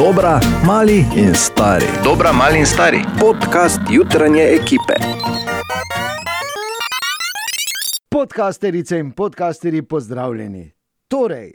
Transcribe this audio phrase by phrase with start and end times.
[0.00, 1.84] Dobra, mali in stari.
[2.04, 3.04] Dobra, mali in stari.
[3.20, 4.96] Podcast jutranje ekipe.
[8.08, 10.72] Podcasterice in podcasteri, pozdravljeni.
[11.08, 11.52] Torej,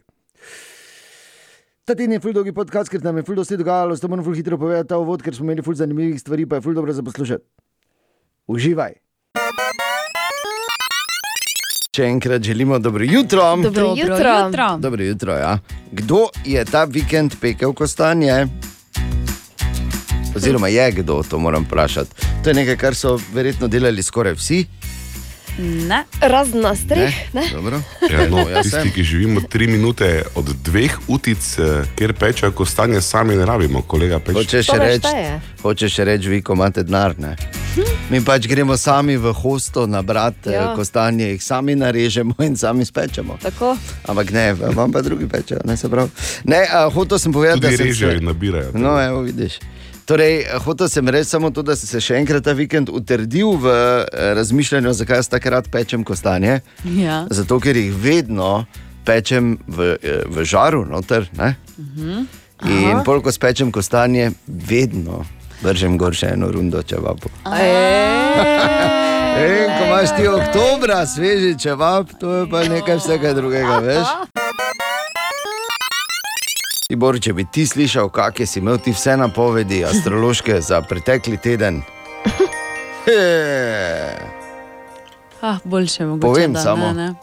[1.85, 4.37] ta teden je ful dolgi podcast, ker nam je ful dosti dogajalo, zato moram ful
[4.37, 7.03] hitro povedati ta uvod, ker smo imeli ful zanimivih stvari, pa je ful dobro za
[7.03, 7.45] poslušati.
[8.47, 9.04] Uživaj.
[11.95, 13.55] Še enkrat želimo dobro jutro.
[13.55, 14.15] Dobro jutro.
[14.45, 14.77] jutro.
[14.77, 15.59] Dobro jutro ja.
[15.91, 18.47] Kdo je ta vikend pekel kostanje?
[20.35, 22.11] Oziroma, je kdo, to moram vprašati.
[22.43, 24.65] To je nekaj, kar so verjetno delali skoraj vsi.
[25.87, 26.03] Ne.
[26.21, 27.15] Razen na streh.
[27.33, 27.43] Ne?
[27.53, 27.79] Dobro.
[28.11, 33.01] Ja, no, jaz tisti, ki živimo tri minute od dveh utic, eh, kjer pečejo kostanje,
[33.01, 34.35] sami ne rabimo, kolega Peč.
[34.35, 34.67] Hočeš
[35.93, 37.15] reči, reči, vi, ko imate denar.
[37.75, 37.83] Ne?
[38.09, 40.61] Mi pač gremo sami v hosto nabrati Ja.
[40.61, 40.75] ja.
[40.75, 43.37] kostanje, jih sami narežemo in sami spečemo.
[43.41, 43.77] Tako.
[44.05, 46.09] Ampak ne, vam pa drugi pečejo, ne se pravi.
[46.43, 48.71] Ne, a, hotel sem povedati, Tudi da sem režejo se- in nabirajo.
[48.73, 49.59] No, evo, vidiš.
[50.05, 53.65] Torej, hotel sem reči samo to, da sem se še enkrat ta vikend utrdil v
[53.65, 56.59] eh, razmišljanju, zakaj jaz takrat pečem kostanje.
[56.85, 57.25] Ja.
[57.29, 58.65] Zato, ker jih vedno
[59.03, 61.25] pečem v, eh, v žaru, noter.
[61.33, 62.25] Uh -huh.
[62.65, 65.25] In pol, ko spečem kostanje, vedno
[65.65, 67.31] vržem gor še eno rundo čevabu.
[69.35, 74.07] In ko imaš ti oktobra, sveži čevap, to je pa nekaj vsega drugega, veš.
[76.85, 81.81] Tibor, če bi ti slišal, kakšne si imel ti vse napovedi astrološke za pretekli teden.
[83.05, 83.21] He.
[85.41, 86.27] Ah, boljše mogoče.
[86.27, 86.93] Povem da, samo.
[86.93, 87.13] Ne, ne.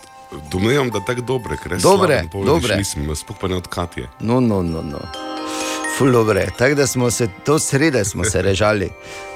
[0.51, 2.77] Domnevam, da tako dobre, ker res Dobre, povedeš, dobre.
[2.81, 4.09] Nisem, sploh pa ne od Katje.
[4.21, 4.83] No, no, no.
[4.83, 5.32] no.
[5.99, 6.47] Ful dobre.
[6.59, 8.91] Tako da smo se to srede smo se režali.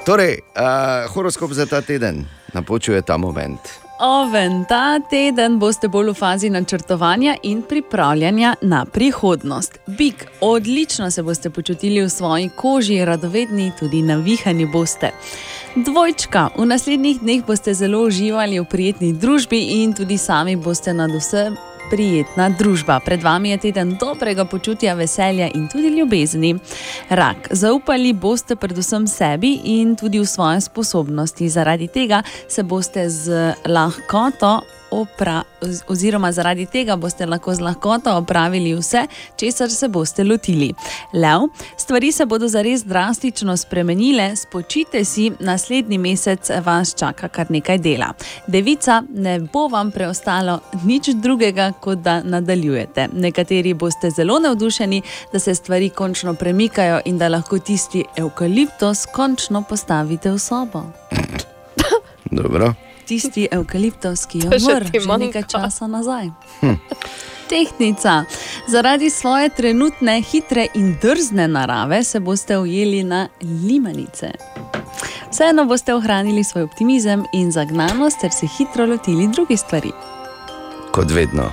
[0.05, 3.59] Torej, uh, horoskop za ta teden napočuje ta moment.
[3.99, 9.79] Oven, ta teden boste bolj v fazi načrtovanja in pripravljanja na prihodnost.
[9.87, 15.11] Bik, odlično se boste počutili v svoji koži, radovedni, tudi navihani boste.
[15.75, 21.11] Dvojčka, v naslednjih dneh boste zelo uživali v prijetni družbi in tudi sami boste nad
[21.11, 21.51] vse
[21.89, 22.99] prijetna družba.
[22.99, 26.55] Pred vami je teden dobrega počutja, veselja in tudi ljubezni.
[27.09, 31.49] Rak, zaupali boste predvsem sebi in tudi v svoje sposobnosti.
[31.49, 34.61] Zaradi tega se boste z lahkoto.
[34.91, 39.05] Opra, oz- oziroma, zaradi tega boste lahko z lahkoto opravili vse,
[39.35, 40.73] česar se boste lotili.
[41.13, 47.77] Lev, stvari se bodo zares drastično spremenile, spočite si, naslednji mesec vas čaka kar nekaj
[47.77, 48.13] dela.
[48.47, 53.07] Devica, ne bo vam preostalo nič drugega, kot da nadaljujete.
[53.13, 55.01] Nekateri boste zelo navdušeni,
[55.33, 60.83] da se stvari končno premikajo in da lahko tisti evkaliptos končno postavite v sobo.
[62.31, 62.86] Dobro.
[63.07, 66.29] Tisti evkaliptos, ki je umrl že nekaj časa nazaj.
[67.49, 68.23] Tehnica.
[68.67, 74.31] Zaradi svoje trenutne hitre in drzne narave se boste ujeli na limanice.
[75.31, 79.91] Vseeno boste ohranili svoj optimizem in zagnanost ter se hitro lotili drugih stvari.
[80.91, 81.51] Kot vedno.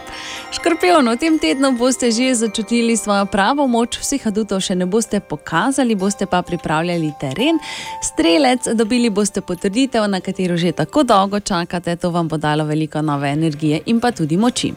[0.55, 5.19] Škorpion, v tem tednu boste že začutili svojo pravo moč, vseh adutov še ne boste
[5.19, 7.59] pokazali, boste pa pripravljali teren.
[7.99, 13.03] Strelec, dobili boste potrditev, na katero že tako dolgo čakate, to vam bo dalo veliko
[13.03, 14.71] nove energije in pa tudi moči.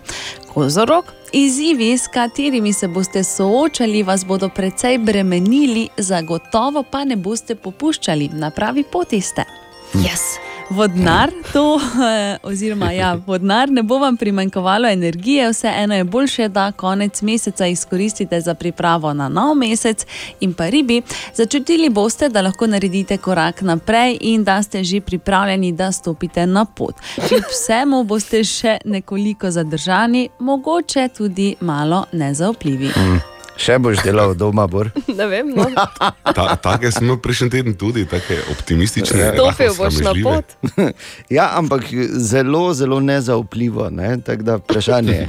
[0.50, 7.54] Kozorok, izzivi, s katerimi se boste soočali, vas bodo precej bremenili, zagotovo pa ne boste
[7.54, 9.46] popuščali, na pravi poti ste.
[9.94, 10.47] Yes.
[10.70, 16.72] Vodnar, to, eh, oziroma ja, vodnar, ne bo vam primanjkovalo energije, vseeno je boljše, da
[16.72, 20.06] konec meseca izkoristite za pripravo na nov mesec
[20.40, 21.02] in pa ribi.
[21.34, 26.66] Začutili boste, da lahko naredite korak naprej in da ste že pripravljeni, da stopite na
[26.66, 26.96] pot.
[27.28, 33.37] Kljub vsemu boste še nekoliko zadržani, mogoče tudi malo nezaupljivi.
[33.58, 34.92] Še boš delal doma, Bor.
[35.20, 35.66] Ne vem, no.
[36.38, 39.34] Ta, take sem imel prejšnji teden tudi, take optimistične.
[39.34, 40.58] Stopil rahlo boš na pot.
[41.38, 41.90] Ja, ampak
[42.22, 43.90] zelo, zelo nezaupljivo.
[43.90, 44.18] Ne?
[44.26, 45.28] Tako da vprašanje je.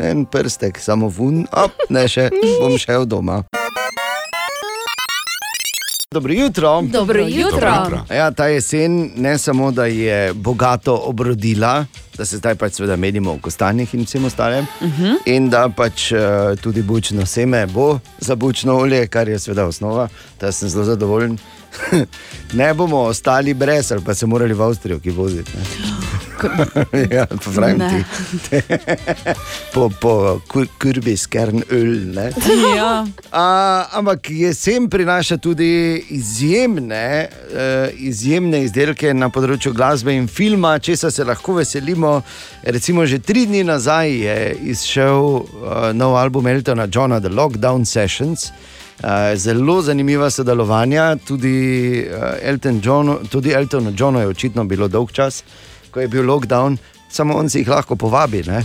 [0.00, 2.28] En prstek, samo vun, op, ne še,
[2.60, 3.44] bom šel doma.
[6.14, 6.82] Dobro jutro.
[6.82, 7.50] Dobro jutro.
[7.50, 8.14] Dobro jutro.
[8.16, 11.84] Ja, ta jesen ne samo, da je bogato obrodila,
[12.16, 15.16] da se zdaj pač seveda menimo v kostanjih in vsem ostalem, uh -huh.
[15.24, 16.18] in da pač uh,
[16.62, 20.08] tudi bučno seme bo za bučno olje, kar je seveda osnova,
[20.40, 21.38] da sem zelo zadovoljen.
[22.58, 25.52] ne bomo ostali brez, ali pa se morali v Avstrijo, ki voziti.
[27.16, 27.26] ja,
[27.76, 28.04] Ne.
[28.50, 28.60] ti.
[29.74, 32.12] po po kur, kurbi skern öl.
[32.76, 33.06] Ja.
[33.32, 41.10] A, ampak jesen prinaša tudi izjemne, uh, izjemne izdelke na področju glasbe in filma, česa
[41.10, 42.20] se lahko veselimo.
[42.62, 44.38] Recimo, že tri dni nazaj je
[44.76, 45.44] izšel uh,
[45.96, 48.50] nov album Eltona Johna, The Lockdown Sessions.
[48.96, 55.12] Uh, zelo zanimiva sodelovanja, tudi, uh, Elton John, tudi Eltonu Johnu je očitno bilo dolg
[55.12, 55.42] čas,
[55.90, 56.78] ko je bil lockdown,
[57.10, 58.42] samo on si jih lahko povabi.
[58.46, 58.64] Ne?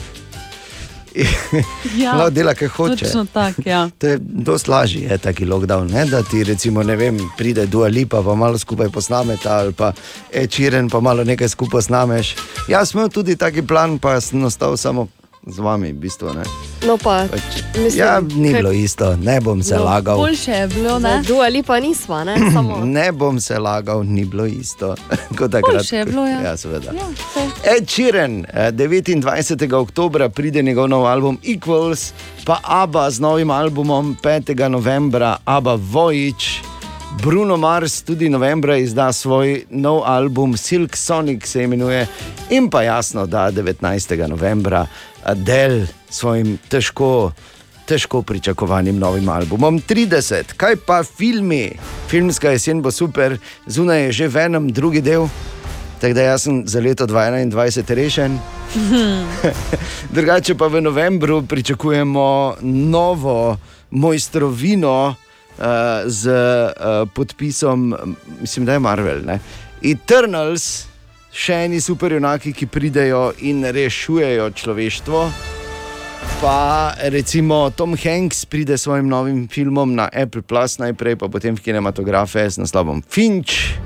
[1.98, 3.06] Ja, Lahko dela, kaj hoče.
[3.33, 3.89] Tako, ja.
[4.00, 5.92] To je dosti lažje, je taki lockdown.
[5.92, 6.06] Ne?
[6.06, 9.92] Da ti recimo, ne vem, pride Dua Lipa, pa malo skupaj posnameš, ali pa
[10.33, 12.36] Ečiren, pa malo nekaj skupaj snameš.
[12.68, 15.07] Jaz sem imel tudi taki plan, pa sem ostal samo
[15.44, 16.34] z vami, v bistvu.
[16.34, 16.44] Ne?
[16.86, 17.42] No, pa, Pač,
[17.76, 20.18] mislim, ja, ni kaj- bilo isto, ne bom se No, lagal.
[20.18, 21.22] Boljše je bilo, ne?
[21.22, 22.38] Dua Lipa nisva, ne?
[22.54, 22.86] Samo.
[22.86, 24.96] Ne bom se lagal, ni bilo isto.
[25.38, 25.76] Kot takrat.
[25.76, 26.42] Boljše je bilo, ja.
[26.42, 26.92] ja seveda.
[26.92, 27.48] Ja, saj.
[27.68, 29.26] Ed Sheeran, eh, 29.
[29.74, 32.12] oktober pride njegov nov album Equals,
[32.46, 34.68] pa Abba z novim albumom 5.
[34.68, 36.62] novembra, Abba Vojič.
[37.14, 42.08] Bruno Mars tudi novembra izda svoj nov album Silk Sonic, se imenuje,
[42.50, 44.28] in pa jasno, da 19.
[44.28, 44.86] novembra
[45.23, 47.31] Adele s svojim težko,
[47.85, 50.53] težko pričakovanim novim albumom 30.
[50.57, 51.71] Kaj pa filmi?
[52.07, 55.27] Filmska jesen bo super, zunaj je že venem drugi del.
[56.01, 58.39] Tako da sem za leto 2021 rešen.
[60.15, 63.57] Drugače pa v novembru pričakujemo novo
[63.91, 65.65] mojstrovino uh,
[66.06, 67.95] z uh, podpisom,
[68.41, 69.21] mislim, da je Marvel.
[69.25, 69.39] Ne?
[69.83, 70.91] Eternals,
[71.31, 75.19] še eni superjunaki, ki pridejo in rešujejo človeštvo.
[76.42, 81.56] Pa recimo Tom Hanks pride s svojim novim filmom na Apple Plus, najprej pa potem
[81.56, 83.78] v kinematografe s naslovom Finch.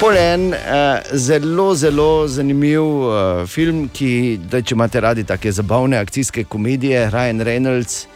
[0.00, 6.44] Polen, eh, zelo, zelo zanimiv eh, film, ki, da, če imate radi take zabavne akcijske
[6.48, 8.06] komedije, Ryan Reynolds,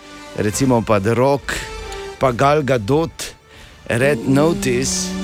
[0.40, 1.52] recimo pa The Rock,
[2.18, 3.36] pa Gal Gadot,
[3.88, 5.23] Red Notice.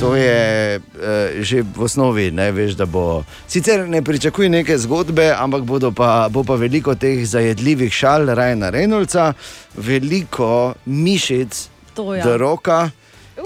[0.00, 3.24] To je uh, že v osnovi, ne veš, da bo.
[3.50, 5.66] Sicer ne pričakuj neke zgodbe, ampak
[5.96, 9.32] pa, bo pa veliko teh zajedljivih šal Rajna Reynoldsa,
[9.74, 11.68] veliko mišic
[11.98, 12.22] To ja.
[12.22, 12.90] do roka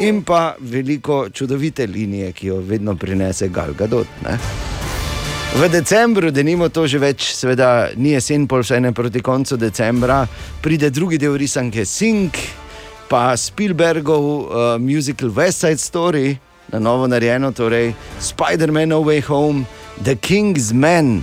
[0.01, 4.07] in pa veliko čudovite linije, ki jo vedno prinese Gal Gadot.
[4.25, 4.37] Ne?
[5.57, 9.57] V decembru, da nimo to že več, seveda ni jesen, pol vse ne proti koncu
[9.57, 10.27] decembra,
[10.61, 12.37] pride drugi del risanke Sink,
[13.13, 16.41] pa Spielbergov uh, musical West Side Story,
[16.73, 19.69] na novo narejeno, torej Spider-Man No Way Home,
[20.01, 21.21] The King's Man,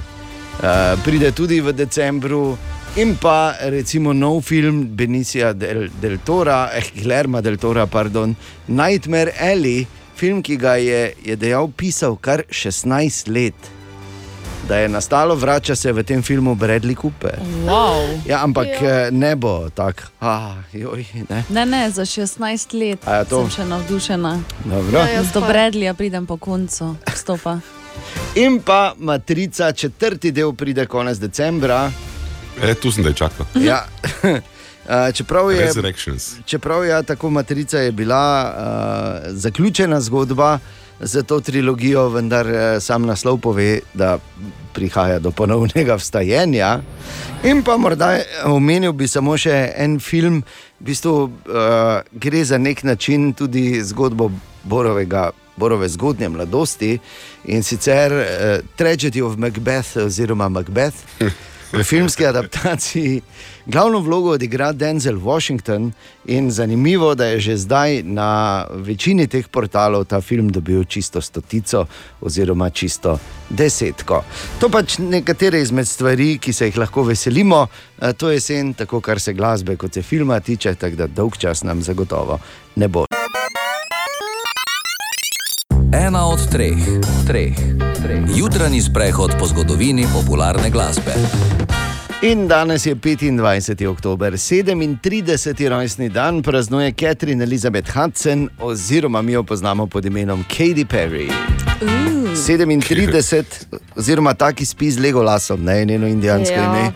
[0.61, 2.53] uh, pride tudi v decembru.
[3.01, 8.37] In pa recimo nov film Benicija del, del Tora, eh, Guillerma del Tora, pardon,
[8.69, 13.78] Nightmare Alley, film, ki ga je, je dejal pisal kar 16 let.
[14.67, 17.39] Da je nastalo, vrača se v tem filmu Bradley Cooper.
[17.65, 18.19] Wow.
[18.27, 19.11] Ja, ampak ja.
[19.11, 21.43] ne bo tako, ah, joj, ne.
[21.49, 23.41] Ne, ne, za 16 let A je to?
[23.41, 24.39] sem še navdušena.
[24.65, 24.99] Dobro.
[24.99, 27.59] Ja, jaz Do Bradleya pridem po koncu, stopa.
[28.43, 31.91] In pa Matrica, četrti del pride konec decembra.
[32.61, 33.45] E, tu sem da čakal.
[33.69, 33.85] Ja.
[34.89, 36.35] Eh, Čeprav je, Resurrections.
[36.45, 40.59] čeprav je tako Matrica je bila uh, zaključena zgodba
[40.99, 44.17] za to trilogijo, vendar uh, sam naslov pove, da
[44.73, 46.79] prihaja do ponovnega vstajenja.
[47.43, 50.43] In pa morda eh, omenil bi samo še en film,
[50.79, 54.31] v bistvu uh, gre za nek način tudi zgodbo
[54.63, 55.29] Borovega.
[55.59, 56.93] Borove zgodnje mladosti
[57.51, 58.23] in sicer uh,
[58.79, 61.03] Tragedy of Macbeth oziroma Macbeth.
[61.71, 63.21] V filmski adaptaciji
[63.65, 65.91] glavno vlogo odigra Denzel Washington
[66.25, 71.85] in zanimivo, da je že zdaj na večini teh portalov ta film dobil čisto stotico
[72.21, 74.23] oziroma čisto desetko.
[74.59, 77.67] To pač nekatere izmed stvari, ki se jih lahko veselimo,
[78.17, 81.63] to je jesen, tako kar se glasbe kot se filma tiče, tako da dolg čas
[81.63, 82.39] nam zagotovo
[82.75, 83.05] ne bo.
[85.93, 86.77] Ena od treh,
[87.27, 87.53] treh,
[88.03, 88.21] treh.
[88.35, 91.13] Jutranji sprehod po zgodovini popularne glasbe.
[92.21, 93.87] In danes je 25.
[93.87, 95.67] oktober, 37.
[95.69, 101.31] rojstni dan, praznuje Catherine Elizabeth Hudson, oziroma mi jo poznamo pod imenom Katy Perry.
[102.35, 103.43] 37,
[103.95, 106.63] oziroma taki spi z Legolasom, ne njeno indijansko Ja.
[106.65, 106.91] ime.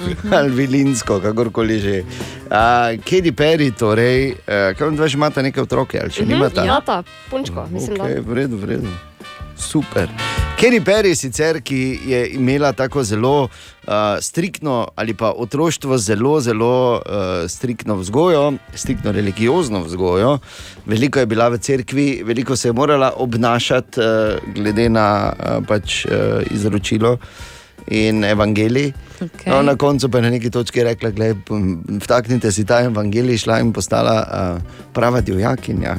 [0.36, 1.96] Ali vilinsko, kakorkoli že.
[2.46, 6.32] Uh, Katy Perry, torej, uh, kaj vam dva že imata neke otroke ali še Mhm,
[6.32, 6.64] nimata?
[6.64, 8.90] Ja, ta punčko, mislim, Okay, v redu, v redu.
[9.56, 10.08] Super.
[10.56, 13.50] Katy Perry, sicer, ki je imela tako zelo uh,
[14.20, 20.38] striktno ali pa otroštvo zelo, zelo uh, striktno vzgojo, striktno religiozno vzgojo,
[20.86, 26.06] veliko je bila v cerkvi, veliko se je morala obnašati, uh, glede na uh, pač,
[26.06, 27.18] uh, izročilo.
[27.88, 28.92] In evangelij.
[29.20, 29.52] Okej.
[29.52, 31.60] No, na koncu pa je na neki točki rekla: p-
[32.00, 34.62] Vtaknite si ta evangelij, šla in postala uh,
[34.92, 35.96] prava divjakinja.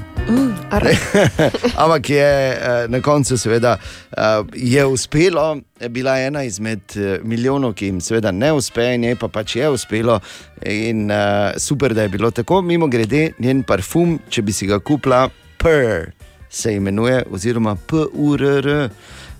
[1.83, 3.77] Ampak je eh, na koncu, seveda,
[4.17, 9.15] eh, je uspelo, je bila ena izmed eh, milijonov, ki jim seveda ne uspe, njej
[9.15, 10.19] pa pač je uspelo.
[10.65, 12.61] In uh, super, da je bilo tako.
[12.61, 16.11] Mimo grede, njen parfum, če bi si ga kupila, Purr
[16.49, 18.89] se imenuje, oziroma PURR.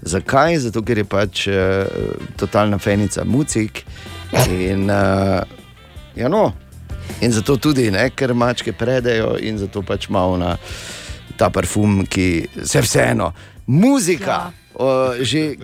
[0.07, 0.59] Zakaj?
[0.67, 1.85] Zato, ker je pač uh,
[2.39, 3.83] totalna fenica mucik.
[4.47, 5.41] In, uh,
[6.15, 6.53] ja, no.
[7.21, 10.55] in zato tudi, ne, ker mačke predejo in zato pač ima ona
[11.37, 13.33] ta parfum, ki se vseeno,
[13.67, 14.39] muzika.
[14.47, 14.53] Ja.
[14.77, 15.55] O, že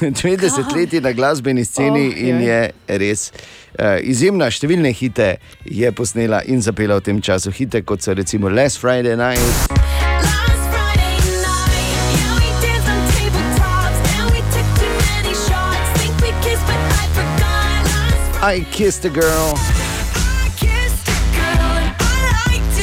[0.00, 3.26] dve desetletji na glasbeni sceni Oh, in je res
[3.76, 4.48] uh, izjemna.
[4.48, 5.34] Številne hite
[5.68, 7.52] je posnela in zapela v tem času.
[7.52, 10.03] Hite kot so recimo Last Friday Night,
[18.44, 22.76] I Kissed a Girl, I kissed a girl, and I liked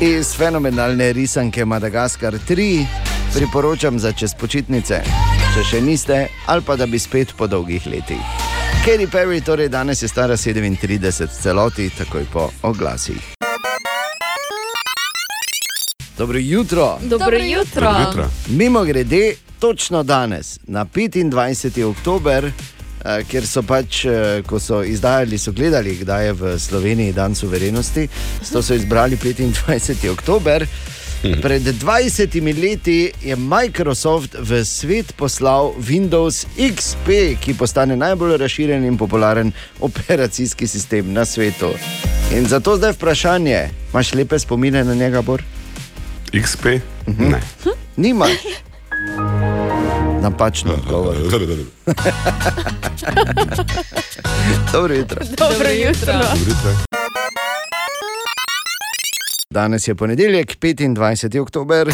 [0.00, 2.86] Iz fenomenalne risanke Madagaskar 3
[3.34, 4.98] priporočam za čez počitnice,
[5.54, 8.20] če še niste, ali pa da bi spet po dolgih letih.
[8.84, 13.32] Katy Perry torej danes je stara 37 v celoti, takoj po oglasih.
[16.18, 16.98] Dobro jutro.
[17.02, 17.94] Dobro jutro.
[18.06, 18.28] Jutro.
[18.48, 21.84] Mimo grede, točno danes, na 25.
[21.84, 22.52] oktober,
[23.06, 27.34] eh, ker so pač, eh, ko so izdajali, so gledali, kdaj je v Sloveniji dan
[27.34, 28.08] suverenosti,
[28.42, 30.10] zato so izbrali 25.
[30.10, 30.66] oktober.
[31.22, 38.98] Pred 20 leti je Microsoft v svet poslal Windows XP, ki postane najbolj razširjen in
[38.98, 39.52] popularen
[39.88, 41.72] operacijski sistem na svetu.
[42.36, 45.42] In zato zdaj vprašanje, imaš lepe spomine na njega, Bor?
[46.32, 46.80] XP?
[47.06, 47.40] Ne.
[47.96, 48.26] Nima.
[50.26, 51.16] Napačno odgovor.
[54.72, 55.20] Dobro jutro.
[55.38, 56.12] Dobro jutro.
[56.38, 56.70] Jutro.
[59.50, 61.40] Danes je ponedeljek, 25.
[61.40, 61.92] oktober.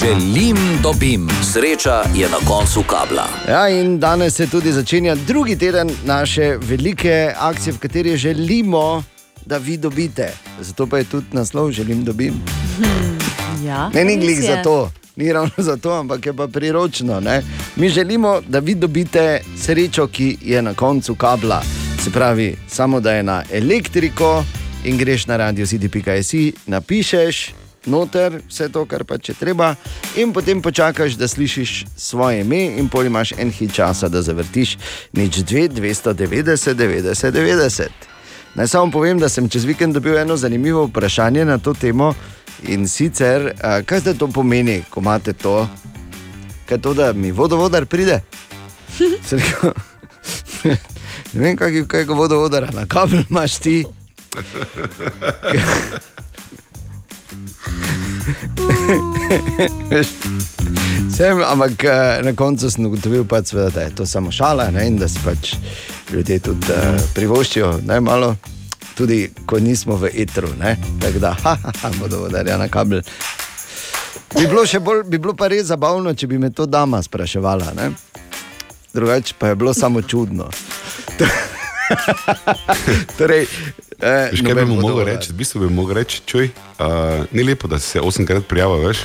[0.00, 3.28] Želim, dobim, sreča je na koncu kabla.
[3.48, 9.02] Ja, in danes se tudi začenja drugi teden naše velike akcije, v kateri želimo,
[9.46, 10.32] da vi dobite.
[10.60, 12.34] Zato pa je tudi naslov Želim, dobim.
[13.64, 14.42] Ja, Ne, ni glih je.
[14.42, 17.20] za to, ni ravno za to, ampak je pa priročno.
[17.20, 17.42] Ne?
[17.76, 21.62] Mi želimo, da vi dobite srečo, ki je na koncu kabla.
[22.04, 24.44] Se pravi, samo da je na elektriko
[24.84, 27.54] in greš na radio city.js, napišeš
[27.86, 29.74] noter vse to, kar pa če treba,
[30.16, 34.76] in potem počakaš, da slišiš svoje ime, in pol imaš en hit časa, da zavrtiš
[35.12, 38.11] nič 2, 290, 90, 90.
[38.54, 42.14] Naj samo povem, da sem čez vikend dobil eno zanimivo vprašanje na to temo.
[42.62, 43.52] In sicer,
[43.86, 45.68] kaj zdaj to pomeni, ko imate to,
[46.68, 48.20] kaj to, da mi vodovodar pride?
[49.30, 49.72] Rekel,
[51.32, 53.84] ne vem, kaj je kaj vodovodar, na kabel imaš ti.
[61.16, 64.96] Sem, ampak eh, na koncu sem ugotovil, pač, da je to samo šala ne, in
[64.96, 65.56] da si pač
[66.12, 68.36] ljudje tudi uh, privoščijo najmalo,
[68.94, 70.48] tudi ko nismo v etru.
[70.58, 70.76] ne.
[71.00, 73.00] Tako da, ha, ha, bodo vodarja na kabel.
[74.38, 77.72] Bi bilo, bolj, bi bilo pa res zabavno, če bi me to dama spraševala.
[77.76, 77.90] Ne?
[78.94, 80.50] Drugače pa je bilo samo čudno.
[83.18, 83.46] torej,
[84.00, 85.32] eh, Veš, kaj bi mu mogel reči?
[85.32, 86.86] V bistvu bi mu mogel reči, čuj, uh,
[87.32, 88.98] ni lepo, da se osemkrat prijavil, veš,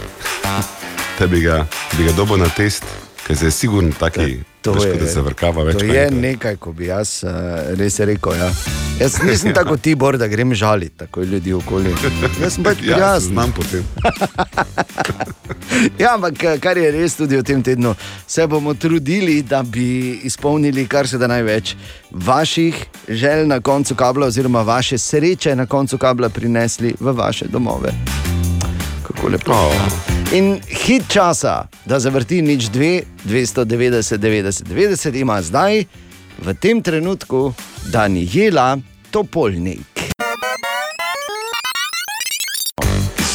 [1.18, 2.84] te bi ga, bi ga dobil na test,
[3.28, 5.78] ker se je sigurno taki, To težko, je- da se vrkava več.
[5.78, 6.22] To je enkrat.
[6.22, 7.32] nekaj, ko bi jaz uh,
[7.74, 8.36] res rekel.
[8.36, 8.52] Ja.
[8.98, 11.94] Jaz nisem tako ti, Bor, da grem žaliti tako ljudi okoli.
[12.38, 13.30] Jaz sem pač Ja, prijazen.
[13.30, 13.84] znam potem.
[15.98, 17.94] Ja, ampak eh, kar je res tudi v tem tednu,
[18.28, 19.86] se bomo trudili, da bi
[20.24, 21.76] izpolnili kar se da največ
[22.12, 22.76] vaših
[23.10, 27.94] želj na koncu kabla, oziroma vaše sreče na koncu kabla prinesli v vaše domove.
[29.08, 29.52] Kako lepo.
[29.52, 30.08] Oh.
[30.34, 35.86] In hit časa, da zavrti nič 2, 290, 90, 90, ima zdaj,
[36.44, 37.54] v tem trenutku,
[37.92, 38.78] Daniela
[39.12, 39.88] Topolnik.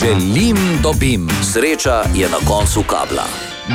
[0.01, 3.25] Želim, dobim, sreča je na koncu kabla.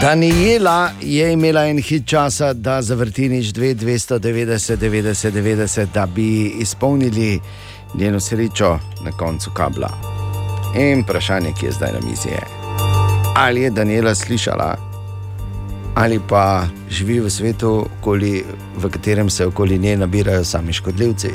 [0.01, 6.45] Daniela je imela en hit časa, da zavrti nič 2, 290, 90, 90, da bi
[6.61, 7.39] izpolnili
[7.95, 10.16] njeno srečo na koncu kabla.
[10.75, 12.41] In vprašanje, ki je zdaj na mizi, je,
[13.35, 14.75] ali je Daniela slišala,
[15.95, 18.43] ali pa živi v svetu, okoli,
[18.77, 21.31] v katerem se okoli nje nabirajo sami škodljivci,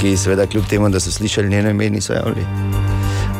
[0.00, 2.46] ki seveda kljub temu, da so slišali njeno ime, niso javili.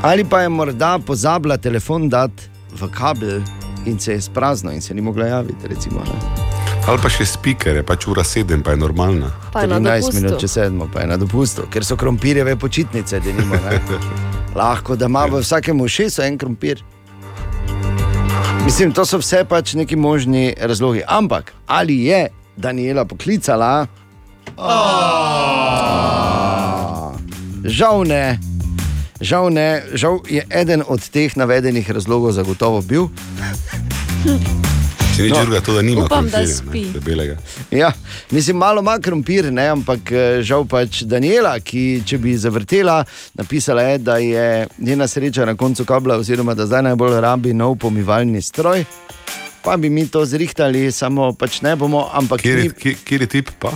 [0.03, 2.43] Ali pa je morda pozabila telefon dati
[2.81, 3.41] v kabel
[3.87, 5.69] in se je sprazno in se ni mogla javiti.
[5.69, 6.50] Recimo, ne.
[6.91, 9.29] Ali pa še speaker, je pač ura sedem, pa je normalna.
[9.55, 10.15] Pa je na 13 dopustu.
[10.19, 13.55] minut čez sedmo, pa je na dopustu, ker so krompirjeve počitnice, da nima.
[14.59, 16.83] Lahko da ima v vsakem ušesu en krompir.
[18.65, 21.07] Mislim, to so vse pač neki možni razlogi.
[21.07, 22.27] Ampak ali je
[22.59, 23.87] Daniela poklicala?
[24.59, 24.75] Oh.
[27.63, 28.39] Žal ne.
[29.21, 33.07] Žal ne, žal je eden od teh navedenih razlogov zagotovo bil.
[35.11, 35.37] Če ni No.
[35.37, 36.81] drugega, to da nima Upam, da krompirja, spi.
[36.81, 37.37] ne, debelega.
[37.73, 37.93] Ja,
[38.31, 43.83] mislim, malo ima krompir, ne, ampak eh, žal pač Daniela, ki če bi zavrtela, napisala
[43.83, 44.47] je, da je
[44.79, 48.85] njena sreča na koncu kabla, oziroma da zdaj najbolj rabi nov pomivalni stroj.
[49.61, 53.21] Pa bi mi to zrihtali, samo pač ne bomo, ampak Kjer, ni je- kje- kjer
[53.21, 53.73] je tip pa?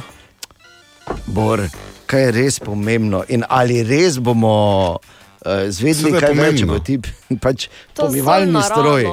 [1.27, 1.61] bor,
[2.07, 4.99] kaj je res pomembno in ali res bomo.
[5.45, 6.73] Uh, zvedeli, Seveda je kaj več pomembno.
[6.73, 6.95] bo ti
[7.45, 9.05] pač To pomivalni stroj.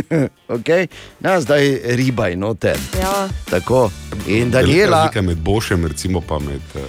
[0.56, 0.88] okay?
[1.20, 2.80] Na zdaj ribaj noter.
[2.96, 3.28] Ja.
[3.50, 3.90] Tako.
[4.26, 6.64] In Daniela, razlika med Bošem, recimo pa med.
[6.74, 6.80] Uh,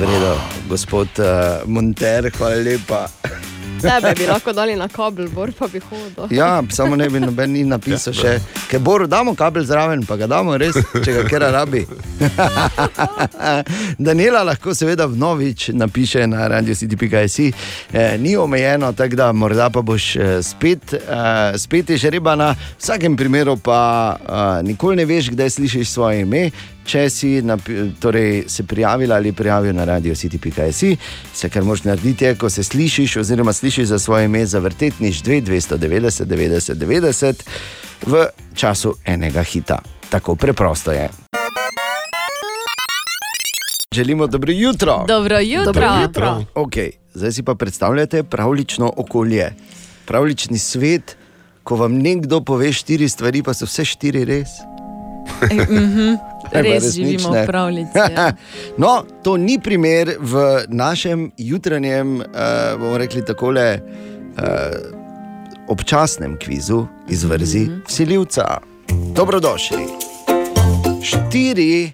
[0.00, 0.32] Vredo,
[0.68, 3.04] gospod uh, Monter, hvala lepa.
[3.80, 6.36] Tebe bi lahko dali na kabel, bor pa bi hodil.
[6.36, 8.34] Ja, samo ne bi noben ni napisal še,
[8.70, 11.84] ker boru damo kabel zraven, pa ga damo res, če ga kera rabi.
[14.08, 17.38] Daniela lahko seveda vnovič napiše na radiocity.js,
[17.92, 22.82] eh, ni omejeno, tako da morda pa boš eh, spet, eh, spet je žrebana, v
[22.82, 23.80] vsakem primeru pa
[24.18, 26.50] eh, nikoli ne veš, kdaj slišiš svoje ime.
[26.88, 30.96] Če si napi- torej, se prijavila ali prijavil na radio city.js,
[31.34, 35.20] vse kar moraš narediti, je, ko se slišiš, oziroma slišiš za svoje ime, zavrteti nič
[35.22, 37.44] 2, 290, 90, 90
[38.06, 39.78] v času enega hita.
[40.08, 41.08] Tako preprosto je.
[43.94, 45.04] Želimo dobro jutro.
[45.08, 45.72] Dobro jutro.
[45.72, 46.44] Dobro jutro.
[46.54, 49.54] Okay, zdaj si pa predstavljate pravlično okolje,
[50.06, 51.16] pravlični svet,
[51.62, 54.48] ko vam nekdo pove štiri stvari, pa so vse štiri res.
[55.52, 57.98] Ne, pa Res živimo v pravljici.
[57.98, 58.32] Ja.
[58.82, 62.24] no, to ni primer v našem jutranjem, uh,
[62.80, 64.44] bomo rekli takole, uh,
[65.68, 67.86] občasnem kvizu iz vrzi mm -hmm.
[67.88, 68.58] Vsiljivca.
[69.14, 69.84] Dobrodošli.
[71.02, 71.92] Štiri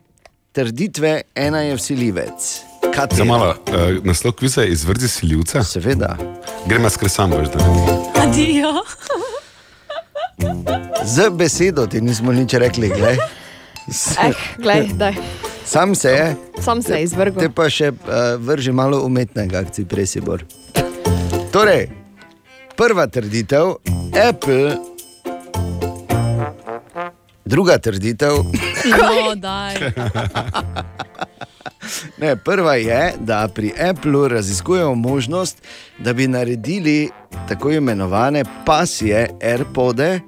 [0.53, 2.61] trditve, ena je vsiljivec.
[2.83, 3.25] Za Katera?
[3.25, 5.65] malo, uh, naslov kviza je izvrzi siljivca.
[5.65, 6.17] Seveda.
[6.67, 7.99] Gremo skresam, veš, da ne.
[8.23, 8.73] Adijo.
[11.05, 13.17] Z besedo ti nismo nič rekli, glej.
[14.25, 15.14] Eh, glej, daj.
[15.64, 17.51] Sam se je, Sam se je te izvrgel.
[17.55, 17.97] pa še uh,
[18.38, 20.44] vrži malo umetnega, akci presibor.
[21.53, 21.88] Torej,
[22.77, 23.75] prva trditev,
[24.29, 24.77] Apple,
[27.44, 28.33] druga trditev,
[28.85, 29.75] No, daj.
[32.20, 35.59] ne, prva je, da pri Appleu raziskujejo možnost,
[35.99, 37.11] da bi naredili
[37.49, 40.20] tako imenovane pasije AirPode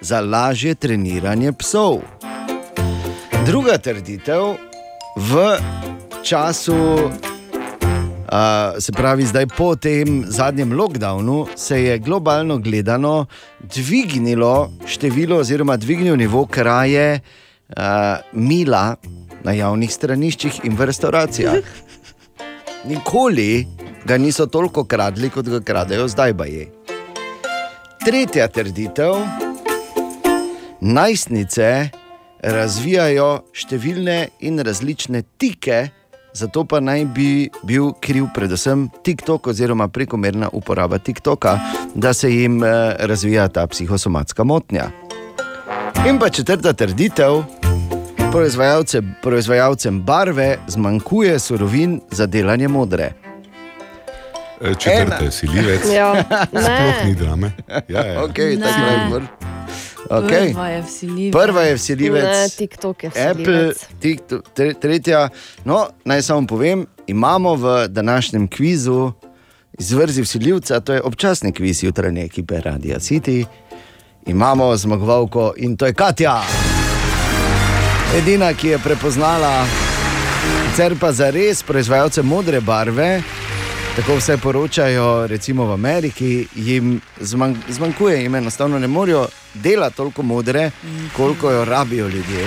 [0.00, 1.98] za lažje treniranje psov.
[3.46, 4.54] Druga trditev,
[5.16, 5.32] v
[6.22, 7.10] času
[8.32, 13.26] Uh, se pravi, zdaj po tem zadnjem lockdownu se je globalno gledano
[13.60, 17.84] dvignilo število, oziroma dvignil nivo kraje uh,
[18.32, 18.96] mila
[19.44, 21.60] na javnih straniščih in v restauracijah.
[22.88, 23.66] Nikoli
[24.08, 26.70] ga niso toliko kradli, kot ga kradejo zdaj, pa je.
[28.00, 29.12] Tretja trditev.
[30.80, 31.90] Najstnice
[32.42, 35.88] razvijajo številne in različne tike,
[36.34, 41.58] zato pa naj bi bil kriv predvsem TikTok oziroma prekomerna uporaba TikToka,
[41.94, 44.90] da se jim eh, razvija ta psihosomatska motnja.
[46.06, 47.42] In pa četrta trditev.
[48.32, 53.12] Proizvajalce, proizvajalcem barve zmanjkuje surovin za delanje modre.
[54.60, 55.80] E, Četrta je siljivec.
[55.94, 56.24] Ja,
[56.64, 57.14] Sploh ni ne.
[57.14, 57.52] drame.
[57.88, 58.22] Ja, ja.
[58.24, 59.61] Okay, Ne.
[60.10, 60.52] Okay.
[60.52, 61.42] Prva je vsiljiva.
[61.42, 62.56] Prva je Ne, vsiljivec.
[62.56, 63.86] TikTok je Apple, vsiljivec.
[64.00, 65.28] TikTok, tre, tretja.
[65.64, 69.12] No, naj samo povem, imamo v današnjem kvizu
[69.78, 73.44] izvrzi vsiljivca, to je občasni kviz jutranje ekipe Radia City.
[74.26, 76.42] Imamo zmagovalko in to je Katja.
[78.16, 79.66] Edina, ki je prepoznala,
[80.70, 83.22] sicer pa za res proizvajalce modre barve.
[83.96, 90.22] Tako vse poročajo, recimo v Ameriki, jim zmanj, zmanjkuje, jim enostavno ne morejo delati toliko
[90.22, 90.70] modre,
[91.16, 92.46] koliko jo rabijo ljudje.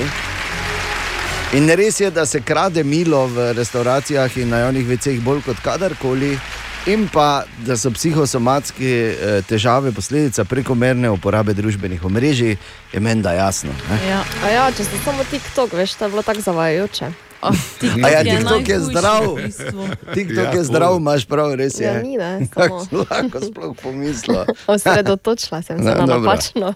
[1.53, 5.61] In res je, da se krade milo v restauracijah in na javnih veceh bolj kot
[5.63, 6.39] kadarkoli.
[6.85, 12.57] In pa, da so psihosomatske eh, težave posledica prekomerne uporabe družbenih omrežij,
[12.93, 13.73] je meni da jasno.
[13.89, 14.01] Ne?
[14.09, 14.19] Ja.
[14.53, 17.11] Ja, če ste samo TikTok, veš, to je bilo tako zavajajoče.
[17.45, 19.23] Oh, TikTok A ja, je TikTok je najhujši zdrav.
[19.25, 19.83] v bistvu.
[20.13, 21.85] TikTok Ja, je zdrav, imaš prav, res je.
[21.85, 24.45] Ja, ni, ne, Kako lahko sploh pomislila.
[24.67, 26.19] Osredotočila sem se No, na dobro.
[26.21, 26.73] napačno.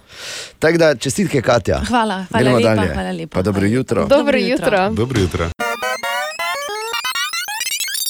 [0.60, 1.82] Tako da čestitke, Katja.
[1.82, 2.94] Hvala, hvala Gremo lepa, dalje.
[2.94, 3.34] hvala lepa.
[3.34, 4.06] Pa dobro jutro.
[4.08, 4.90] Dobro jutro.
[4.92, 5.46] Dobro jutro.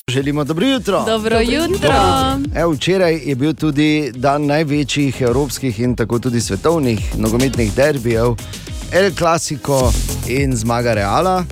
[0.07, 1.03] Želimo dobro jutro.
[1.03, 1.93] Dobro jutro.
[2.55, 8.33] Evo, včeraj je bil tudi dan največjih evropskih in tako tudi svetovnih nogometnih derbijev,
[8.91, 9.91] El Clasico
[10.27, 11.43] in zmaga Reala.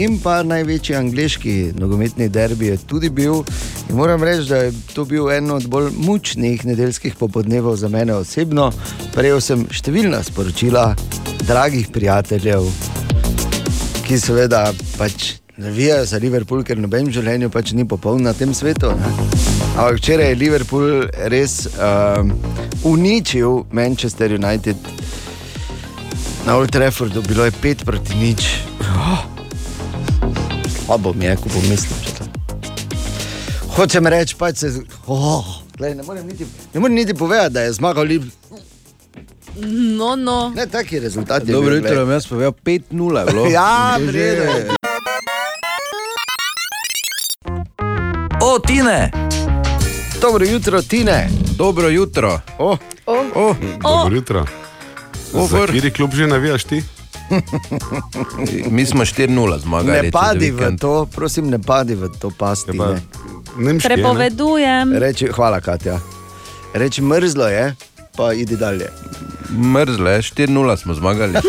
[0.00, 3.42] In pa največji angliški nogometni derbi je tudi bil.
[3.88, 8.14] In moram reči, da je to bil en od bolj mučnih nedeljskih popodnevov za mene
[8.14, 8.70] osebno.
[9.14, 10.94] Prejel sem številna sporočila
[11.48, 12.68] dragih prijateljev,
[14.06, 18.54] ki seveda pač navijajo za Liverpool, ker noben v življenju pač ni popoln na tem
[18.54, 18.92] svetu.
[18.96, 19.10] Ne?
[19.74, 22.32] Ampak včeraj je Liverpool res um,
[22.88, 24.76] uničil Manchester United
[26.46, 28.48] na Old Traffordu, bilo je 5 proti nič.
[28.96, 29.29] Oh.
[30.90, 31.98] Slabo mi je, ko pomislim.
[32.02, 32.24] če to-
[33.70, 34.68] Hočem reči, pač se.
[35.06, 35.46] Oh,
[35.78, 36.42] glej, ne morem niti,
[36.74, 38.58] ne morem niti povedati, da je zmagal Liverpool.
[39.94, 40.50] No, no.
[40.50, 41.52] Ne, taki rezultat je.
[41.52, 43.46] Dobro jutro, vam jaz povedal 5-0 je bilo.
[43.54, 44.74] Ja, vredno.
[48.42, 49.10] O, Tine!
[50.20, 51.28] Dobro jutro, Tine.
[51.54, 52.40] Dobro jutro.
[52.58, 54.42] Oh, Oh, Dobro jutro.
[55.32, 55.66] Za Over.
[55.66, 56.82] kateri klub že navijaš ti?
[58.76, 60.02] mi smo 4-0 zmagali.
[60.02, 62.78] ne padi v to, prosim, ne padi v to pasti.
[62.78, 63.00] Pa Ne.
[63.56, 64.02] Nemški, je, ne?
[64.02, 64.92] Prepovedujem.
[64.94, 65.98] Reči, hvala, Katja.
[66.74, 67.74] Reči mrzlo je,
[68.16, 68.86] pa idi dalje.
[69.50, 71.34] Mrzle, 4-0 smo zmagali.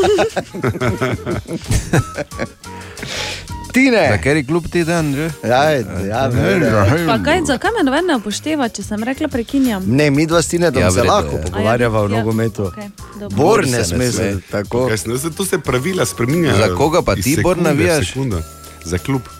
[3.72, 5.32] Za Tine, kateri klub ti dan že?
[5.44, 5.72] ja,
[6.04, 9.84] ja, ne, Pa kaj, zakaj me noben ne upošteva, če sem rekla prekinjam?
[9.88, 11.42] ne, mi dva stine, da Ja, ja, se lahko je.
[11.44, 12.64] pogovarjava A o ja, nogometu.
[12.66, 13.38] okej, dobro.
[13.38, 14.88] Bor ne sme se tako.
[14.88, 16.58] Kaj, se- to se pravila spremenjajo.
[16.58, 18.08] Za koga pa ti, Bor, sekunde v navijaš?
[18.08, 18.42] sekundo.
[18.84, 19.22] Za klub.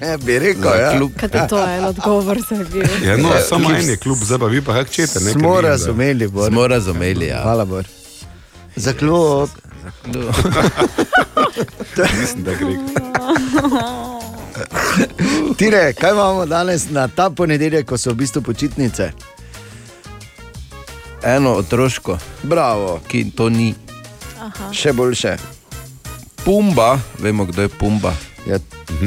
[0.00, 0.90] Ja, bi rekel, Za ja.
[0.92, 1.10] klub.
[1.14, 2.86] Kaj ti to je en odgovor za bil?
[3.04, 5.20] Ja, no, samo en je klub, zdaj pa vi pa kak čete.
[5.20, 6.48] ne, ker Smo da- razumeli, Bor.
[6.48, 7.42] Smo razumeli, ja.
[7.42, 7.84] Hvala, Bor.
[8.76, 9.48] Za klub.
[12.14, 12.76] Mislim, da gre.
[15.56, 19.10] Tine, kaj imamo danes na ta ponedeljek, ko so v bistvu počitnice?
[21.24, 23.74] Eno otroško, Bravo, ki to ni.
[24.72, 25.36] še boljše.
[26.44, 28.12] Pumba, vemo kdo je Pumba.
[28.46, 28.58] Ja,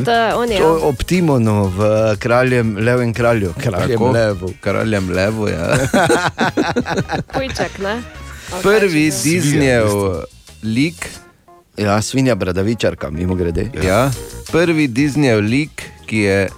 [0.06, 0.58] To je on je.
[0.58, 1.80] to ob Timonu v
[2.18, 4.54] kraljem Levem kralju, kraljem Tako, Levu.
[4.60, 5.78] Kraljem Levo, ja.
[7.30, 8.02] Pujček, ne?
[8.50, 9.12] Ali kaj Prvi že?
[9.20, 9.88] Disneyev
[10.64, 11.10] lik,
[11.78, 13.70] Ja, svinja bradavičarka, mimo grede.
[13.84, 14.12] ja,
[14.52, 16.50] prvi Disneyev lik, ki je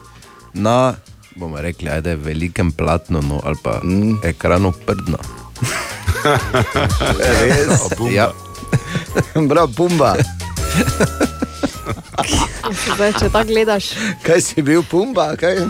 [0.54, 0.96] na,
[1.36, 4.24] bomo rekli, ajde, velikem platnu no, ali pa mm.
[4.24, 5.18] ekranu prdno.
[7.20, 7.84] Res,
[8.16, 8.32] Ja,
[9.50, 10.16] prav, pumba.
[12.96, 13.92] Zdaj, če tako gledaš,
[14.24, 15.34] Kaj si bil, pumba?
[15.40, 15.66] Kaj?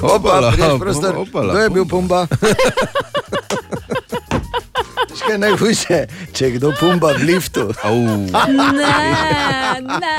[0.00, 1.16] Opa, Opala, prostor.
[1.16, 2.26] opala, Kdo je bil pumba?
[5.12, 5.98] Veš, Kaj je najhujše,
[6.32, 7.68] če je kdo pumba v liftu.
[7.84, 7.96] au.
[8.48, 10.16] Ne, ne, ne.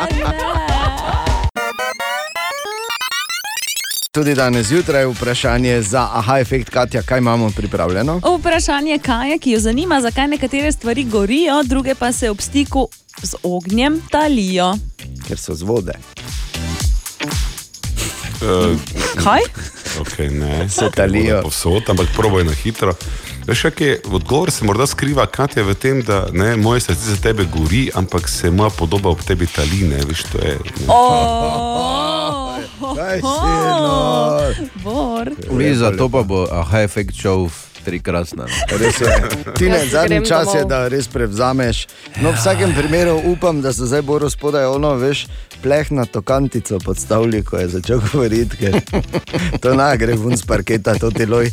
[4.12, 8.21] Tudi danes zjutraj vprašanje za aha efekt Katja, kaj imamo pripravljeno.
[8.39, 12.88] Vprašanje Kaja, ki jo zanima, zakaj nekatere stvari gorijo, druge pa se ob stiku
[13.23, 14.75] z ognjem talijo.
[15.27, 15.93] Ker so z vode.
[18.43, 18.77] Uh,
[19.23, 19.39] Kaj?
[19.99, 21.41] okay, ne, Se talijo.
[21.41, 22.93] Povsod, ampak proboj na hitro.
[23.47, 27.15] Veš, kak je odgovor se morda skriva, Katja, v tem, da ne, moje srce za
[27.21, 29.84] tebe gori, ampak se moja podoba ob tebi tali.
[29.84, 30.86] Ne, veš, to je, ne.
[30.88, 32.56] Oh,
[32.95, 33.25] Kaj si.
[35.51, 37.53] Vi za to pa bo aha efekt šel v
[37.84, 38.45] trikrasna.
[38.79, 39.08] Res je.
[39.58, 40.69] Ti ne, Jaz zadnji čas je, domov.
[40.69, 41.88] da res prevzameš.
[42.23, 45.27] No, v vsakem primeru upam, da so zdaj bolj spodaj ono, veš,
[45.63, 48.79] plehnato kantico podstavili, ko je začel govoriti, ker
[49.60, 51.51] to na gre vun z parketa, to ti loj.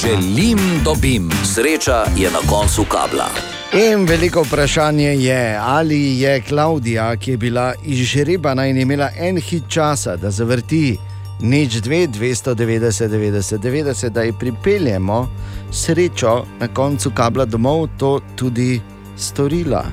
[0.00, 1.30] Želim, dobim.
[1.54, 3.28] Sreča je na koncu kabla.
[3.72, 9.62] In veliko vprašanje je, ali je Klaudija, ki je bila izžrebana in imela en hit
[9.68, 10.98] časa, da zavrti
[11.40, 15.28] nič 2, 290, 90, 90, da ji pripeljemo
[15.72, 18.80] srečo na koncu kabla domov, to tudi
[19.16, 19.84] storila.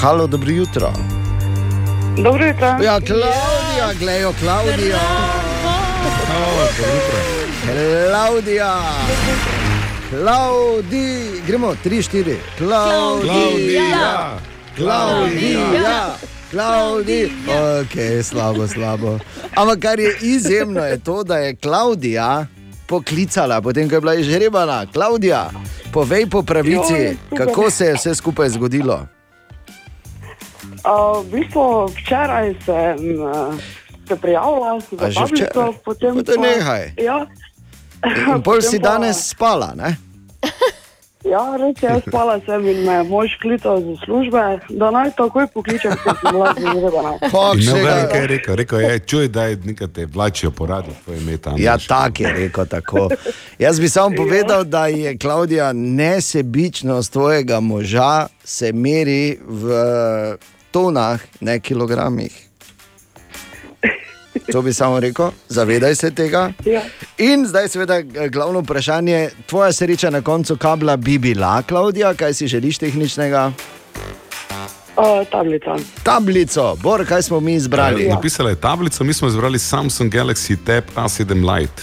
[0.00, 0.92] Halo, dobro jutro.
[2.16, 2.66] Dobro jutro.
[2.66, 5.00] Ja, Klaudija, glejo, Klaudija.
[7.64, 8.80] Klaudija.
[10.10, 12.36] Klaudi, gremo, tri, štiri.
[12.58, 14.38] Klaudija,
[14.76, 16.16] Klaudija,
[16.50, 17.28] Klaudija.
[17.80, 19.18] Ok, slabo, slabo.
[19.56, 22.46] Ampak kar je izjemno, je to, da je Klaudija
[22.86, 24.86] poklicala, potem ko je bila izžrebana.
[24.92, 25.50] Klaudija,
[25.92, 29.06] povej po pravici, Joj, kako se je vse skupaj zgodilo.
[30.84, 33.54] Uh, v bistvu včeraj sem uh,
[34.08, 35.72] se prijavila za A že tablico, včeraj?
[35.84, 36.92] potem Pa to nehaj.
[37.00, 37.26] Ja,
[38.04, 39.96] In pol si danes spala, ne?
[41.34, 45.46] ja, res je, spala sem in me je mož klical za službe, da naj takoj
[45.54, 47.12] pokličem, ker sem bila zvedena.
[47.32, 48.56] Fak, ne še vem, ga- kaj je rekel.
[48.60, 51.56] Rekel je, čuj, da je nekaj te vlačijo po radu, tvoje ime tam.
[51.58, 52.66] Ja, tako je rekel.
[52.66, 53.08] Tako.
[53.58, 59.72] Jaz bi samo povedal, da je Klaudija nesebičnost tvojega moža se meri v
[60.70, 62.43] tonah, ne kilogramih.
[64.44, 66.52] To bi samo rekel, zavedaj se tega.
[66.64, 66.82] Ja.
[67.18, 72.34] In zdaj, seveda, g- glavno vprašanje, tvoja sreča na koncu kabla bi bila, Klaudija, kaj
[72.34, 73.52] si želiš tehničnega?
[74.96, 75.76] Uh, tablica.
[76.02, 78.08] Tablico, Bor, kaj smo mi izbrali.
[78.08, 81.82] Napisala je tablico, mi smo izbrali Samsung Galaxy Tab A7 Lite.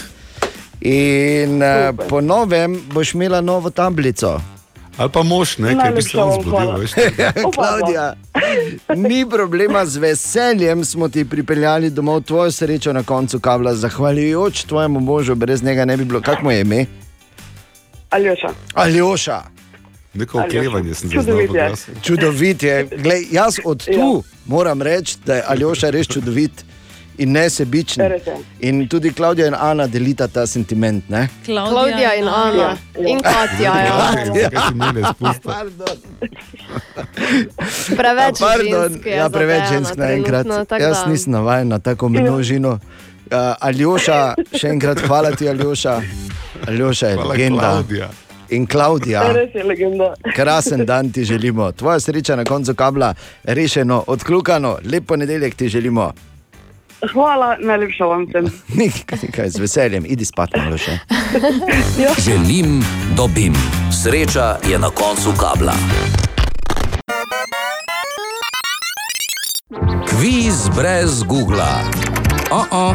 [0.80, 1.68] In uh,
[2.08, 4.40] po novem boš imela novo tablico.
[4.96, 6.86] Ali pa mož, ne, ki bi se on zbudil.
[7.54, 8.14] Klaudija,
[8.96, 15.00] ni problema, z veseljem smo ti pripeljali domov tvojo srečo na koncu kabla, zahvaljujoč tvojemu
[15.00, 16.20] možu, brez njega ne bi bilo.
[16.20, 16.86] Kako mu je ime?
[18.10, 18.48] Aljoša.
[18.74, 19.42] Aljoša.
[20.14, 20.58] Neko Aljoša.
[20.58, 21.68] oklevanje sem zaznal Čudovit v je.
[21.68, 21.90] glasu.
[22.02, 22.88] Čudovit je.
[22.96, 26.64] Glej, jaz od tu moram reči, da je Aljoša res čudovit
[27.18, 28.12] in je.
[28.60, 31.08] In tudi Klaudija in Ana delita ta sentiment.
[31.08, 31.28] Ne?
[31.44, 33.72] Klaudija in Ana in Katja.
[33.80, 34.12] Ja.
[34.50, 35.50] Kaj si mene spustil?
[35.52, 35.96] Pardon.
[37.96, 40.46] Preveč Pardon, žensk ja, preveč žensk naenkrat.
[40.80, 42.78] Jaz nisem navaden na tako množino.
[43.32, 46.00] Uh, Aljoša, še enkrat hvala ti, Aljoša.
[46.68, 47.60] Aljoša je Hvala, legenda.
[47.60, 48.10] Klaudija.
[48.52, 49.22] In Klaudija,
[50.36, 51.70] krasen dan ti želimo.
[51.72, 56.12] Tvoja sreča na koncu kabla, rešeno, odkljukano, lep ponedeljek ti želimo.
[57.10, 58.46] Hvala, najlepša vam sem.
[58.78, 60.98] Nekaj z veseljem, idi spat, Aljoša.
[62.18, 62.82] Želim,
[63.16, 63.54] dobim.
[64.02, 65.74] Sreča je na koncu kabla.
[70.08, 71.64] Kviz brez Google.
[72.50, 72.94] Oh -oh.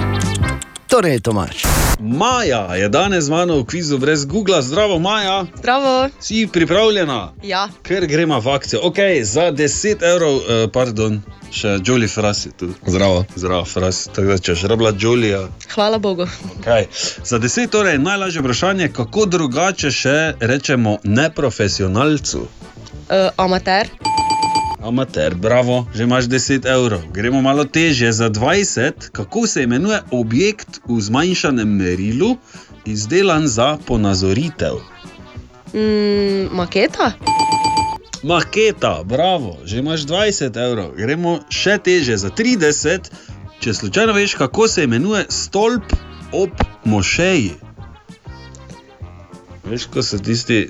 [0.87, 1.63] Torej, Tomaš.
[1.99, 4.61] Maja je danes z mano v kvizu brez Google.
[4.61, 6.09] Zdravo, Maja, Zdravo.
[6.19, 7.33] si pripravljena?
[7.43, 7.69] Ja.
[7.83, 8.79] Ker gremo v akcijo.
[8.83, 10.41] Ok, za 10 evrov, uh,
[10.73, 11.21] pardon,
[11.51, 12.69] še Jolly Fras je tu.
[12.85, 13.25] Zdravo.
[13.35, 14.07] Zdravo, Fras.
[14.07, 15.47] Tako da češ rabla Jolija.
[15.73, 16.27] Hvala Bogu.
[16.61, 16.85] Okay.
[17.23, 22.47] Za 10 torej najlažje vprašanje, kako drugače še rečemo neprofesionalcu.
[23.09, 23.89] Uh, amater.
[24.81, 27.01] Amater, bravo, že imaš 10 evrov.
[27.13, 32.37] Gremo malo težje, za 20, kako se imenuje objekt v zmanjšanem merilu,
[32.85, 34.77] izdelan za ponazoritev.
[35.73, 37.11] Mm, maketa.
[38.23, 40.93] Maketa, bravo, že imaš 20 evrov.
[40.97, 43.09] Gremo še težje, za 30,
[43.59, 45.93] če slučajno veš, kako se imenuje stolp
[46.31, 46.53] ob
[46.85, 47.66] mošeji.
[49.69, 50.69] Veš, ko so tisti,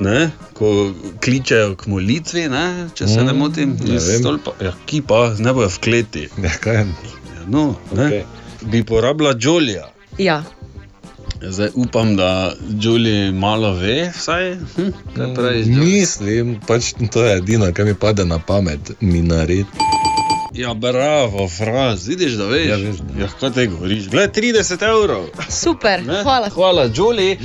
[0.00, 5.02] ne, ko kličejo k molitvi, ne, če se ne Mm, motim, ne stolpa, ja, ki
[5.06, 6.26] pa ne bojo v kleti.
[6.42, 6.82] Ja, kaj?
[6.82, 8.24] Ja, no, ne, Okej.
[8.66, 9.86] Bi porabila Jolija.
[10.18, 10.42] Ja.
[11.42, 14.54] Zdaj upam, da Jolij malo ve, vsaj.
[14.76, 15.76] Hm, kaj Jolij?
[15.84, 19.66] Mislim, pač to je edino, kar mi pade na pamet, minaret.
[20.56, 22.66] Ja, bravo, fraz, vidiš, da veš.
[22.68, 23.20] Ja, veš, da.
[23.20, 24.08] ja kaj te govoriš?
[24.08, 25.26] Gled, 30 evrov.
[25.48, 26.04] Super.
[26.06, 26.22] Ne?
[26.22, 26.48] Hvala.
[26.48, 27.36] Hvala, Jolly.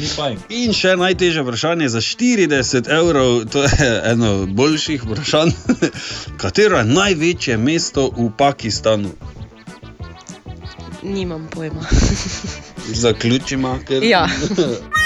[0.50, 5.52] In še najtežje vprašanje za 40 evrov, to je eno boljših vprašanj.
[6.41, 9.12] Katero je največje mesto v Pakistanu?
[11.04, 11.84] Nimam pojma.
[13.04, 14.04] Zaključimo, ker.
[14.04, 14.28] Ja.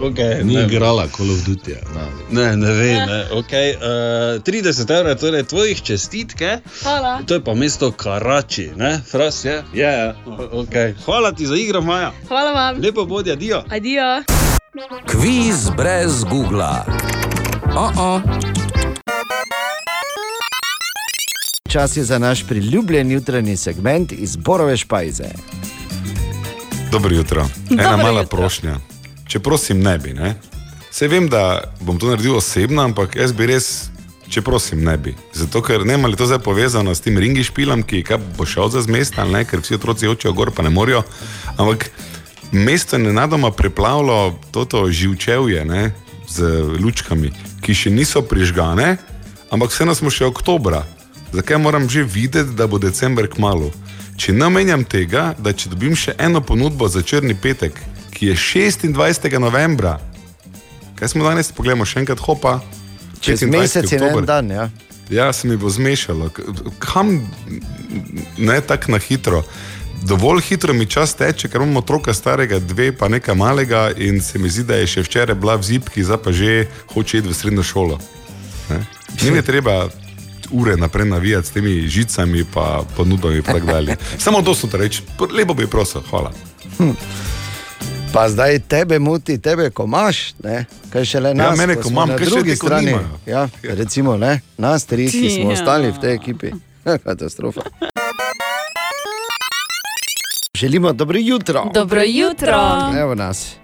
[0.00, 1.74] Okay, Ni ne, igrala Call of Duty.
[1.94, 2.06] Na.
[2.30, 2.92] ne, ne ve.
[3.06, 3.24] Ne.
[3.32, 6.58] Okay, uh, 30 evrov, torej tvojih čestitke.
[6.82, 7.18] Hvala.
[7.26, 9.62] To je pa mesto Karači, ne, Fras je?
[9.74, 10.14] Ja, ja.
[10.52, 10.94] Okay.
[11.04, 12.12] Hvala ti za igro, Maja.
[12.28, 12.80] Hvala vam.
[12.82, 13.62] Lepo bodi, adijo.
[13.70, 14.22] Adijo.
[15.06, 16.84] Kviz brez Google.
[17.76, 18.20] Oh -oh.
[21.68, 25.24] Čas je za naš priljubljen jutranji segment iz Borove špajze.
[26.92, 27.46] Dobro jutro.
[27.70, 28.38] Ena Dobro mala jutro.
[28.38, 28.76] prošnja.
[29.28, 30.14] Če prosim, ne bi.
[30.16, 30.34] Ne?
[30.90, 33.90] Se vem, da bom to naredil osebno, ampak jaz bi res,
[34.32, 35.12] če prosim, ne bi.
[35.36, 38.04] Zato, ker ne ali to zdaj povezano s tem ringi špilom, ki
[38.38, 41.04] bo šel za mesta, ali ne, ker vsi otroci hočejo gor, pa ne morajo.
[41.56, 41.90] Ampak
[42.52, 45.90] mesto je nenadoma preplavilo toto živčevje ne,
[46.28, 46.48] z
[46.80, 47.32] lučkami,
[47.64, 48.96] ki še niso prižgane,
[49.52, 50.84] ampak vseeno smo še oktobra.
[51.32, 53.68] Zakaj moram že videti, da bo december kmalo?
[54.16, 57.76] Če ne menjam tega, da če dobim še eno ponudbo za črni petek,
[58.18, 59.38] ki je 26.
[59.38, 59.98] novembra.
[60.98, 62.58] Kaj smo danes, poglejmo še enkrat, hopa.
[63.22, 63.50] Čez 26.
[63.54, 64.26] mesec in en oktober.
[64.26, 64.68] dan, ja.
[65.10, 66.30] Ja, se mi bo zmešalo.
[66.78, 67.30] Kam
[68.38, 69.44] ne tako na hitro?
[70.02, 74.38] Dovolj hitro mi čas teče, ker imamo otroka starega, dve pa nekaj malega, in se
[74.38, 77.34] mi zdi, da je še včeraj bila v zipki, zdaj pa že hoče iti v
[77.34, 77.98] srednjo šolo.
[78.70, 78.82] Ne?
[79.22, 79.88] Ni mi treba
[80.50, 83.96] ure naprej navijati s temi žicami, pa ponudbami in tako dalje.
[84.18, 86.34] Samo to te reči, lepo bi prosil, hvala.
[88.12, 90.64] Pa zdaj tebe muti, tebe, ko imaš, ne?
[90.90, 91.52] kaj še le nas.
[91.52, 92.94] Ja, mene, ko imam, na kaj še drugi ko strani.
[93.26, 94.40] Ja, recimo, ne?
[94.56, 95.54] nas tri, ki smo Ja.
[95.54, 96.52] ostali v tej ekipi.
[97.04, 97.60] Katastrofa.
[100.54, 101.70] Želimo dobro jutro.
[101.74, 102.58] Dobro jutro.
[102.96, 103.54] Evo nas.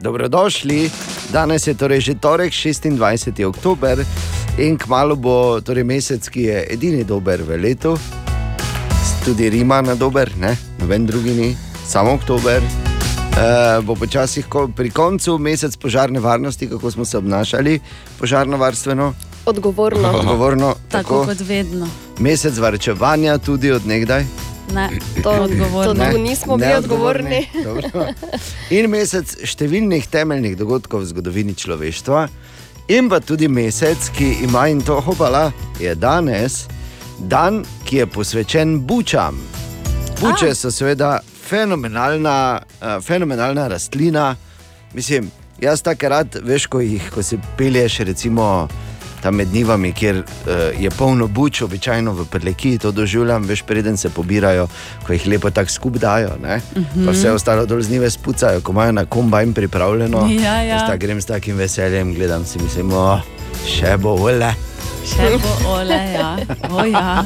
[0.00, 0.90] Dobrodošli.
[1.32, 2.98] Danes je torej že torek, 26.
[3.44, 4.04] oktober
[4.58, 7.96] in kmalo bo torej mesec, ki je edini dober v letu.
[9.24, 10.56] Tudi Rima na dober, ne?
[10.78, 12.91] noben drugi ni, samo oktober.
[13.32, 13.38] Uh,
[13.84, 14.44] bo počasi
[14.76, 17.80] pri koncu mesec požarne varnosti, kako smo se obnašali,
[18.18, 19.14] požarno varstveno,
[19.46, 20.08] Odgovorno.
[20.18, 21.24] odgovorno, Tako tako.
[21.24, 21.88] kot vedno.
[22.18, 24.24] Mesec varčevanja tudi od nekdaj.
[24.74, 24.88] Ne,
[25.22, 26.04] To, odgovorno.
[26.04, 27.46] to tu nismo bili odgovorni.
[27.64, 28.06] Dobro.
[28.70, 32.28] In mesec številnih temeljnih dogodkov v zgodovini človeštva,
[32.88, 36.66] in pa tudi mesec, ki ima in to hopala, je danes
[37.18, 39.40] dan, ki je posvečen bučam.
[40.20, 41.18] Buče so seveda
[41.48, 44.36] fenomenalna, uh, fenomenalna rastlina.
[44.94, 48.68] Mislim, jaz tako rad, veš, ko jih, ko se pelješ, recimo.
[49.22, 53.96] Tam med njivami, kjer uh, je polno buč, običajno v prleki, to doživljam, veš, preden
[53.96, 54.66] se pobirajo,
[55.06, 57.06] ko jih lepo tako skup dajo, uh -huh.
[57.06, 60.28] pa vse ostalo dol z njive spucajo, ko imajo na kombajn pripravljeno.
[60.42, 60.86] Ja, ja.
[60.86, 63.20] Tako grem s takim veseljem, gledam si mislim, oh,
[63.66, 64.54] še bo ole,
[65.02, 66.28] Še bo ole, ja.
[66.70, 67.24] O, ja.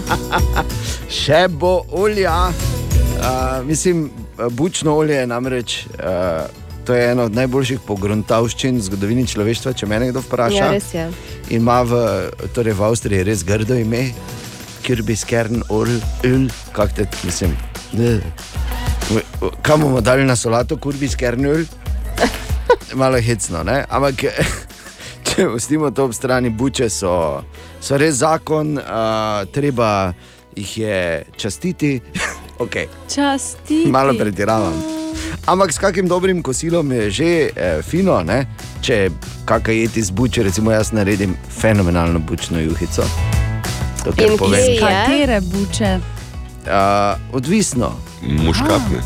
[1.20, 2.85] še bo olja.
[3.16, 4.10] Uh, mislim,
[4.50, 5.86] bučno olje je namreč.
[5.86, 10.54] Uh, To je ena od najboljših pogruntavščin v zgodovini človeštva, če me kdo vpraša.
[10.54, 11.06] Ja, res je.
[11.50, 11.98] In ima v,
[12.54, 14.12] torej v Avstriji res grdo ime,
[14.86, 17.56] Kirbiskern Öl, kako te mislim.
[17.92, 18.20] ne.
[19.66, 21.66] Kam bomo dali na solato, Kirbiskern Öl?
[22.94, 23.82] Malo hecno, ne?
[23.90, 24.30] ampak
[25.26, 27.42] če pustimo to ob strani, buče so,
[27.82, 30.14] so res zakon, uh, treba
[30.54, 31.98] jih je častiti.
[32.58, 32.86] Okay.
[33.14, 33.84] Časti.
[33.86, 34.74] Malo pretiravam.
[35.46, 38.46] Ampak s kakim dobrim kosilom je že eh, fino, ne?
[38.82, 39.10] če
[39.44, 43.06] kakaj jeti z buče, recimo jaz naredim fenomenalno bučno juhico.
[44.04, 44.60] To, kar In povem.
[44.60, 44.80] je?
[44.80, 45.98] Katere buče?
[46.66, 47.92] Uh, odvisno.
[48.22, 49.02] Muškatne.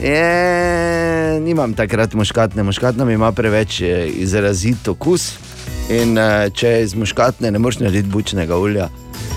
[0.00, 5.32] Je, nimam takrat muškatne, muškatna ima preveč eh, izrazit okus.
[5.90, 8.88] In eh, če iz muškatne, ne moreš narediti bučnega olja.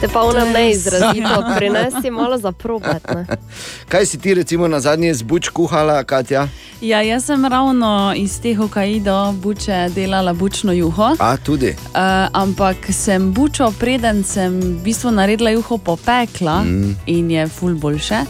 [0.03, 3.03] Te pa ona ne izrazito, prinesi malo za probat.
[3.15, 3.25] ne.
[3.91, 6.47] Kaj si ti recimo na zadnje z buč kuhala, Katja?
[6.81, 11.15] Ja, jaz sem ravno iz teh Hokkaido buče delala bučno juho.
[11.19, 11.69] A, tudi.
[11.69, 11.95] Uh,
[12.33, 16.95] ampak sem bučo, preden sem v bistvu naredila juho popekla mm.
[17.05, 18.25] in je ful boljše.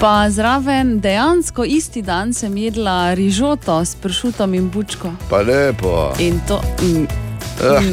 [0.00, 5.14] Pa zraven dejansko isti dan sem jedla rižoto s pršutom in bučko.
[5.30, 6.10] Pa lepo.
[6.18, 7.23] In to, mm,
[7.56, 7.84] Uh,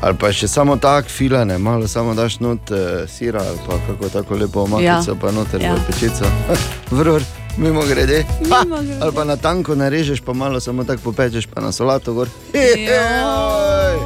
[0.00, 2.76] ali pa še samo tako filane, malo samo daš not uh,
[3.08, 5.16] sira ali pa kako tako lepo omakico, Ja.
[5.20, 5.66] pa noter Ja.
[5.66, 5.76] ja.
[5.86, 6.24] pečico.
[6.90, 7.22] Vror,
[7.56, 8.24] mimo grede.
[8.50, 8.98] Ha, Mimogrede.
[9.00, 12.28] ali pa na tanko narežeš, pa malo samo tako popečeš, pa na solato gor.
[12.54, 13.98] Joj,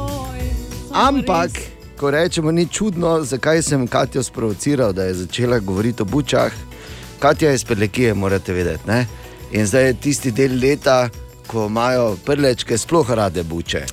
[0.91, 1.51] Ampak,
[1.97, 6.51] ko rečemo, ni čudno, zakaj sem Katijo sprovociral, da je začela govoriti o bučah.
[7.19, 8.87] Katja je iz Pelekije, morate vedeti.
[8.87, 9.05] Ne?
[9.51, 11.09] In zdaj je tisti del leta,
[11.47, 13.85] ko imajo prlečke sploh rade buče.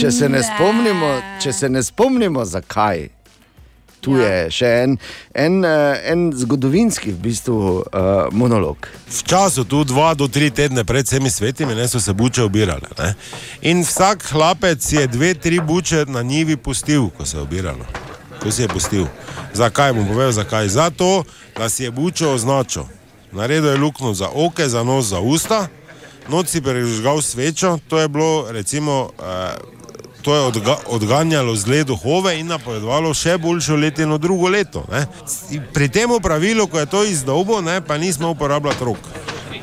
[0.00, 1.10] Če se ne spomnimo,
[1.42, 3.08] če se ne spomnimo zakaj.
[4.00, 4.28] Tu Ja.
[4.28, 4.98] je še en,
[5.34, 8.76] en, eh, en zgodovinski v bistvu, uh, monolog.
[9.08, 12.84] V času tu dva do tri tedne pred vsemi svetimi ne, so se buče obirale.
[12.98, 13.14] Ne.
[13.62, 17.86] In vsak hlapec je dve, tri buče na njivi pustil, ko se je obiralo.
[18.42, 19.06] Ko si je pustil.
[19.56, 20.68] Zakaj bom povedal, zakaj?
[20.68, 21.24] Zato,
[21.56, 22.84] da si je bučo označil.
[23.32, 25.66] Naredil je luknjo za oke, za nos, za usta,
[26.28, 29.10] noč si prežgal svečo, to je bilo recimo.
[29.20, 29.74] Eh,
[30.24, 34.86] To je odga odganjalo zle duhove in napovedovalo še boljšo letino drugo leto.
[34.88, 35.04] Ne.
[35.72, 38.96] Pri tem pravilu, ko je to izdolbo, ne, pa nismo uporabljali rok.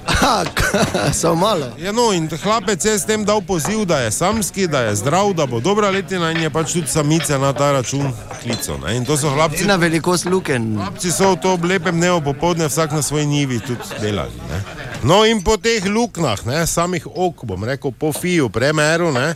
[1.14, 1.66] Samo malo.
[1.78, 5.34] Ja, no, in hlapec je s tem dal poziv, da je samski, da je zdrav,
[5.34, 8.80] da bo dobra letina in je pač tudi samice na ta račun klical.
[8.86, 8.98] ne.
[8.98, 9.66] In to so hlapci.
[9.66, 10.76] Na velikost luken.
[10.78, 14.42] Hlapci so v to lepem dnevu popoldne vsak na svoj njivi tudi delali.
[14.50, 14.62] Ne.
[15.04, 19.34] No in po teh luknjah, ne, samih ok, bom rekel, po fiju, premeru, ne,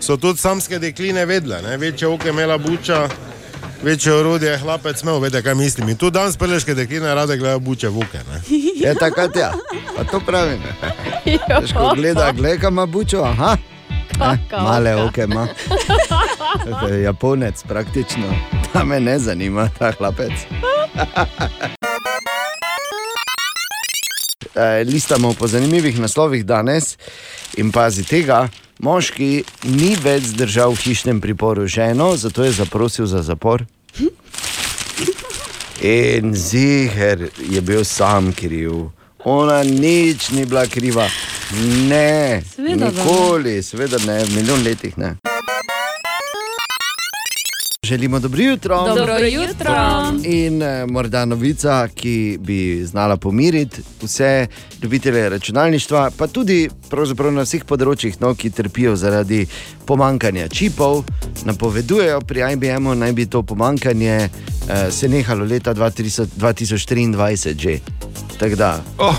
[0.00, 1.62] so tudi samske dekline vedle.
[1.62, 1.76] Ne.
[1.76, 3.08] Večje oke imela buča,
[3.82, 5.88] Večje orodje, hlapec smel, veste, kaj mislim.
[5.88, 8.18] In tu danes peleške dekline rade gledajo buče vuke.
[8.30, 8.40] Ne?
[8.86, 9.52] Je takrat, ja.
[9.96, 10.58] Pa to pravim.
[11.60, 13.56] Veš, ko gleda, gleda, ima bučo, aha.
[13.90, 15.04] Eh, Kaka male oka.
[15.04, 15.46] oke ima.
[16.90, 18.34] Je Japonec praktično.
[18.72, 20.32] Ta me ne zanima, ta hlapec.
[24.54, 26.96] Eh, Listamo po zanimivih naslovih danes
[27.56, 28.48] in pazi tega.
[28.78, 33.64] Moški ni več zdržal v hišnem priporu ženo, zato je zaprosil za zapor.
[35.82, 38.90] In ziger je bil sam kriv.
[39.24, 41.08] Ona nič ni bila kriva.
[41.88, 43.02] Ne, Seveda, da ne.
[43.02, 45.16] nikoli, seveda ne, v milijon letih ne.
[47.88, 48.84] Želimo dobro jutro.
[48.96, 49.74] Dobro jutro.
[50.24, 54.46] In eh, morda novica, ki bi znala pomiriti vse
[54.82, 56.68] ljubitelje računalništva, pa tudi
[57.32, 59.46] na vseh področjih, no, ki trpijo zaradi
[59.86, 61.04] pomankanja čipov.
[61.44, 67.78] Napovedujejo pri IBM-u, naj bi to pomankanje eh, se nehalo leta 2000 2023 že.
[68.38, 68.82] Tako da.
[68.98, 69.16] Oh,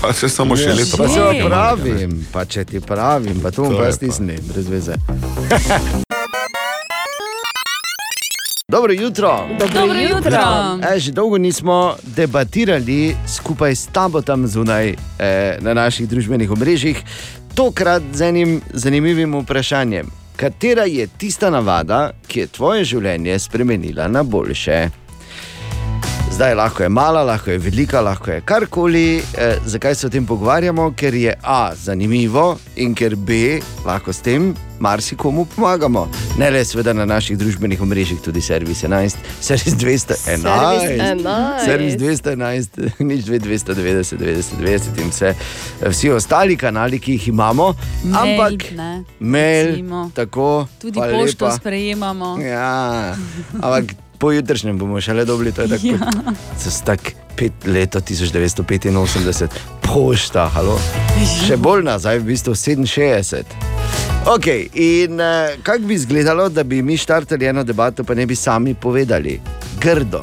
[0.00, 0.96] pa še samo še leto.
[0.96, 1.44] Pa manjka, ne.
[1.44, 3.92] pravim, pa če ti pravim, pa to bom pa.
[3.92, 4.96] stisnil, brez veze.
[8.72, 9.48] Dobro jutro.
[9.74, 10.38] Dobro jutro.
[10.94, 16.98] E, že dolgo nismo debatirali skupaj s tabo tam zunaj eh, na naših družbenih omrežjih,
[17.54, 20.10] tokrat z enim zanimivim vprašanjem.
[20.36, 25.05] Katera je tista navada, ki je tvoje življenje spremenila na boljše?
[26.36, 29.22] Zdaj lahko je mala, lahko je velika, lahko je karkoli.
[29.38, 30.92] Eh, zakaj se o tem pogovarjamo?
[30.92, 33.32] Ker je A zanimivo in ker B
[33.86, 36.08] lahko s tem marsikomu pomagamo.
[36.38, 41.64] Ne le seveda na naših družbenih omrežjih, tudi servis 11, servis 211, 11.
[41.64, 42.68] servis 211,
[43.08, 45.32] nič 2, 290, 90, 90 in vse,
[45.88, 47.72] vsi ostali kanali, ki jih imamo.
[48.04, 50.10] Mail, Ampak ne, mail, recimo.
[50.14, 50.66] tako.
[50.80, 51.56] Tudi pošto lepa.
[51.56, 52.36] sprejemamo.
[52.44, 53.16] Ja,
[53.54, 55.62] ampak po jutrišnjem bomo šele dobili to.
[55.62, 55.92] je Tako, Ja.
[55.92, 56.84] ja.
[56.84, 57.00] tak
[57.36, 59.48] pet leto 1985,
[59.82, 60.78] pošta, halo.
[61.46, 63.42] Še bolj nazaj, v bistvu 67.
[64.26, 65.26] Ok, in uh,
[65.62, 69.40] kako bi izgledalo, da bi mi štartali eno debato, pa ne bi sami povedali?
[69.80, 70.22] Grdo.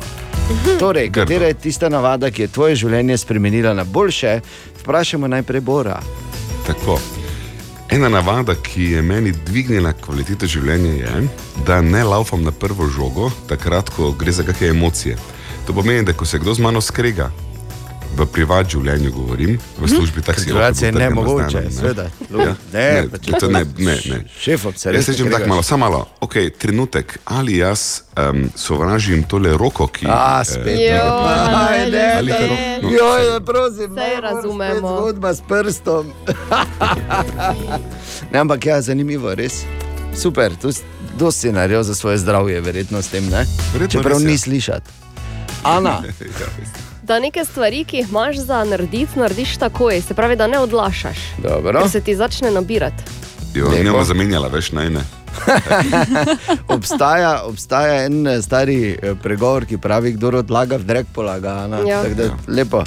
[0.79, 1.21] Torej, Grdo.
[1.21, 4.39] katera je tista navada, ki je tvoje življenje spremenila na boljše?
[4.81, 6.01] Vprašajmo najprej Bora.
[6.67, 7.22] Tako.
[7.89, 11.27] Ena navada, ki je meni dvignila kvaliteto življenja, je,
[11.67, 15.17] da ne laufam na prvo žogo, takrat, ko gre za kakšne emocije.
[15.67, 17.29] To pomeni, da ko se kdo z mano skrega,
[18.13, 20.45] v privat življenju govorim, v službi taksi.
[20.45, 22.03] Drugače je nemogoče, seveda.
[22.03, 24.17] Ja, Ne, ne, ne, to ne, ne, ne.
[24.39, 26.07] Šefom se Jaz rečem ne tako malo, samo malo.
[26.21, 30.67] Okay, trenutek, ali jaz um, sovražim tole roko, ki A, spet.
[30.67, 32.37] eh, Aj, ne, Ali ne.
[32.37, 32.89] kar- no,
[33.29, 34.97] ne, prosim, ne, razumemo.
[34.99, 36.13] Zgodba s prstom.
[38.31, 39.63] ne, ampak ja, zanimivo, res.
[40.13, 40.81] Super, tu si
[41.13, 43.45] dosti naredil za svoje zdravje, verjetno s tem, ne?
[43.73, 44.29] Verjetno Čeprav res, ja.
[44.29, 44.89] ni slišati.
[45.63, 46.01] Ana,
[46.39, 46.47] Ja.
[47.03, 51.17] Da neke stvari, ki jih imaš za narediti, narediš takoj, se pravi, da ne odlašaš.
[51.37, 51.81] dobro.
[51.81, 53.03] Ker se ti začne nabirati.
[53.53, 53.83] Jo, Lepo.
[53.83, 55.01] ne bomo zamenjala, veš, naj ne.
[56.75, 61.67] Obstaja, obstaja en eh, stari eh, pregovor, ki pravi, kdo odlaga, v drek polaga.
[61.87, 62.03] Ja.
[62.03, 62.83] Tako da, lepo.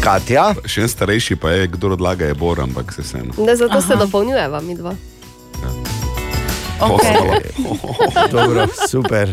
[0.00, 3.34] Katja, Še en starejši pa je, kdo odlaga, je bor, ampak se vseeno.
[3.38, 3.86] Ne, zato Aha.
[3.88, 4.94] se dopolnjujeva mi dva.
[6.80, 7.40] Okay.
[8.32, 9.28] dobro, super.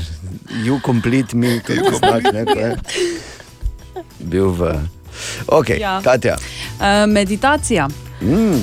[0.63, 2.75] You complete me, tudi znak, ko je
[4.19, 4.73] bil v.
[5.47, 6.01] Ok, Ja.
[6.01, 6.35] Katja.
[6.75, 7.87] Uh, meditacija,
[8.21, 8.61] Mm.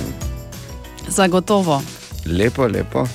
[1.08, 1.82] zagotovo.
[2.28, 3.06] Lepo, lepo.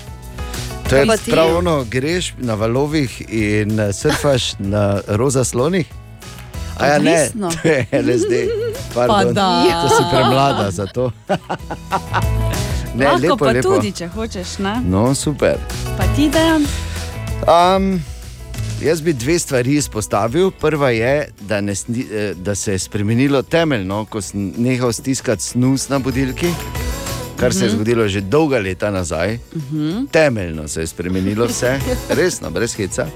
[0.84, 5.88] To je Pa prav ono, greš na valovih in eh, surfaš na roza slonih.
[6.78, 8.34] A ja, ne, to je LSD.
[8.96, 9.64] Pardon, da.
[9.84, 11.12] To si premlada za to.
[12.96, 13.70] ne, Lahko lepo, pa lepo.
[13.70, 14.58] tudi, če hočeš.
[14.60, 14.82] Ne?
[14.84, 15.58] No, super.
[15.98, 16.66] Pa ti dejan.
[17.42, 18.04] Um,
[18.82, 20.52] jaz bi dve stvari izpostavil.
[20.52, 25.90] Prva je, da, ne, eh, da se je spremenilo temeljno, ko sem nehal stiskati snus
[25.90, 26.48] na budilki,
[27.40, 29.40] kar se je zgodilo že dolga leta nazaj.
[30.12, 33.08] Temeljno se je spremenilo vse, resno, brez heca.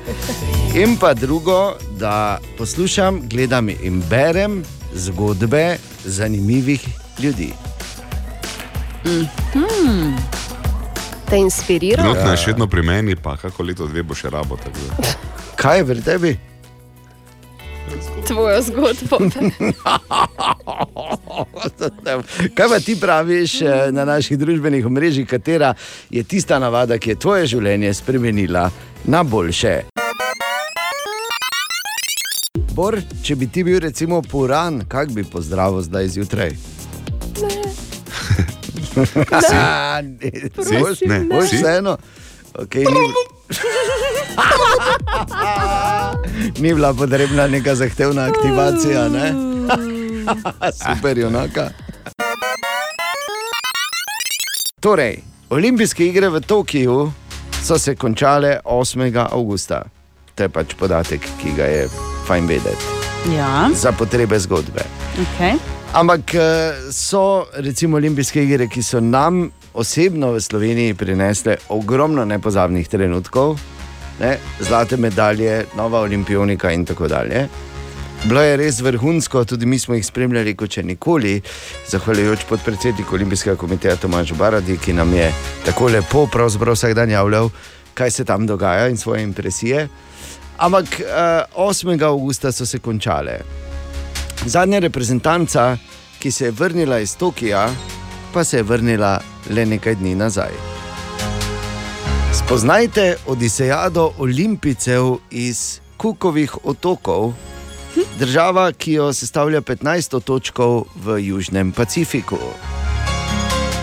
[0.76, 6.88] In pa drugo, da poslušam, gledam in berem zgodbe zanimivih
[7.20, 7.54] ljudi.
[11.30, 12.04] Te inspirira.
[12.04, 14.58] Trenutno je še vedno pri meni, pa kako leto dve bo še rabo.
[15.64, 16.38] Kaj je v tebi?
[18.28, 19.18] Tvojo zgodbo.
[22.56, 25.74] Kaj pa ti praviš eh, na naših družbenih omrežjih, katera
[26.12, 28.72] je tista navada, ki je tvoje življenje spremenila
[29.08, 29.82] na boljše?
[32.76, 36.52] Bor, če bi ti bil recimo puran, kak bi pozdravil zdaj zjutraj?
[37.40, 37.64] Ne.
[40.94, 41.08] Si?
[41.08, 41.24] Ne.
[41.32, 41.58] Boš Si?
[41.58, 41.98] vseeno?
[42.54, 43.33] Okay, ni...
[46.60, 49.34] Ni bila potrebna neka zahtevna aktivacija, ne?
[50.86, 51.70] Super, junaka.
[54.80, 55.18] Torej,
[55.50, 57.12] olimpijske igre v Tokiu
[57.64, 59.28] so se končale 8.
[59.32, 59.84] avgusta.
[60.36, 61.88] To je pač podatek, ki ga je
[62.28, 62.86] fajn vedeti
[63.36, 64.82] Ja, za potrebe zgodbe.
[65.16, 65.54] okay.
[65.94, 66.42] Ampak eh,
[66.92, 73.60] so recimo olimpijske igre, ki so nam osebno v Sloveniji prinesle ogromno nepozabnih trenutkov,
[74.20, 74.38] ne?
[74.60, 77.48] zlate medalje, nova olimpionika in tako dalje.
[78.24, 81.42] Bilo je res vrhunsko, tudi mi smo jih spremljali kot če nikoli,
[81.92, 85.28] zahvaljujoč podpredsedniku Olimpijskega komiteja Tomažu Baradi, ki nam je
[85.66, 87.50] tako lepo pravzaprav vsak dan javljal,
[87.94, 89.88] kaj se tam dogaja in svoje impresije.
[90.58, 92.06] Ampak eh, 8.
[92.06, 93.42] avgusta so se končale.
[94.46, 95.78] Zadnja reprezentanca,
[96.20, 97.68] ki se je vrnila iz Tokija,
[98.34, 99.20] pa se je vrnila
[99.50, 100.52] le nekaj dni nazaj.
[102.34, 107.34] Spoznajte Odisejado olimpijcev iz Kukovih otokov,
[108.20, 112.40] država, ki jo sestavlja 15 otokov v Južnem Pacifiku.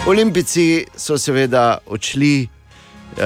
[0.07, 3.23] Olimpijci so seveda odšli uh,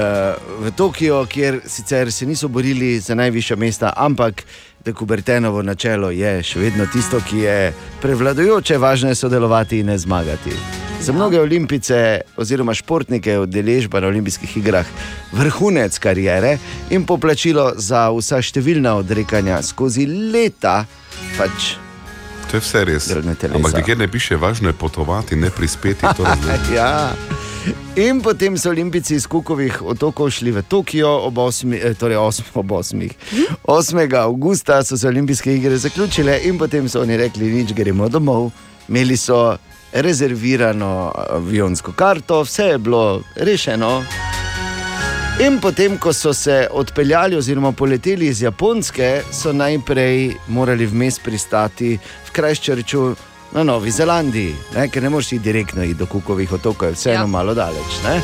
[0.60, 4.44] v Tokio, kjer sicer se niso borili za najvišja mesta, ampak
[4.84, 7.72] da Kubertenovo načelo je še vedno tisto, ki je
[8.02, 10.52] prevladujoče, važno je sodelovati in ne zmagati.
[11.00, 14.86] Za mnoge olimpice oziroma športnike je udeležba na olimpijskih igrah
[15.32, 16.58] vrhunec karijere
[16.90, 20.84] in poplačilo za vsa številna odrekanja skozi leta.
[21.38, 21.74] Pač
[22.50, 23.08] To je vse res.
[23.10, 26.06] Ampak nikjer ne piše, važno je potovati, ne prispeti.
[26.76, 27.10] Ja.
[27.96, 31.74] In potem so olimpijci iz Kukovih otokov šli v Tokio, ob 8.
[31.74, 32.42] eh, Torej 8.
[32.54, 33.10] Ob 8.
[33.64, 34.14] 8.
[34.16, 38.50] augusta so se olimpijske igre zaključile in potem so oni rekli, nič gremo domov.
[38.88, 39.56] Imeli so
[39.92, 44.02] rezervirano avionsko karto, vse je bilo rešeno.
[45.40, 51.98] In potem, ko so se odpeljali oziroma poleteli iz Japonske, so najprej morali vmes pristati
[51.98, 53.14] v Krajščerču
[53.54, 54.88] na Novi Zelandiji, ne?
[54.90, 57.26] ker ne moreš iti direktno iti do Kukovih otokov, je vseeno ja.
[57.26, 58.00] malo daleč.
[58.04, 58.20] Ne?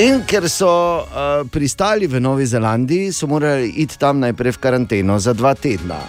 [0.00, 0.70] In ker so
[1.04, 6.00] uh, pristali v Novi Zelandiji, so morali iti tam najprej v karanteno za dva tedna.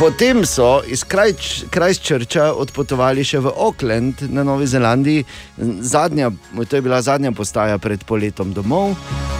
[0.00, 5.26] Potem so iz Krajščerča odpotovali še v Auckland na Novi Zelandiji,
[5.84, 8.94] zadnja, to je bila zadnja postaja pred poletom domov,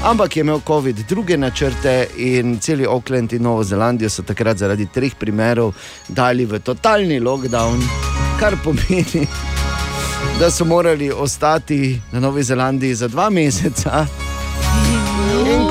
[0.04, 4.84] ampak je imel COVID druge načrte in celi Auckland in Novo Zelandijo so takrat zaradi
[4.92, 5.72] treh primerov
[6.08, 7.80] dali v totalni lockdown,
[8.36, 9.24] kar pomeni,
[10.40, 14.04] da so morali ostati na Novi Zelandiji za dva meseca.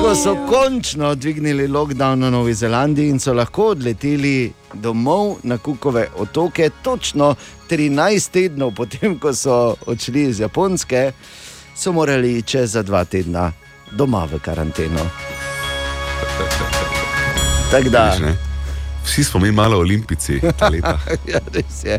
[0.00, 6.06] Ko so končno dvignili lockdown na Novi Zelandiji in so lahko odleteli domov na Kukove
[6.16, 7.34] otoke, točno
[7.70, 11.12] 13 tednov potem, ko so odšli iz Japonske,
[11.76, 13.52] so morali čez za dva tedna
[13.92, 15.06] doma v karanteno.
[17.70, 18.16] Tako da.
[19.04, 19.78] Vsi smo mi malo
[20.72, 20.98] leta.
[21.26, 21.98] ja, res je.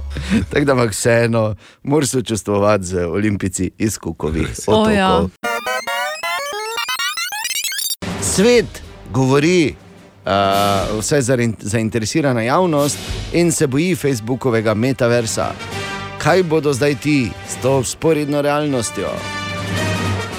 [0.49, 4.93] Tako da, ampak vseeno, moraš sočustvovati z olimpijci iz Kukovih O, otokov.
[4.93, 5.50] ja.
[8.41, 8.81] Svet
[9.11, 9.75] govori,
[10.25, 10.31] uh,
[10.99, 12.97] vse zain- zainteresirana javnost
[13.33, 15.51] in se boji Facebookovega metaversa.
[16.17, 19.09] Kaj bodo zdaj ti s to sporedno realnostjo?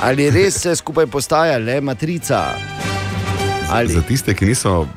[0.01, 2.55] Ali res se skupaj postaja le matrica?
[3.71, 3.93] Ali?
[3.93, 4.89] Za tiste, ki niso uh,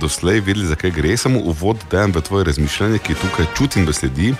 [0.00, 4.34] doslej vedeli, zakaj gre, samo uvod dajem v tvoje razmišljanje, ki tukaj čutim, da sledi.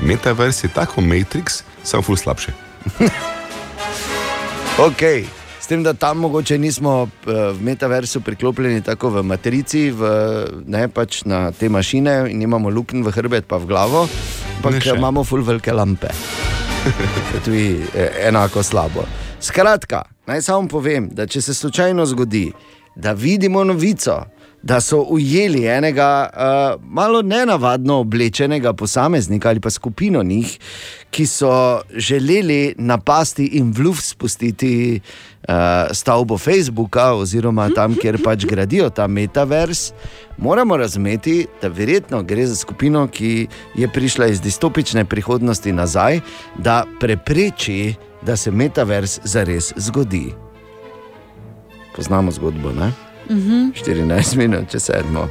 [0.00, 2.52] Metavers je tako Matrix, samo ful slabše.
[4.78, 5.02] Ok,
[5.66, 10.10] s tem, da tam mogoče nismo eh, v metaversu priklopljeni tako v matrici, v,
[10.62, 14.04] ne pač na te mašine in imamo luknjo v hrbet, pa v glavo,
[14.60, 16.12] ampak imamo full velike lampe.
[17.44, 19.02] Tudi eh, enako slabo.
[19.42, 22.46] Skratka, naj samo povem, da če se slučajno zgodi,
[22.94, 24.20] da vidimo novico,
[24.66, 30.58] da so ujeli enega uh, malo nenavadno oblečenega posameznika ali pa skupino njih,
[31.10, 35.00] ki so želeli napasti in v luft spustiti
[35.48, 35.54] uh,
[35.92, 39.92] stavbo Facebooka, oziroma tam, kjer pač gradijo ta metavers,
[40.38, 46.20] moramo razumeti, da verjetno gre za skupino, ki je prišla iz distopične prihodnosti nazaj,
[46.58, 50.32] da prepreči, da se metavers zares zgodi.
[51.96, 53.05] Poznamo zgodbo, ne?
[53.30, 53.70] Mhm.
[53.74, 55.28] 14 minut, če sedmo.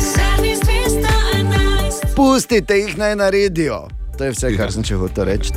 [0.00, 2.14] Zadnji 211.
[2.16, 3.88] Pustite jih naj naredijo.
[4.18, 5.52] To je vse, kar sem če hotel reči.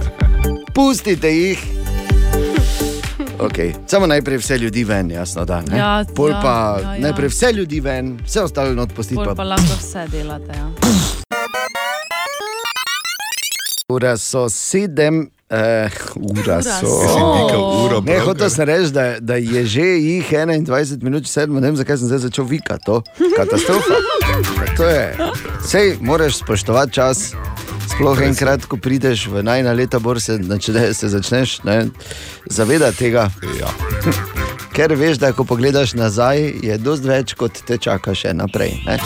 [0.74, 1.60] Pustite jih.
[3.40, 3.74] Okay.
[3.88, 5.62] Samo najprej vse ljudi ven, jasno da.
[5.62, 5.78] Ne?
[5.78, 7.02] Ja, Pol ja, pa ja, ja.
[7.02, 9.16] najprej vse ljudi ven, vse ostalo not pustiti.
[9.16, 9.36] Pol Pa...
[9.36, 10.56] pa lahko vse delate.
[10.56, 10.72] Ja.
[13.90, 15.58] Ura so 7 Uh,
[16.16, 16.88] ura Ura so.
[16.88, 18.02] so.
[18.02, 21.98] Ne, hotel sem reči, da, da je že jih 21 minut, 7, ne vem, zakaj
[22.02, 22.82] sem zdaj začel vikati.
[22.86, 23.04] To.
[23.38, 23.94] Katastrofa.
[24.78, 25.18] To je.
[25.62, 27.36] Sej, moraš spoštovati čas.
[27.86, 31.86] Sploh enkrat, ko prideš v najna leta, bor se, načne, se začneš ne,
[32.50, 33.30] zavedati tega.
[33.62, 33.70] Ja.
[34.74, 38.82] Ker veš, da ko pogledaš nazaj, je dosti več, kot te čaka še naprej.
[38.90, 38.98] Ne?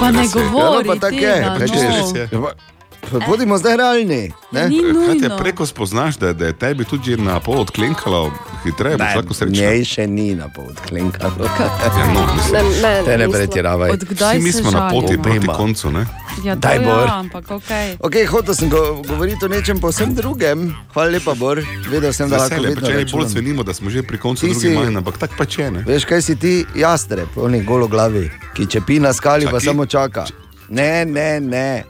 [0.00, 1.36] Pa ne Ja, no, govori pa tako je.
[1.36, 2.71] tega, no.
[3.12, 4.22] Ja, pa- Bodimo zdaj realni.
[4.50, 4.68] Ne?
[4.68, 5.36] Ni Kaj te nujno.
[5.36, 8.30] preko spoznaš, da, da je tebi tudi na pol odklenkalo,
[8.62, 9.52] hitreje, bo vsako srečo.
[9.52, 11.44] njej še ni na pol odklenkalo.
[11.44, 13.90] Ja, no, mislim, Ne, ne, Te ne pretiravaj.
[13.90, 15.52] Vsi mi smo na poti proti Obema.
[15.54, 15.90] koncu.
[15.90, 16.06] Ne?
[16.40, 17.06] Ja, Daj, to Bor.
[17.06, 17.96] ja, ampak okay.
[18.00, 20.72] Ok, hotel sem go, govoriti o nečem povsem drugem.
[20.92, 21.60] Hvala lepa, Bor.
[21.86, 24.48] Vedel sem, da lahko pa vedno če ne bolj cenimo, da smo že pri koncu
[24.50, 25.82] si- manj, ampak tako pa če ne.
[25.82, 29.66] Veš, kaj si ti, jastreb, oni golo glavi, ki čepi na skali, pa Čaki.
[29.66, 30.24] samo čaka.
[30.68, 31.84] Ne, ne, ne,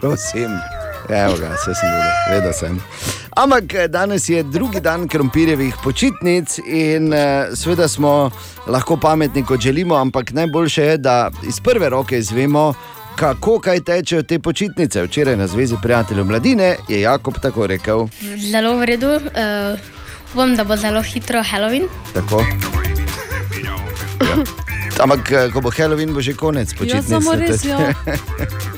[0.00, 0.50] prosim.
[1.08, 2.80] Evo ga, se sem videl, vedel sem.
[3.32, 7.20] Ampak eh, danes je drugi dan krompirjevih počitnic in uh,
[7.54, 8.30] seveda smo
[8.66, 12.74] lahko pametni, kot želimo, ampak najboljše je, da iz prve roke izvemo,
[13.16, 15.02] kako kaj tečejo te počitnice.
[15.02, 18.08] Včeraj na Zvezi prijateljev mladine je Jakob tako rekel.
[18.50, 19.08] Zelo v redu.
[19.08, 19.78] Uh,
[20.32, 21.88] upam, da bo zelo hitro Halloween.
[22.14, 22.44] Tako.
[23.64, 24.36] Ja.
[25.00, 27.08] Ampak, eh, ko bo Halloween, bo že konec Ja, počitnic.
[27.08, 27.94] samo ne, res, je- ja.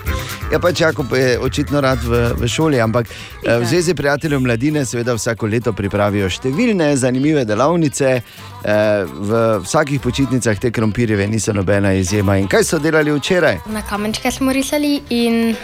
[0.50, 3.06] Ja, pač Jakob je očitno rad v, v šoli, ampak
[3.46, 3.58] ja.
[3.62, 8.08] v Zvezi prijateljev mladine seveda vsako leto pripravijo številne zanimive delavnice.
[8.18, 9.30] eh, V
[9.62, 12.34] vsakih počitnicah te krompirjeve niso nobena izjema.
[12.36, 13.60] In kaj so delali včeraj?
[13.70, 15.54] Na kamenčke smo risali in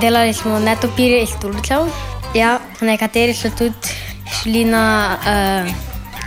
[0.00, 1.88] delali smo netopirje iz tulcev.
[2.36, 3.96] Ja, nekateri so tudi
[4.42, 5.64] šli na uh,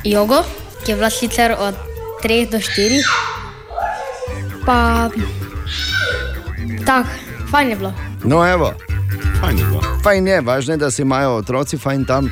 [0.04, 0.41] jogo,
[0.84, 1.78] ki je bila sicer od
[2.24, 3.04] 3 do 4.
[4.66, 5.10] Pa
[6.86, 7.93] tako, fajn je bilo.
[8.26, 8.74] No, evo,
[9.39, 9.82] Fajn je bilo.
[10.04, 12.30] fajn je, važno je, da se imajo otroci fajn tam.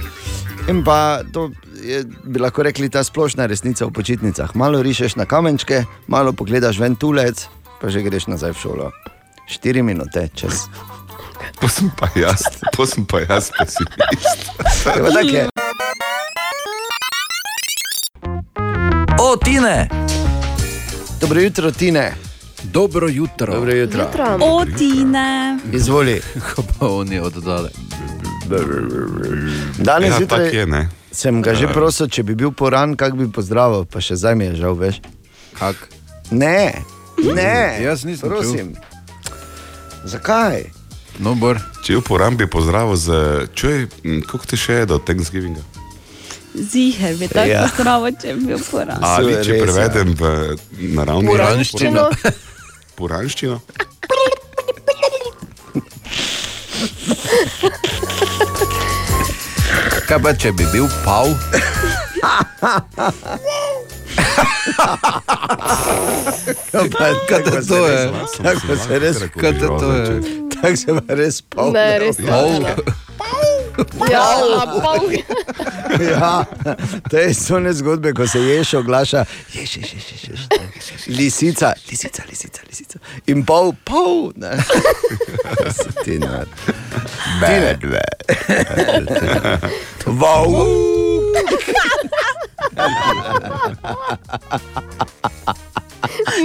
[0.69, 1.51] In pa to
[1.83, 4.55] je, bi lahko rekli, ta splošna resnica v počitnicah.
[4.55, 7.45] Malo rišeš na kamenčke, malo pogledaš ven tulec,
[7.81, 8.87] pa že greš nazaj v šolo.
[9.49, 10.65] Štiri minute čez.
[11.61, 12.41] To sem pa jaz,
[12.73, 14.49] to sem pa jaz pesimist.
[14.97, 15.43] Evo, tak je.
[19.21, 19.89] O, Tine!
[21.21, 22.30] Dobro jutro, Tine.
[22.63, 23.53] Dobro jutro.
[23.53, 24.01] Dobro jutro.
[24.01, 24.37] Jutro.
[24.41, 25.57] O, Tine.
[25.73, 26.21] Izvoli.
[26.55, 27.69] Ko pa oni oddale.
[29.77, 30.89] Danes Ja, zjutraj je, ne.
[31.11, 34.45] sem ga že prosil, če bi bil poran, kak bi pozdravil, pa še zdaj mi
[34.45, 34.99] je žal, veš.
[35.55, 35.75] Kak?
[36.31, 36.75] Ne,
[37.35, 38.73] ne, Jaz nisem prosim.
[40.03, 40.67] Zakaj?
[41.19, 41.59] No, bor.
[41.83, 43.07] Če uporabim pozdravil z,
[43.55, 45.63] čuj, koliko ti še je do Thanksgivinga?
[46.51, 47.61] Ziher bi tako Ja.
[47.63, 47.67] ja.
[47.75, 48.99] zdravo, če bi bil poraz.
[49.01, 49.63] Ali če ja.
[49.63, 50.23] prevedem v
[50.95, 52.09] naravni Puranščino.
[52.95, 53.59] Puranščino.
[60.07, 61.29] Kaj pa če bi bil pav?
[67.29, 68.11] Kaj to je?
[68.43, 70.21] Tako se res, Kaj to je?
[70.61, 71.71] tako se res pol.
[71.73, 72.51] Ne, res Pav.
[74.11, 74.25] Ja,
[74.81, 75.11] pol.
[76.01, 76.45] Ja,
[77.09, 81.07] te so ne zgodbe, ko se ješ oglaša, ješ, ješ, ješ, ješ, ješ.
[81.07, 82.99] Lisica, lisica, lisica, lisica.
[83.27, 84.31] In pol, pol.
[84.35, 84.51] ne.
[86.05, 86.45] Ti ne.
[87.41, 88.01] Tine.
[90.05, 90.67] Wow.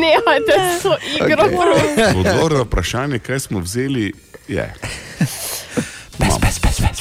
[0.01, 1.45] Nehajte s to igro.
[1.45, 2.19] Okay.
[2.19, 4.13] Odgovor na vprašanje, kaj smo vzeli,
[4.49, 4.75] je.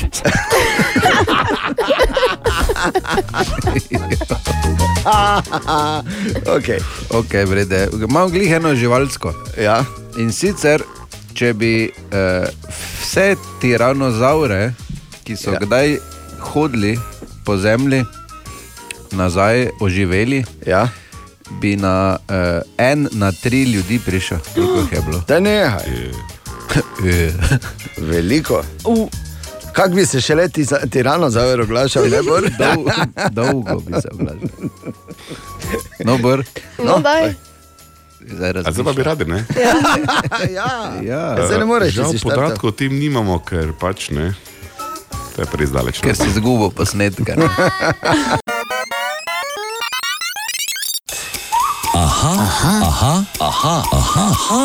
[6.48, 6.80] Okay.
[7.10, 7.88] Ok, vrede.
[8.10, 9.34] Imam glih eno živalsko.
[9.62, 9.84] Ja.
[10.18, 10.82] In sicer,
[11.34, 12.48] če bi uh,
[13.02, 14.74] vse tiranozaure,
[15.24, 15.60] ki so Ja.
[15.60, 15.98] kdaj
[16.54, 16.98] hodili
[17.46, 18.06] po zemlji,
[19.12, 20.88] nazaj oživeli, Ja.
[21.62, 22.36] bi na uh,
[22.78, 25.22] en na tri ljudi prišel, koliko jih je bilo.
[25.28, 26.12] Da nehaj.
[28.12, 28.64] Veliko.
[28.86, 29.10] U,
[29.76, 32.40] Kak bi se še leti za tirano zaver oglašal, ne bo?
[32.62, 32.86] Dol,
[33.32, 34.72] dolgo bi se oglašal.
[36.02, 36.44] No, br,
[36.80, 37.34] No, daj.
[38.22, 39.44] zdaj A zdaj pa bi radi, ne?
[40.50, 40.70] ja.
[41.04, 42.40] Ja, Zdaj ne moreš, Žal če si štartal.
[42.40, 44.32] podatkov o tem nimamo, ker pač ne.
[45.36, 46.00] To je res daleč.
[46.00, 47.36] ker si zgubil posnetka.
[52.16, 52.32] Aha,
[52.88, 54.62] aha, aha, aha, aha,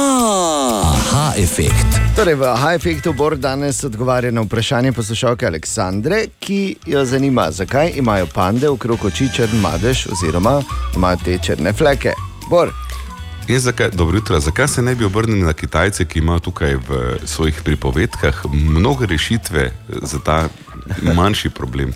[0.94, 1.98] aha, efekt.
[2.14, 7.90] Torej, v Aha Efektu Bor danes odgovarja na vprašanje poslušalke Aleksandre, ki jo zanima, zakaj
[7.98, 10.60] imajo pande okrog oči črn madež oziroma
[10.94, 12.14] imajo te črne fleke.
[12.50, 12.70] Bor,
[13.50, 17.18] In zakaj, dobro jutro, zakaj se ne bi obrnili na Kitajce, ki imajo tukaj v
[17.24, 19.72] svojih pripovedkah mnoge rešitve
[20.02, 20.48] za ta
[21.02, 21.90] manjši problem?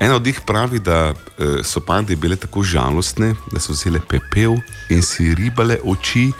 [0.00, 4.54] Ena od njih pravi, da eh, so pande bile tako žalostne, da so vzele pepel
[4.88, 6.32] in si ribale oči.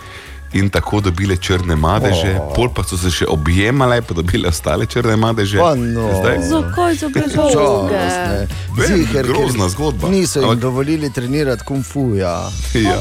[0.53, 2.47] In tako dobile črne madeže, Oh.
[2.47, 2.55] oh.
[2.57, 5.59] pol pa so se še objemale, pa dobile ostale črne madeže.
[5.59, 6.09] Pa no.
[6.41, 8.49] Zakaj so bile Žalostne.
[9.13, 10.09] Ker grozna zgodba.
[10.09, 12.15] Niso jim Ampak- dovolili trenirati kung fu.
[12.15, 12.49] Ja.
[12.75, 12.97] Ja.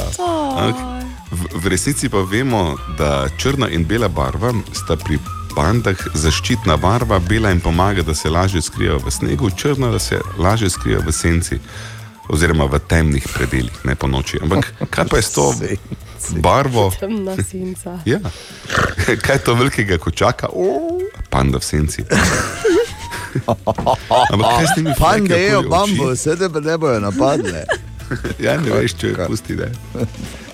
[0.58, 0.98] Ampak
[1.28, 5.20] V, v resnici pa vemo, da črna in bela barva sta pri
[5.58, 10.20] pandah zaščitna barva, bela jim pomaga, da se lažje skrijejo v snegu, črna, da se
[10.38, 11.60] lažje skrijejo v senci.
[12.30, 14.38] Oziroma v temnih predeljih, ne po noči.
[14.44, 15.46] Ampak kaj pa je s to
[16.44, 16.92] barvo?
[17.00, 18.00] Temna senca.
[18.12, 18.20] Ja.
[19.24, 20.52] Kaj je to velikega kočaka?
[20.52, 21.00] O,
[21.30, 22.04] panda v senci.
[24.34, 27.64] Ampak kaj s temi Pande fleki jejo bambus, sedaj pa ne bojo napadle.
[28.46, 29.56] Ja, ne veš, če je pusti.
[29.60, 29.72] Ne.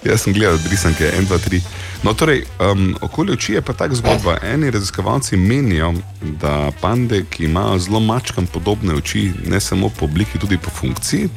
[0.04, 1.62] Jaz sem gledal risanke 1, 2, 3.
[2.04, 4.36] No, torej, um, okoli oči je pa tako zgodba.
[4.44, 5.94] Eni raziskovalci menijo,
[6.42, 11.30] da pande, ki imajo zelo mačkam podobne oči, ne samo po obliki, tudi po funkciji,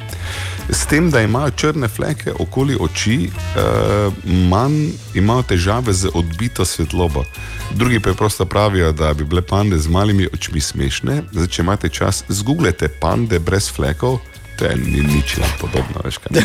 [0.69, 4.13] s tem, da imajo črne fleke okoli oči, uh,
[4.51, 7.23] manj imajo težave z odbito svetlobo.
[7.71, 11.21] Drugi pa prosto pravijo, da bi bile pande z malimi očmi smešne.
[11.31, 14.19] Zdaj, če imate čas, zgooglete pande brez flekov.
[14.57, 16.41] To je ni nič podobno, veš kaj.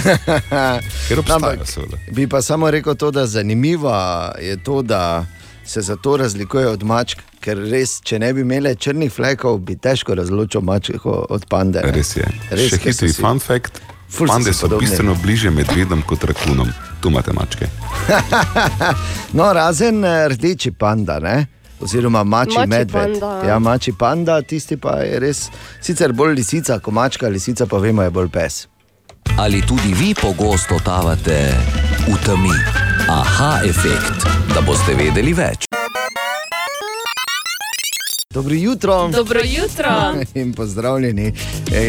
[1.09, 1.97] Ker obstajajo, seveda.
[2.11, 3.95] Bi pa samo rekel to, da zanimivo
[4.39, 5.25] je to, da
[5.65, 10.15] se zato razlikuje od mačk, ker res, če ne bi imeli črnih flekov, bi težko
[10.15, 11.81] razločil mačko od pande.
[11.81, 11.93] ne.
[11.93, 12.27] Res je.
[12.51, 13.81] Res, Še so hitri si- fun fact.
[14.09, 14.85] Ful so Pande so podobni.
[14.85, 16.69] bistveno bliže medvedom kot rakunom.
[17.01, 17.65] Tu imate mačke.
[19.33, 21.47] no, razen eh, rdeči panda, ne?
[21.83, 23.21] Oziroma mači Mačji medved.
[23.21, 23.49] panda.
[23.49, 28.03] Ja, mači panda, tisti pa je res sicer bolj lisica, kot mačka, lisica pa vemo,
[28.03, 28.67] je bolj pes.
[29.39, 31.55] Ali tudi vi pogosto tavate
[32.09, 32.57] v temi?
[33.09, 35.82] Aha, efekt, da boste vedeli več.
[38.33, 39.09] Dobro jutro.
[39.09, 40.15] Dobro jutro.
[40.41, 41.33] In pozdravljeni.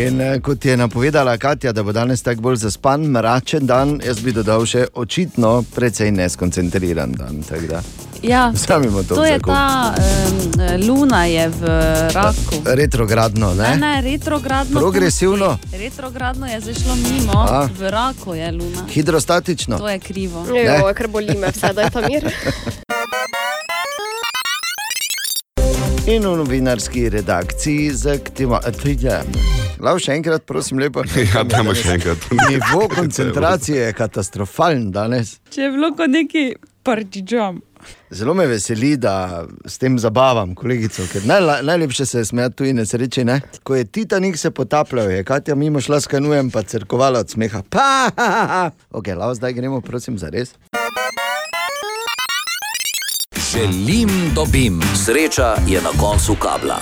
[0.08, 4.20] In, eh, kot je napovedala Katja, da bo danes tako bolj zaspan, mračen dan, jaz
[4.20, 7.44] bi dodal še očitno precej neskoncentriran dan.
[8.24, 8.54] Ja,
[9.08, 9.46] to to je zakup.
[9.46, 11.64] ta um, luna je v
[12.14, 12.56] raku.
[12.66, 13.78] Retrogradno, Ne, ne?
[13.78, 14.80] ne, retrogradno.
[14.80, 15.58] Progresivno?
[15.62, 15.78] pusti.
[15.78, 17.68] Retrogradno je zašlo mimo, A.
[17.80, 18.86] v raku je luna.
[18.89, 19.78] Hidrostatično.
[19.78, 20.46] To je krivo.
[20.48, 22.24] Jo, kar boli me, vse da je tam mir.
[26.08, 28.60] In v novinarski redakciji zaktivamo.
[29.80, 30.99] Lav še enkrat, prosim, lepo.
[31.32, 32.26] Ja, dajmo še enkrat.
[32.49, 35.38] Nivo koncentracije je katastrofalen danes.
[35.47, 36.43] Če je bilo kot neki
[36.84, 37.62] partizan.
[38.12, 42.68] Zelo me veseli, da s tem zabavam kolegico, ker najla, najlepše se je smejati tu
[42.68, 43.24] in nesreči.
[43.24, 43.39] Ne?
[43.64, 47.64] Ko je Titanik se potapljal, je Katja mimo šla s kanujem, pa crkovala od smeha.
[47.70, 48.64] Pa, ha, ha, ha.
[48.91, 50.51] Ok, lav, zdaj gremo, prosim, za res.
[53.54, 54.82] Želim, dobim.
[55.06, 56.80] Sreča je na koncu kabla.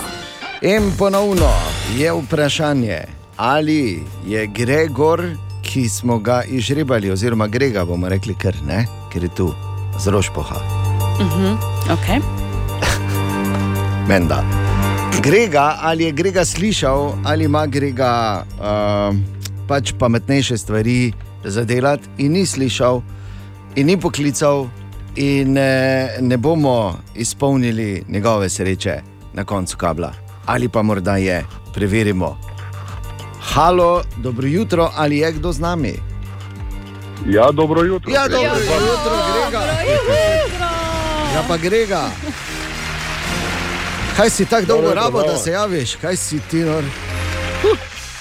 [0.62, 1.50] In ponovno
[1.96, 2.98] je vprašanje,
[3.36, 5.22] ali je Gregor,
[5.62, 9.54] ki smo ga izžrebali, oziroma Grega bomo rekli, ker ne, ker je tu
[9.98, 10.56] z rožpoha.
[11.20, 11.56] Uh -huh.
[11.88, 12.20] okay.
[14.08, 14.44] Menda.
[15.22, 19.16] Grega, ali je Grega slišal, ali ima Grega uh,
[19.68, 21.12] pač pametnejše stvari
[21.44, 23.02] za delati, in ni slišal,
[23.74, 24.66] in ni poklical,
[25.16, 29.00] in ne, ne bomo izpolnili njegove sreče
[29.32, 30.12] na koncu kabla.
[30.46, 31.44] Ali pa morda je,
[31.74, 32.38] preverimo.
[33.40, 35.94] Halo, dobro jutro, ali je kdo z nami?
[37.26, 38.12] Ja, dobro jutro.
[38.12, 39.64] Ja, dobro jutro, Grega.
[41.34, 42.02] Ja, pa Grega.
[44.16, 45.38] Kaj si tako dolgo Dobro, rabo, da dobro.
[45.38, 45.96] se javiš?
[45.96, 46.84] Kaj si ti, nor?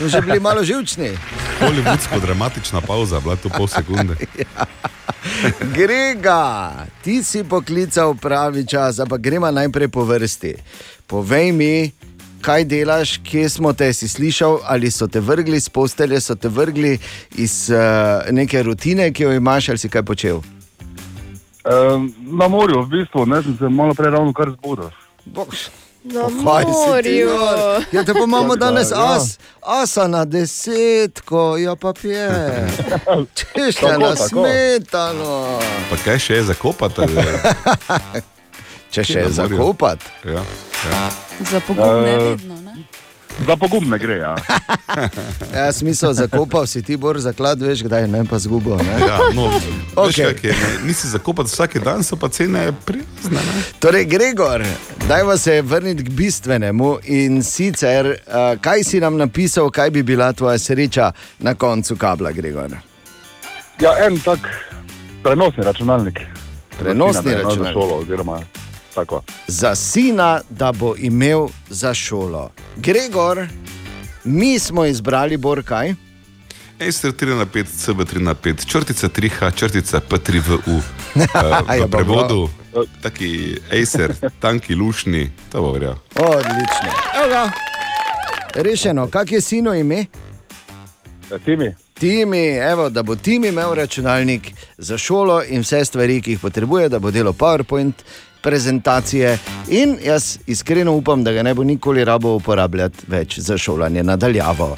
[0.06, 1.10] Že bili malo živčni.
[1.62, 4.16] Hollywoodsko dramatična pauza, bila to pol sekunde.
[5.78, 6.72] Grega,
[7.04, 10.56] ti si poklical pravi čas, ampak gremo najprej po vrsti.
[11.08, 11.92] Povej mi,
[12.42, 16.50] kaj delaš, kje smo te si slišal, ali so te vrgli z postelje, so te
[16.50, 16.98] vrgli
[17.38, 20.42] iz uh, neke rutine, ki jo imaš, ali si kaj počel.
[21.62, 24.90] Um, na morju, v bistvu, ne sem se malo prej ravno kar zbudil.
[26.04, 27.30] Na morju.
[27.92, 29.16] Ja, te pa imamo da, danes ja.
[29.16, 32.30] as, asa na desetko, ja pa pije.
[33.56, 35.60] Češlja Tako, na smetano.
[35.90, 37.02] Pa kaj še je zakopati?
[38.92, 39.34] Če še Na morju.
[39.34, 40.06] zakopati.
[40.26, 40.44] Ja,
[40.92, 41.10] ja.
[41.52, 42.56] Za pogum ne vedno.
[42.62, 42.76] Ne?
[43.48, 44.18] Za pogum ne gre.
[44.18, 44.36] Ja.
[45.56, 48.76] Ja, smisel zakopal si ti bor zaklad, veš kdaj, ne pa zgubo.
[48.78, 49.00] Ne?
[49.00, 49.46] Ja, no,
[49.96, 50.08] Ok.
[50.10, 50.48] okay.
[50.48, 53.40] je, ne, nisi zakopati vsak dan, so pa cene prizne.
[53.40, 53.62] Ne?
[53.80, 54.64] Torej, Gregor,
[55.08, 60.34] dajmo se vrniti k bistvenemu in sicer, uh, kaj si nam napisal, kaj bi bila
[60.34, 62.72] tvoja sreča na koncu kabla, Gregor.
[63.80, 64.40] ja, en tak
[65.24, 66.20] Prenosni računalnik.
[66.80, 67.68] Prenosni no, računalnik.
[67.68, 68.40] Za šolo, oziroma
[68.96, 69.22] tako.
[69.48, 72.52] Za sina, da bo imel za šolo.
[72.76, 73.48] Gregor,
[74.24, 75.94] mi smo izbrali Borkaj.
[76.88, 80.60] Acer 3 na 5, CB 3 na 5, črtica 3H, črtica P3VU.
[80.68, 80.82] Uh,
[81.70, 82.50] Ja, v pa prevodu,
[83.02, 85.96] taki Acer, tanki, lušni, to bo verjel.
[86.16, 86.90] Odlično.
[87.26, 87.50] Evo.
[88.56, 90.06] Rešeno, kak je sino ime?
[91.46, 91.76] Timi.
[91.94, 96.90] Timi, evo, da bo Timi imel računalnik za šolo in vse stvari, ki jih potrebuje,
[96.90, 97.94] da bo delal PowerPoint
[98.42, 99.38] prezentacije.
[99.70, 104.76] In jaz iskreno upam, da ga ne bo nikoli rabo uporabljati več za šolanje nadaljavo.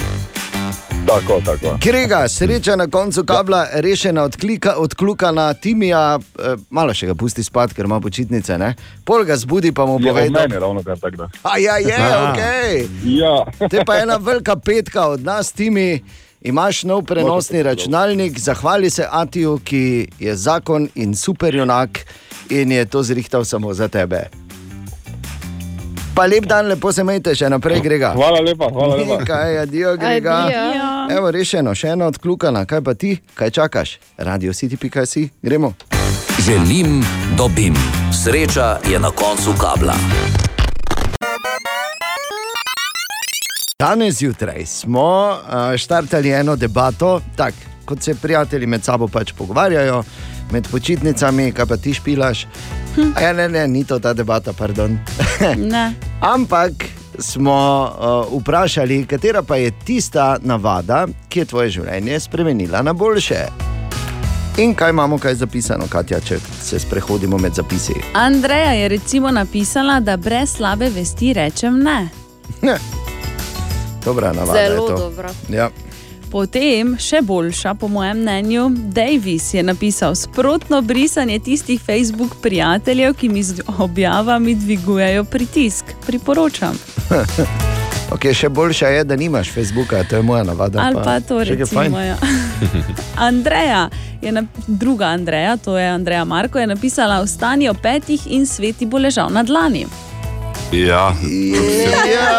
[1.08, 1.78] Tako, tako.
[1.82, 7.08] Grega, sreča na koncu kabla, rešena od, klika, od kluka na Timija, eh, malo še
[7.08, 8.74] ga pusti spat, ker ima počitnice, ne?
[9.06, 11.30] pol ga zbudi, pa mu Je pove, od mene ravno kar tako da.
[11.44, 12.32] A ja, je, A.
[12.32, 12.40] ok.
[13.04, 13.68] Ja.
[13.70, 16.04] Te pa ena velika petka od nas, Timi.
[16.42, 22.00] Imaš nov prenosni računalnik, zahvali se Atiju, ki je zakon in super junak
[22.50, 24.30] in je to zrihtal samo za tebe.
[26.16, 28.12] Pa lep dan, lepo se majte, še naprej, Grega.
[28.14, 29.18] Hvala lepa, hvala lepa.
[29.30, 30.36] Kaj, adijo, Grega.
[30.46, 31.18] Adijo.
[31.18, 33.98] Evo, rešeno, še ena odklukana, kaj pa ti, kaj čakaš?
[34.18, 35.74] Radio City, pika si, gremo.
[36.46, 37.02] Želim,
[37.38, 37.74] dobim.
[38.14, 39.98] Sreča je na koncu kabla.
[43.80, 47.54] Danes zjutraj smo uh, štartali eno debato, tak,
[47.86, 50.04] kot se prijatelji med sabo pač pogovarjajo,
[50.54, 52.46] med počitnicami, kaj pa ti špilaš.
[53.16, 55.00] A Ja, ne, ne, ni to ta debata, pardon.
[55.74, 55.94] Ne.
[56.22, 56.72] Ampak
[57.20, 57.58] smo
[58.30, 63.46] uh, vprašali, katera pa je tista navada, ki je tvoje življenje spremenila na boljše.
[64.58, 67.94] In kaj imamo, kaj zapisano, Katja, če se sprehodimo med zapisi.
[68.14, 72.10] Andreja je recimo napisala, da brez slabe vesti rečem ne.
[74.06, 74.60] Dobra navada.
[74.60, 74.98] je Zelo to.
[74.98, 75.30] dobra.
[75.50, 75.70] Ja.
[76.34, 83.30] Potem, še boljša, po mojem mnenju, Davis je napisal sprotno brisanje tistih Facebook prijateljev, ki
[83.30, 85.94] mi z objavami dvigujejo pritisk.
[86.08, 86.74] Priporočam.
[88.14, 90.82] Okay, še boljša je, da nimaš Facebooka, to je moja navada.
[90.84, 91.94] Ali pa to kaj fajn.
[91.96, 92.00] recimo.
[92.00, 92.18] Ja.
[93.30, 93.88] Andreja,
[94.22, 98.86] je na, druga Andreja, to je Andreja Marko, je napisala: Vstani o petih in sveti
[98.86, 99.88] bo ležal na dlani.
[100.74, 101.14] Ja,
[102.14, 102.34] Ja,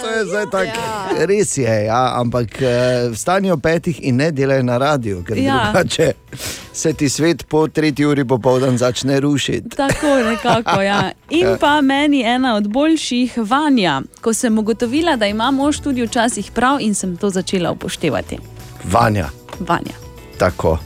[0.00, 0.80] to je zdaj tako.
[1.18, 2.68] Res je, ja, ampak eh,
[3.12, 5.44] vstanijo petih in ne delajo na radiju, ker Ja.
[5.44, 5.64] ja.
[5.64, 6.12] drugače
[6.72, 9.68] se ti svet po tretji uri popoldan začne rušiti.
[9.68, 10.80] Tako nekako.
[10.82, 11.10] Ja.
[11.30, 16.50] In pa meni ena od boljših vanja, ko sem ugotovila, da ima mož tudi včasih
[16.50, 18.38] prav in sem to začela upoštevati.
[18.84, 19.28] Vanja,
[19.60, 19.94] Vanja.
[20.38, 20.78] tako.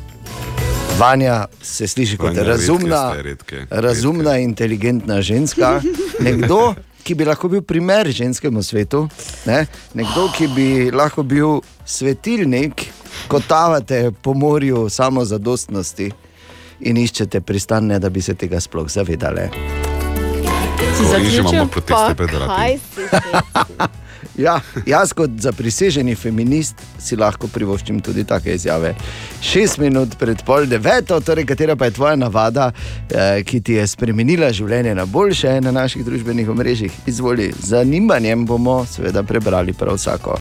[0.99, 5.80] Vanja se sliši kot Vanja, redke razumna, ste, redke, razumna inteligentna ženska.
[6.20, 9.09] Nekdo, ki bi lahko bil primer ženskemu svetu,
[9.47, 9.66] ne?
[9.95, 12.86] nekdo, ki bi lahko bil svetilnik,
[13.28, 16.11] ko tavate po morju samozadostnosti
[16.80, 19.49] in iščete pristan, ne da bi se tega sploh zavedali.
[20.95, 22.78] In že imamo proteste pred vrati.
[24.39, 28.95] Ja, jaz kot zapriseženi feminist si lahko privoščim tudi take izjave.
[29.43, 32.72] Šest minut pred pol deveto, torej katera pa je tvoja navada,
[33.11, 36.93] eh, ki ti je spremenila življenje na boljše na naših družbenih omrežjih.
[37.07, 40.39] Izvoli, z zanimanjem bomo seveda prebrali prav vsako.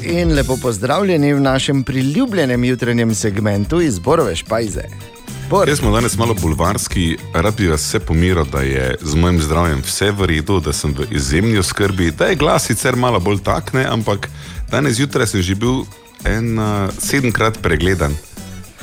[0.00, 4.88] In lepo pozdravljeni v našem priljubljenem jutranjem segmentu izborove špajze.
[5.50, 9.82] Jaz smo danes malo bulvarski, rad bi vas vse pomiral, da je z mojim zdravjem
[9.82, 13.84] vse v redu, da sem v izjemni oskrbi, da je glas sicer malo bolj takne,
[13.84, 14.28] ampak
[14.70, 15.82] danes zjutraj sem že bil
[16.24, 18.14] en uh, sedemkrat pregledan.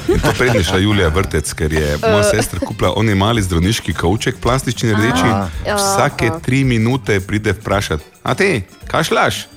[0.07, 4.35] In to prednji šla Julija Vrtec, ker je moja sestra kupila oni mali zdravniški kavček,
[4.43, 5.23] plastični rdeči.
[5.23, 5.49] Aha.
[5.75, 6.39] Vsake Aha.
[6.39, 9.47] tri minute pride vprašati, a ti, kašlaš?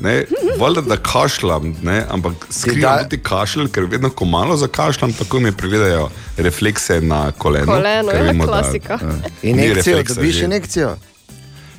[0.00, 0.24] Ne,
[0.58, 5.40] valjda, da kašljam, ne, ampak skrivam da- tudi kašelj, ker vedno, ko malo zakašljam, tako
[5.40, 7.66] mi pregledajo reflekse na koleno.
[7.66, 8.98] Koleno, ker ja, vemo, da- klasika.
[9.42, 10.44] Ni Injekcijo, dobiš že.
[10.44, 10.96] injekcijo.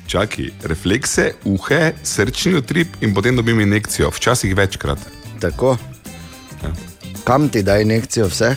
[0.06, 4.98] Čakaj, reflekse, uhe, srčni utrip in potem dobim injekcijo, včasih večkrat.
[5.40, 5.76] Tako.
[7.24, 8.54] Kam ti da injekcijo vse?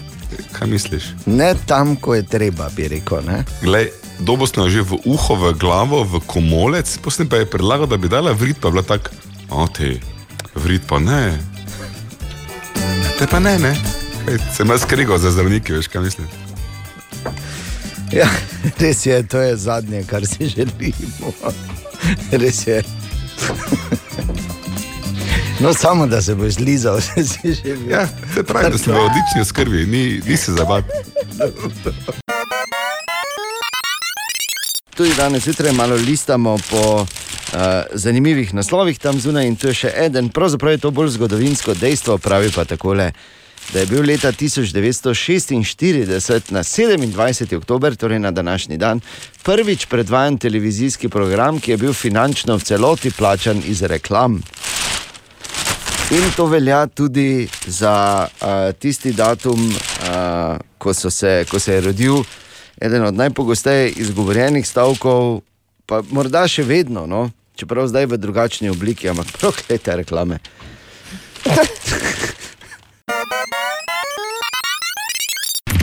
[0.52, 1.04] Kaj misliš?
[1.26, 3.22] Ne tam, ko je treba, bi rekel.
[3.26, 3.43] Ne?
[3.62, 3.89] Glej,
[4.20, 8.32] dobostno že v uho, v glavo, v komolec, potem pa je predlagal, da bi dala
[8.32, 9.10] vrit, pa je bila tako,
[9.50, 10.00] o te,
[10.56, 11.38] vrit pa ne.
[13.20, 13.76] Te pa ne, ne.
[14.26, 16.28] Kaj, sem jaz krigal za zdravnike, veš kaj mislim.
[18.12, 18.30] Ja,
[18.82, 21.34] res je, to je zadnje, kar si želimo.
[22.32, 22.84] Res je.
[25.60, 27.91] No, samo da se boš zlizal, če si že bil.
[27.91, 32.24] Ja, se pravi, da smo v odlični oskrbi, ni, ni se zabavati.
[34.96, 37.08] Tudi danes zjutraj malo listamo po uh,
[37.93, 40.30] zanimivih naslovih tam zunaj in to je še eden.
[40.30, 43.12] Pravzaprav je to bolj zgodovinsko dejstvo, pravi pa takole.
[43.74, 47.58] da je bil leta 1946 na 27.
[47.58, 49.00] oktober, torej na današnji dan,
[49.43, 54.41] prvič predvajan televizijski program, ki je bil finančno v celoti plačan iz reklam.
[56.12, 58.48] In to velja tudi za uh,
[58.80, 59.74] tisti datum, uh,
[60.78, 62.24] ko, se, ko se je rodil
[62.82, 65.41] eden od najpogosteje izgovorjenih stavkov,
[65.86, 67.30] pa morda še vedno, no?
[67.55, 70.39] čeprav zdaj v drugačni obliki, ampak proklete reklame.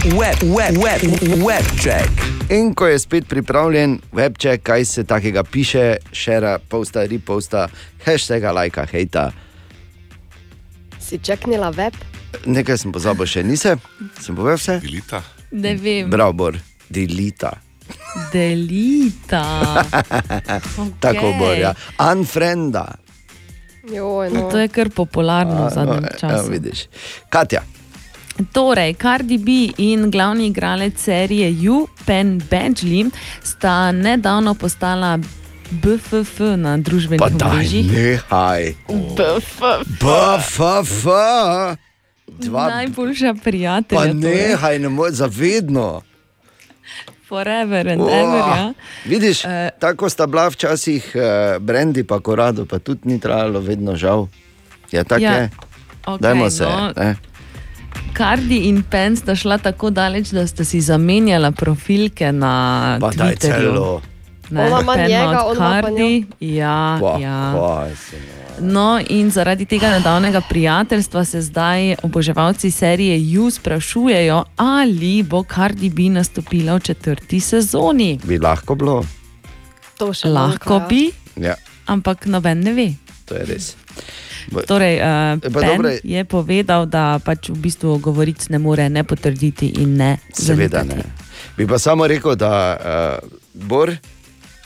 [0.02, 1.02] Web, web, web,
[1.46, 2.10] web check.
[2.50, 7.68] In ko je spet pripravljen webček, kaj se takega piše, šera, posta, riposta,
[8.04, 9.30] hashtag, lajka, hejta.
[10.98, 11.94] Si čeknila web?
[12.46, 13.78] Nekaj sem pozabil še, nisem,
[14.18, 14.80] sem povedal vse.
[14.82, 15.22] Delita.
[15.54, 16.10] Ne vem.
[16.10, 16.58] Bravo, Bor,
[16.92, 17.52] delita.
[18.32, 19.44] Delita.
[21.00, 21.74] Tako bo, ja.
[22.02, 22.94] Unfrienda.
[23.84, 26.50] Joj, No, to je kar popularno v zadnjem Ja, času.
[26.50, 26.86] vidiš.
[27.28, 27.62] Katja,
[28.48, 31.76] Torej, Cardi B in glavni igralec serije You,
[32.06, 33.10] Penn Badgley,
[33.42, 35.18] sta nedavno postala
[35.72, 37.86] BFF na družbenih omrežjih.
[37.88, 38.74] nehaj.
[38.88, 39.60] BFF.
[39.98, 41.04] BFF.
[42.38, 43.98] Dva, Najboljša prijatelja.
[43.98, 44.14] pa torej.
[44.14, 46.02] nehaj, ne moreš zavedno.
[47.32, 48.44] Forever and Oh, ever.
[48.50, 48.72] Ja.
[49.04, 51.22] Vidiš, uh, tako sta bila včasih uh,
[51.58, 54.26] Brandy pa Korado, pa tudi ni trajalo vedno žal.
[54.90, 55.50] Ja, tako Ja, je.
[56.20, 56.64] Dajmo se.
[56.64, 56.92] no.
[56.94, 57.16] ne.
[58.12, 62.52] Cardi in Penn sta šla tako daleč, da sta si zamenjala profilke na
[63.00, 63.72] Pa daj Twitterju.
[63.72, 64.02] celo.
[64.50, 66.26] Ne, Ona ima njega, od on ima pa Cardi.
[66.40, 67.54] Ja, Pa, ja.
[67.54, 68.41] pa, se ne.
[68.60, 75.90] No, in zaradi tega nedavnega prijateljstva se zdaj oboževalci serije You sprašujejo, ali bo Cardi
[75.90, 78.18] B nastopila v četrti sezoni.
[78.24, 79.04] Bi lahko bilo.
[79.98, 81.54] To še Lahko manjka, bi, Ja,
[81.86, 82.92] ampak noben ne ve.
[83.24, 83.76] to je res.
[84.66, 85.04] Torej, uh,
[85.52, 89.96] Pa Penn dobro, je povedal, da pač v bistvu govoric ne more ne potrditi in
[89.96, 91.08] ne Seveda zanikati.
[91.08, 91.14] ne.
[91.56, 92.50] Bi pa samo rekel, da
[93.22, 93.96] uh, Bor,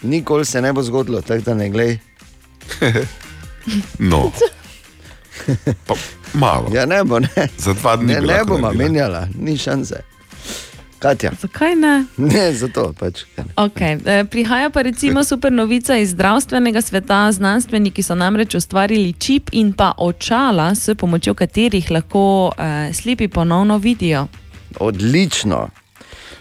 [0.03, 1.99] nikoli se ne bo zgodilo, tako da ne glej.
[3.98, 4.32] No.
[5.86, 5.94] Pa
[6.34, 6.70] malo.
[6.74, 7.48] Ja, ne bo, ne.
[7.58, 10.02] Za dva dni Ne, ne bomo menjala, ni šanse.
[10.98, 11.30] Katja.
[11.40, 12.04] Zakaj ne?
[12.16, 13.20] Ne, zato pač.
[13.56, 14.00] Okay.
[14.06, 17.32] eh, Prihaja pa recimo super novica iz zdravstvenega sveta.
[17.32, 23.78] Znanstveniki so namreč ustvarili čip in pa očala, s pomočjo katerih lahko eh, slepi ponovno
[23.78, 24.26] vidijo.
[24.80, 25.68] Odlično.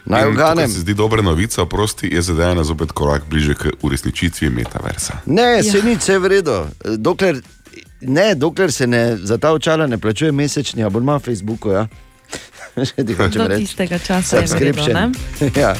[0.05, 0.69] Naj uganem.
[0.69, 5.13] Se zdi dobra novica, prosti je zdaj ena zopet korak bliže k uresničitvi metaversa.
[5.25, 5.83] Ne, se Ja.
[5.83, 6.65] nič, vse je v redu.
[6.97, 7.41] Dokler,
[8.01, 11.69] ne, dokler se ne, za ta očala ne plačuje mesečni abonma na Facebooku.
[11.69, 11.87] Ja.
[13.33, 13.65] Do reči.
[13.65, 15.11] tistega časa je ne?
[15.61, 15.75] ja.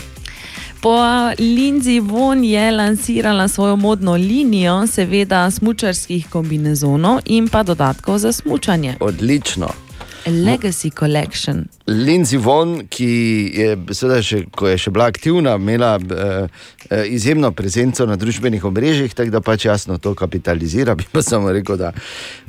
[0.82, 0.92] Po
[1.40, 8.98] Lindsay Von je lansirala svojo modno linijo, seveda smučarskih kombinezonov in pa dodatkov za smučanje.
[9.00, 9.85] Odlično.
[10.26, 11.68] Legacy Collection.
[11.88, 13.10] Lindsay Von, ki
[13.54, 16.48] je, seveda, še, ko je še bila aktivna, imela eh,
[16.90, 20.96] eh, izjemno prezenco na družbenih omrežjih, tako da pač jasno to kapitalizira.
[21.00, 21.94] Bi pa samo rekel, da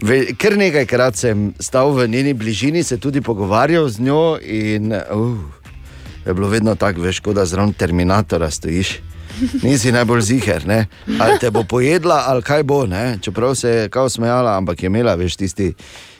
[0.03, 5.37] ve, kar nekajkrat sem stal v njeni bližini, se tudi pogovarjal z njo in uh,
[6.27, 8.97] je bilo vedno tako, veš, kot da zraven Terminatora stojiš.
[9.63, 10.87] Nisi najbolj ziger, ne?
[11.21, 12.87] ali te bo pojedla, ali kaj bo.
[12.87, 13.19] Ne?
[13.23, 15.75] Čeprav se je kao smejala, ampak je imela veš, tisti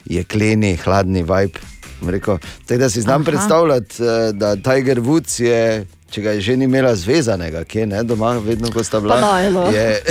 [0.05, 1.59] jekleni, hladni vibe.
[2.17, 2.37] tako
[2.77, 3.31] da si znam Aha.
[3.31, 8.03] predstavljati, eh, da Tiger Woods je, če ga je že ni imela zvezanega, kje ne,
[8.03, 9.21] doma, vedno ko sta bila.
[9.51, 9.69] No.
[9.71, 10.01] je,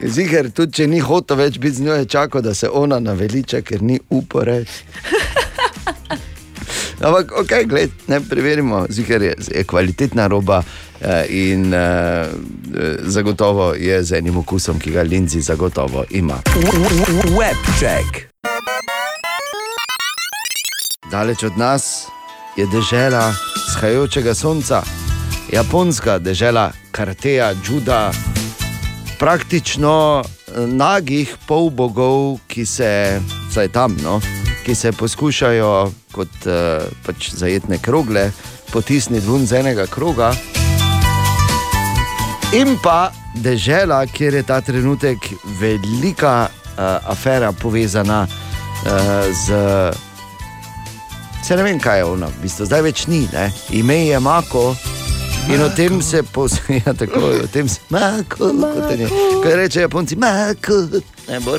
[0.14, 3.60] Ziger, tudi če ni hotel več biti z njo, je čakal, da se ona naveliča,
[3.60, 4.84] ker ni upal reči.
[7.00, 10.62] Ampak, ok, gled, ne preverimo, ziger je, je kvalitetna roba
[11.00, 16.42] eh, in eh, eh, zagotovo je z enim okusom, ki ga Lindsay zagotovo ima.
[17.38, 18.28] Web check.
[21.10, 22.06] Daleč od nas
[22.56, 23.32] je dežela
[23.72, 24.82] shajajočega sonca,
[25.52, 28.12] japonska dežela Karteja, Džuda,
[29.18, 34.20] praktično eh, nagih polbogov, ki se, vsaj tam, no,
[34.70, 38.30] ki se poskušajo kot uh, pač zajetne krogle
[38.70, 40.28] potisniti ven z enega kroga.
[42.54, 45.26] In pa dežela, kjer je ta trenutek
[45.58, 48.92] velika uh, afera povezana uh,
[49.46, 49.58] z
[51.42, 53.50] Se ne vem, kaj je ono, v bistvu zdaj več ni, ne?
[53.74, 54.76] ime je Mako.
[55.50, 59.08] In o tem se posmeja tako, o tem se Mako, kot je.
[59.42, 60.84] Ko reče Japonci, Mako,
[61.26, 61.58] ne bor.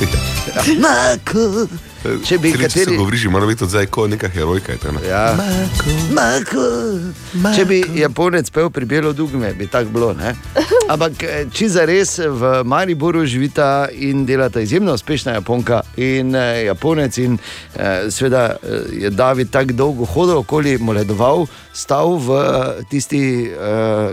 [0.00, 1.68] Ja, Mako.
[2.04, 2.64] Če bi Kateri...
[2.64, 4.72] kateri- Se govoriš, mora biti zdaj kot neka herojka.
[4.72, 5.00] je to, ne?
[5.08, 5.36] Ja.
[7.56, 10.12] Če bi Japonec pel pri Belo Dugme, bi tako bilo.
[10.12, 10.34] Ne?
[10.92, 16.64] Ampak eh, če za res v Mariboru živita in delata izjemno uspešna Japonka in eh,
[16.64, 17.38] Japonec, in
[17.74, 18.68] eh, seveda eh,
[19.00, 22.46] je David tako dolgo hodil okoli, moledoval, stal v eh,
[22.90, 23.58] tisti eh,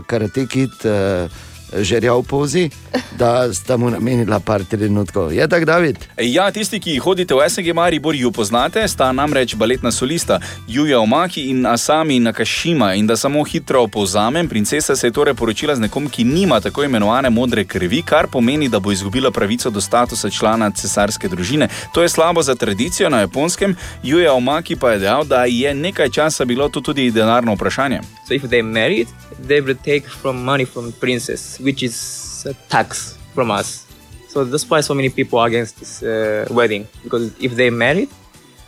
[0.08, 0.86] karatekit.
[0.86, 1.50] Eh,
[1.80, 2.70] Žerjav pozi,
[3.18, 5.34] da sta mu namenila par trenutkov.
[5.34, 5.98] Je tako, David?
[6.18, 11.46] Ja, tisti, ki hodite v SNG Maribor, ju poznate, sta namreč baletna solista Juja Omaki
[11.50, 12.94] in Asami Nakashima.
[12.94, 16.84] In da samo hitro povzamem, princesa se je torej poročila z nekom, ki nima tako
[16.84, 21.68] imenovane modre krvi, kar pomeni, da bo izgubila pravico do statusa člana cesarske družine.
[21.94, 23.76] To je slabo za tradicijo na japonskem.
[24.04, 28.02] Juja Omaki pa je dejal, da je nekaj časa bilo to tudi denarno vprašanje.
[28.28, 29.08] So if they married,
[29.48, 33.86] they will take from money from princess, which is a tax from us.
[34.28, 38.10] So that's why so many people are against this uh, wedding because if they married,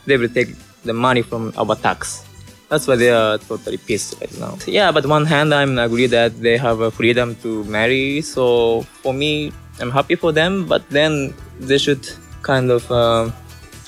[0.06, 0.50] they will take
[0.84, 2.26] the money from our tax.
[2.70, 4.58] That's why they are totally pissed right now.
[4.58, 8.22] So, yeah, but one hand, I'm agree that they have a freedom to marry.
[8.22, 10.66] So for me, I'm happy for them.
[10.66, 12.10] But then they should
[12.42, 13.30] kind of uh,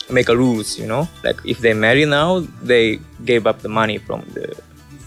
[0.10, 3.98] make a rules, you know, like if they marry now, they gave up the money
[3.98, 4.56] from the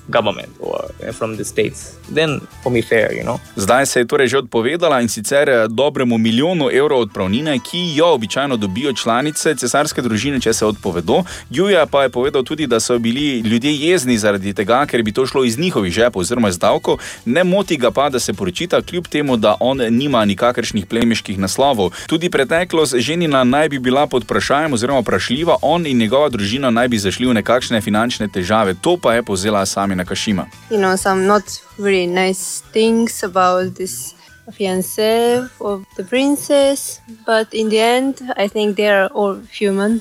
[0.08, 1.96] government or uh, from the states.
[2.14, 3.38] Then for me, fair, you know.
[3.56, 8.06] Zdaj se je torej že odpovedala in sicer eh, dobremu milijonu evrov odpravnine, ki jo
[8.14, 11.22] običajno dobijo članice cesarske družine, če se odpovedo.
[11.50, 15.26] Juja pa je povedal tudi, da so bili ljudje jezni zaradi tega, ker bi to
[15.26, 16.98] šlo iz njihovih žepov oziroma iz davkov.
[17.24, 21.92] Ne moti ga pa, da se poročita, kljub temu, da on nima nikakršnih plemiških naslovov.
[22.06, 26.88] Tudi preteklost ženina naj bi bila pod vprašanjem oziroma vprašljiva, on in njegova družina naj
[26.88, 28.74] bi zašli v nekakšne finančne težave.
[28.80, 30.44] To pa je povzela sami Nakashima.
[30.70, 31.46] you know some not
[31.78, 34.14] very nice things about this
[34.52, 40.00] fiance of the princess but in the end i think they are all human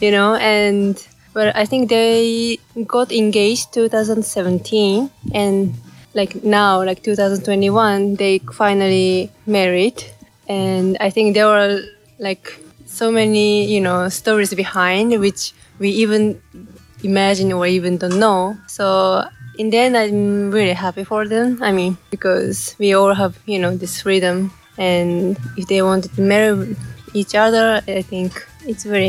[0.00, 5.74] you know and but i think they got engaged 2017 and
[6.14, 10.02] like now like 2021 they finally married
[10.48, 11.82] and i think there were
[12.18, 16.40] like so many you know stories behind which we even
[17.06, 18.56] imagine or even don't know.
[18.66, 19.24] So
[19.58, 21.62] in the end, I'm really happy for them.
[21.62, 26.22] I mean, because we all have, you know, this freedom, and if they wanted to
[26.22, 26.76] marry
[27.14, 28.32] each other, I think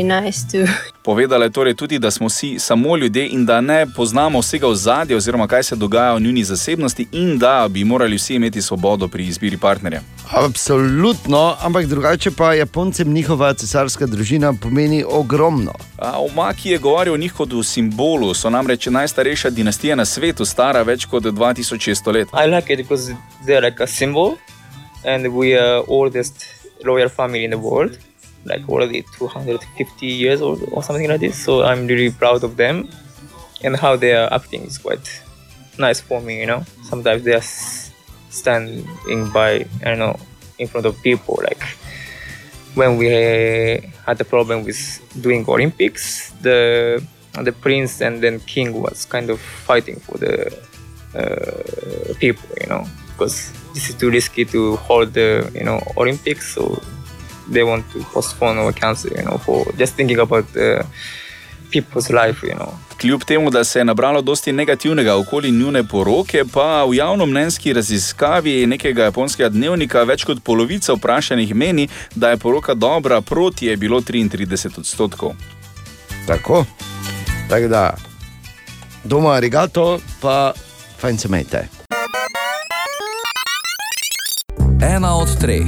[0.04, 0.66] nice.
[1.02, 5.16] Povedala je torej tudi, da smo vsi samo ljudje in da ne poznamo vsega ozadja
[5.16, 9.26] oziroma kaj se dogaja v njuni zasebnosti in da bi morali vsi imeti svobodo pri
[9.26, 10.00] izbiri partnerja.
[10.30, 15.72] Absolutno, ampak drugače pa Japoncem njihova cesarska družina pomeni ogromno.
[15.98, 20.44] A Omaki je govoril o njih kot o simbolu, so namreč najstarejša dinastija na svetu,
[20.44, 22.28] stara več kot 2600 let.
[22.32, 23.12] I like it because
[23.46, 24.36] they're like a symbol,
[25.04, 26.44] and we are oldest
[26.84, 27.98] royal family in the world,
[28.48, 31.36] like already 250 years old or something like this.
[31.36, 32.88] So I'm really proud of them,
[33.62, 35.08] and how they are acting is quite
[35.78, 36.40] nice for me.
[36.40, 37.48] You know, sometimes they are
[38.30, 40.16] standing by, I don't know,
[40.58, 41.38] in front of people.
[41.42, 41.62] Like
[42.74, 43.08] when we
[44.06, 44.80] had the problem with
[45.20, 47.02] doing Olympics, the
[47.44, 50.50] the prince and then king was kind of fighting for the
[51.14, 56.54] uh, people, you know, because this is too risky to hold the you know Olympics,
[56.54, 56.80] so
[57.50, 60.84] they want to postpone or cancel, you know, for just thinking about the
[61.70, 62.72] people's life, you know.
[63.00, 68.66] Kljub temu, da se je nabralo dosti negativnega okoli njune poroke, pa v javnomnenjski raziskavi
[68.66, 74.00] nekega japonskega dnevnika več kot polovica vprašanih meni, da je poroka dobra, proti je bilo
[74.00, 75.34] 33 odstotkov.
[76.26, 76.64] Tako.
[77.48, 77.94] Tako da,
[79.04, 80.52] doma arigato, pa
[80.98, 81.68] fajn se majte.
[84.82, 85.66] Ena od treh,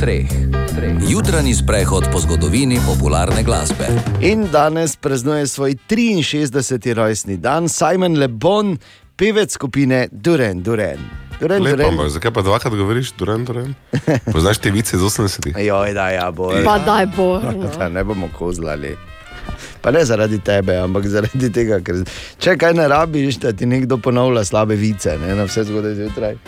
[0.00, 0.61] treh.
[1.08, 3.84] Jutranji sprehod po zgodovini popularne glasbe.
[4.20, 6.94] In danes praznuje svoj 63.
[6.94, 8.78] rojstni dan Simon Le Bon,
[9.16, 10.98] pevec skupine Duren Duren.
[11.40, 11.90] Duren, Lepo, Duren.
[11.90, 13.74] ampak zakaj pa dvakrat govoriš, Duran, Duran?
[14.32, 15.56] Poznaš te vice iz 80-ih?
[15.66, 16.52] Joj, da, ja, bo.
[16.64, 17.40] Pa daj bo.
[17.40, 17.68] no.
[17.78, 18.96] Da ne bomo kozlali.
[19.82, 22.04] Pa ne zaradi tebe, ampak zaradi tega, ker
[22.42, 26.38] če kaj ne rabiš, da ti nekdo ponavlja slabe vice, ne, na vse zgodaj zjutraj.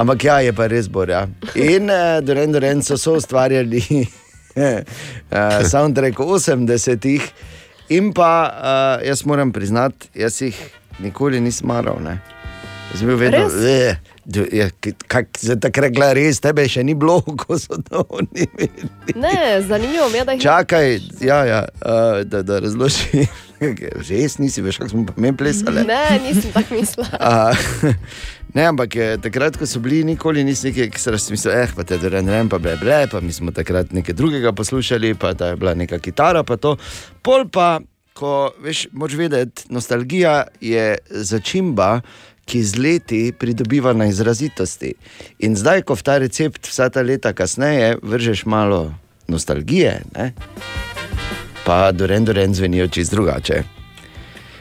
[0.00, 1.08] Ampak ja, je pa res bor.
[1.08, 1.24] Ja.
[1.56, 7.28] In uh, Doren Doren so so ustvarjali uh, soundtrack 80-ih,
[7.96, 10.60] in pa uh, jaz moram priznati, jaz jih
[11.00, 12.02] nikoli nisem maral.
[12.04, 12.18] Ne.
[12.92, 13.48] Jaz sem bil vedno,
[14.26, 14.36] Res?
[14.36, 17.76] "Eh, du- ja, k- kak se takrat rekla, res tebe še ni bilo, ko so
[17.80, 18.88] to oni imeli.
[19.14, 20.88] Ne, zanimivo mi je, da jih Čakaj,
[21.20, 23.26] ja, ja, uh, da, da razložim.
[24.10, 25.84] Res nisi, veš, kako smo pa mi plesali.
[25.84, 27.08] Ne, nisem tako mislila.
[27.20, 27.52] A,
[28.54, 31.96] ne, ampak eh, takrat, ko so bili, nikoli nisi nekaj, si mislil, eh, pa te
[31.98, 35.56] Duran Rem, pa ble, ble, pa mi smo takrat nekaj drugega poslušali, pa da je
[35.56, 36.76] bila neka kitara, pa to.
[37.22, 37.80] Pol pa,
[38.12, 42.00] ko veš, moč vedeti, nostalgija je začimba.
[42.44, 44.94] Ki z leti pridobiva na izrazitosti.
[45.38, 48.94] In zdaj, ko v ta recept vsa ta leta kasneje vržeš malo
[49.28, 50.32] nostalgije, ne?
[51.64, 53.62] pa Duran Duran zvenijo čist drugače.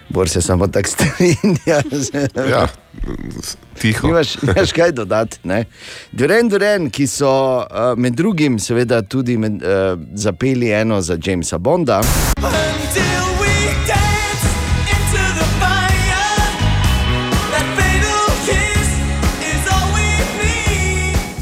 [0.10, 1.82] Bor se samo tako strinja.
[2.50, 2.68] Ja,
[3.82, 4.08] tiho.
[4.08, 5.38] Nimaš, nimaš kaj dodati.
[5.44, 5.66] ne?
[6.12, 7.66] Duran Duran, ki so uh,
[7.98, 12.02] med drugim seveda tudi med, uh, zapeli eno za Jamesa Bonda.
[12.42, 12.50] Pa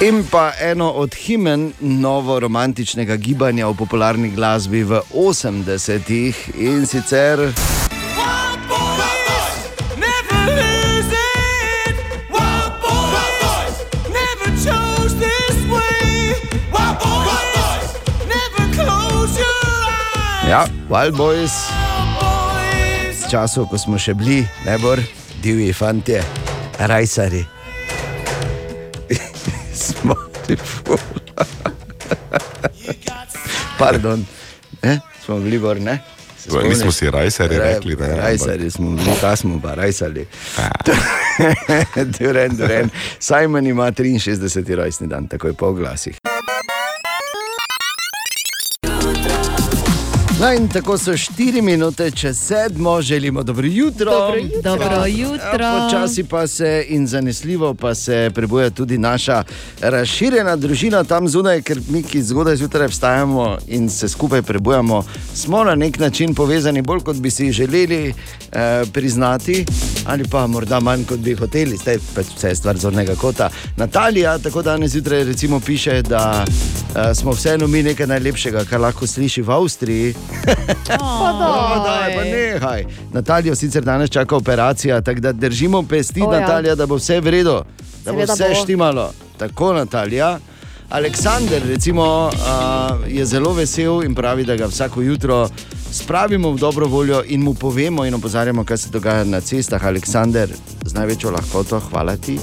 [0.00, 7.40] In pa eno od himen novo-romantičnega gibanja v popularni glasbi v 80-ih in sicer.
[20.44, 21.72] Ja, Wild Boys.
[23.16, 25.00] Z časov, ko smo še bili, ne bor,
[25.40, 26.20] divji fanti,
[26.84, 27.55] rajsari.
[33.78, 34.26] Pardon,
[34.82, 35.00] ne?
[35.24, 35.98] smo bili gor, ne?
[36.68, 40.26] Mi smo si rajsarji Ra- rekli, da ne, Rajsari smo bili, ta smo pa rajsali.
[42.18, 42.90] Duren, duren.
[43.18, 44.74] Simon ima 63.
[44.74, 46.18] rojstni dan, takoj po glasih.
[50.40, 54.10] No in tako so 4 minute čez sedmo, želimo dobro jutro.
[54.10, 54.60] Dobro jutro.
[54.62, 55.64] Dobro jutro.
[55.64, 59.44] Ja, Počasi pa se in zanesljivo pa se prebuja tudi naša
[59.80, 65.04] razširjena družina tam zunaj, ker mi, ki zgodaj zjutraj vstajamo in se skupaj prebujamo,
[65.34, 68.14] smo na nek način povezani bolj, kot bi si želeli
[68.52, 69.64] eh, priznati,
[70.06, 73.50] ali pa morda manj, kot bi hoteli, zdaj pač vse je stvar zornega kota.
[73.76, 76.44] Natalija tako danes zjutraj recimo piše, da
[76.96, 80.14] eh, smo vseeno mi nekaj najlepšega, kar lahko sliši v Avstriji.
[80.88, 82.84] Pa daj, pa nehaj.
[83.12, 86.40] Natalijo sicer danes čaka operacija, tako da držimo pesti, O, ja.
[86.40, 87.60] Natalija, da bo vse v redu,
[88.04, 88.54] da bo Seveda vse bo.
[88.54, 89.12] štimalo.
[89.38, 90.38] Tako, Natalija.
[90.88, 92.38] Aleksandr recimo, uh,
[93.08, 95.48] je zelo vesel in pravi, da ga vsako jutro
[95.92, 99.84] spravimo v dobro voljo in mu povemo in opozarjamo, kaj se dogaja na cestah.
[99.84, 100.48] Aleksandr,
[100.84, 102.38] z največjo lahkoto, hvala ti.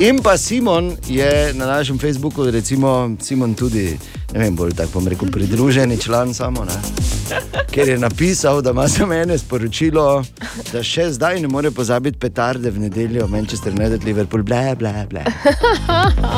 [0.00, 3.98] In pa Simon je na našem Facebooku, recimo Simon tudi,
[4.32, 6.72] ne vem, bolj tako bom rekel, pridruženi član samo, ne?
[7.70, 10.24] ker je napisal, da ima za mene sporočilo,
[10.72, 15.22] da še zdaj ne more pozabiti petarde v nedeljo, Manchester United, Liverpool, bla, bla, bla.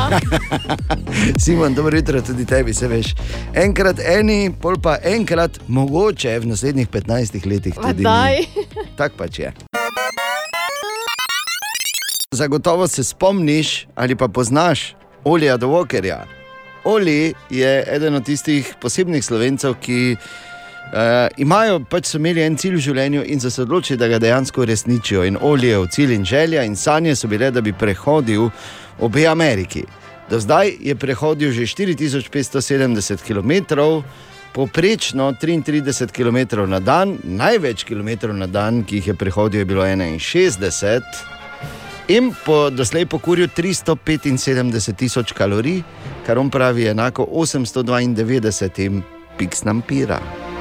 [1.44, 3.14] Simon, dobro jutro tudi tebi, se veš.
[3.54, 8.04] Enkrat eni, pol pa enkrat, mogoče v naslednjih 15 letih tudi.
[8.98, 9.54] Tako pač je.
[12.32, 14.94] Zagotovo se spomniš ali pa poznaš
[15.24, 16.24] Olija Dovokerja.
[16.84, 22.78] Oli je eden od tistih posebnih slovencev, ki uh, imajo pač so imeli en cilj
[22.78, 25.26] v življenju in so se odločili, da ga dejansko uresničijo.
[25.28, 28.48] In Olijev cilj in želja in sanje so bile, da bi prehodil
[28.98, 29.84] obe Ameriki.
[30.30, 33.78] Do zdaj je prehodil že 4570 km.
[34.52, 39.84] Poprečno 33 km na dan, največ km na dan, ki jih je prehodil, je bilo
[39.84, 41.00] 61,
[42.08, 45.82] in po, doslej pokuril 375 tisoč kalorij,
[46.26, 49.02] kar on pravi enako 892
[49.38, 50.51] piksnam pira.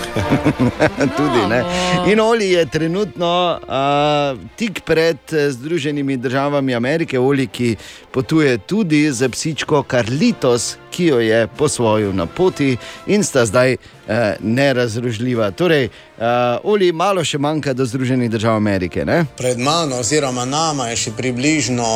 [1.16, 1.64] Tudi, ne.
[2.12, 7.76] In Oli je trenutno uh, tik pred eh, Združenimi državami Amerike, Oli, ki
[8.12, 14.14] potuje tudi z psičko Karlitos, ki jo je posvojil na poti in sta zdaj uh,
[14.40, 15.50] nerazružljiva.
[15.50, 16.24] Torej, uh,
[16.62, 19.04] Oli, malo še manjka do Združenih držav Amerike.
[19.04, 19.24] Ne?
[19.36, 21.86] Pred mano, oziroma nama, je še približno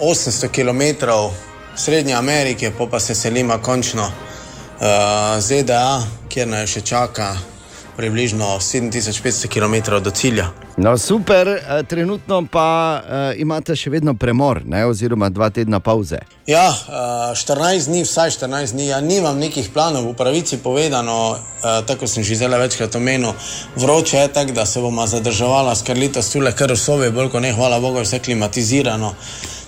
[0.00, 1.10] 800 km
[1.76, 7.34] Srednje Amerike, pa pa se selimo končno uh, ZDA, kjer nas še čaka
[7.96, 10.48] približno 7500 km do cilja.
[10.76, 16.22] No, super, eh, trenutno pa uh, imate še vedno premor, ne, oziroma dva tedna pauze.
[16.48, 21.82] Ja, eh, 14 dni, vsaj 14 dni, ja nimam nekih planov, v pravici povedano, eh,
[21.86, 23.36] tako sem že zelo večkrat omenil,
[23.76, 27.42] vroče je tako, da se bomo zadrževala s Karlito stule, kar v sobi, bolj kot
[27.42, 29.12] ne, hvala Bogu, vse klimatizirano.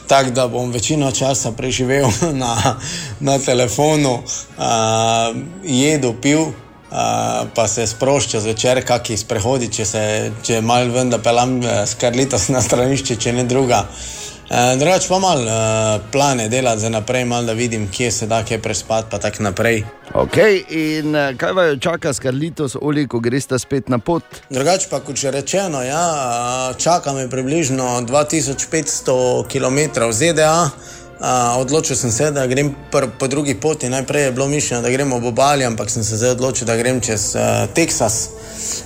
[0.08, 2.10] Tako da bom večino časa preživel
[2.42, 2.76] na,
[3.20, 10.04] na telefonu, uh, jedel, pil, uh, pa se sproščal zvečer, kakšni sprehodi, če, se,
[10.44, 13.86] če malo ven, da pelam uh, s Karlitos na stranišče, če ne druga.
[13.88, 18.44] Uh, drugač pa malo uh, plane delati za naprej, malo da vidim, kje se da,
[18.44, 19.84] kje prespati, pa tako naprej.
[20.14, 20.36] Ok,
[20.70, 24.22] in eh, kaj vaju čaka s Karlitos, Oli, ko greste spet na pot?
[24.50, 30.70] Drugače pa, kot že rečeno, ja, čaka me približno 2500 km v ZDA.
[31.14, 33.88] Uh, odločil sem se, da grem pr, po drugi poti.
[33.88, 37.00] Najprej je bilo mišljeno, da gremo ob obali, ampak sem se zdaj odločil, da grem
[37.00, 38.28] čez uh, Teksas.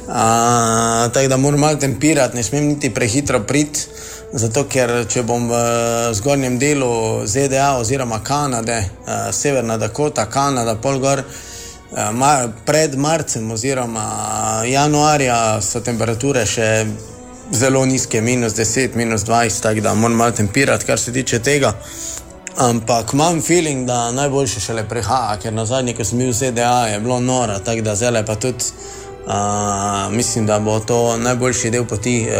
[0.07, 0.15] Uh,
[1.13, 3.89] tako da moram malo tempirati, ne smem niti prehitro priti.
[4.29, 5.59] Zato, ker če bom v
[6.13, 6.89] zgornjem delu
[7.25, 11.23] ZDA oziroma Kanade, uh, Severna Dakota, Kanada, Polgor,
[12.13, 12.33] ma,
[12.65, 16.69] pred marcem oziroma januarja so temperature še
[17.57, 21.73] zelo nizke, minus 10, minus 20, tako da moram malo tempirati, kar se tiče tega.
[22.59, 26.87] Ampak imam feeling, da najboljše šele prihaja, ker na zadnji, ko sem bil v ZDA,
[26.93, 28.73] je bilo noro, tako da zdaj pa tudi.
[29.29, 32.37] Uh, mislim, da bo to najboljši del poti uh,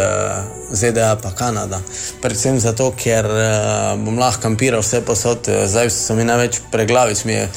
[0.73, 1.81] ZDA pa Kanada.
[2.23, 7.21] Predvsem zato, ker uh, bom lahko kampiral vse posod, uh, zdaj so mi največ preglavic.
[7.29, 7.51] Mi je,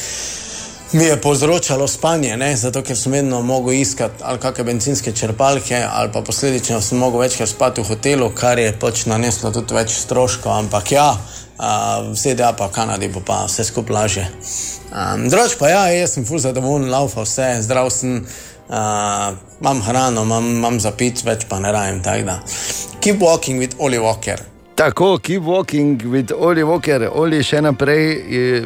[0.92, 2.52] mi je povzročalo spanje, ne?
[2.58, 7.24] zato ker sem vedno mogel iskati ali kakšne benzinske črpalke, ali pa posledično sem mogel
[7.24, 10.52] večkrat spati v hotelu, kar je pač naneslo tudi več stroškov.
[10.58, 14.30] Ampak ja, uh, v ZDA pa Kanadi bo pa vse skupaj lažje.
[14.92, 18.26] Um, Drugač pa ja, jaz sem ful zadovoljen, laufa vse, zdrav sem.
[18.72, 22.00] Uh, imam hrano, imam, imam za pit, več pa ne rajem.
[23.02, 24.40] Keep walking with Oli Walker.
[24.76, 28.24] Tako, keep walking with Oli Walker, Oli še naprej.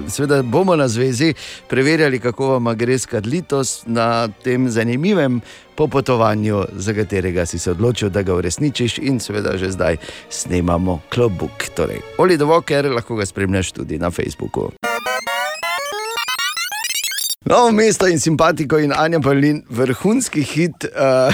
[0.07, 1.33] Seveda bomo na zvezi
[1.67, 5.41] preverjali, kako vam gre s Karlitos na tem zanimivem
[5.75, 9.97] popotovanju, za katerega si se odločil, da ga uresničiš, in seveda že zdaj
[10.29, 11.67] snemamo klubbook.
[11.75, 14.69] Torej, Oli Walker, lahko ga spremljaš tudi na Facebooku.
[17.45, 20.85] Novo mesto in simpatiko in Anja Pavlin, vrhunski hit.
[20.97, 21.29] Uh,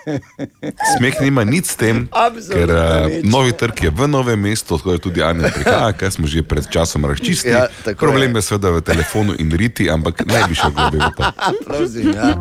[0.98, 3.24] Smeh nima nič s tem, Absolutno ker uh, nič.
[3.32, 6.68] novi trg je v novem mestu, tako je tudi Anja prihaja, kar smo že pred
[6.68, 7.54] časom razčistili.
[7.56, 11.10] Ja, Ja, Problem je seveda v telefonu in riti, ampak ne bi šel globje v
[11.16, 11.22] to.
[11.66, 12.36] Prosim, ja.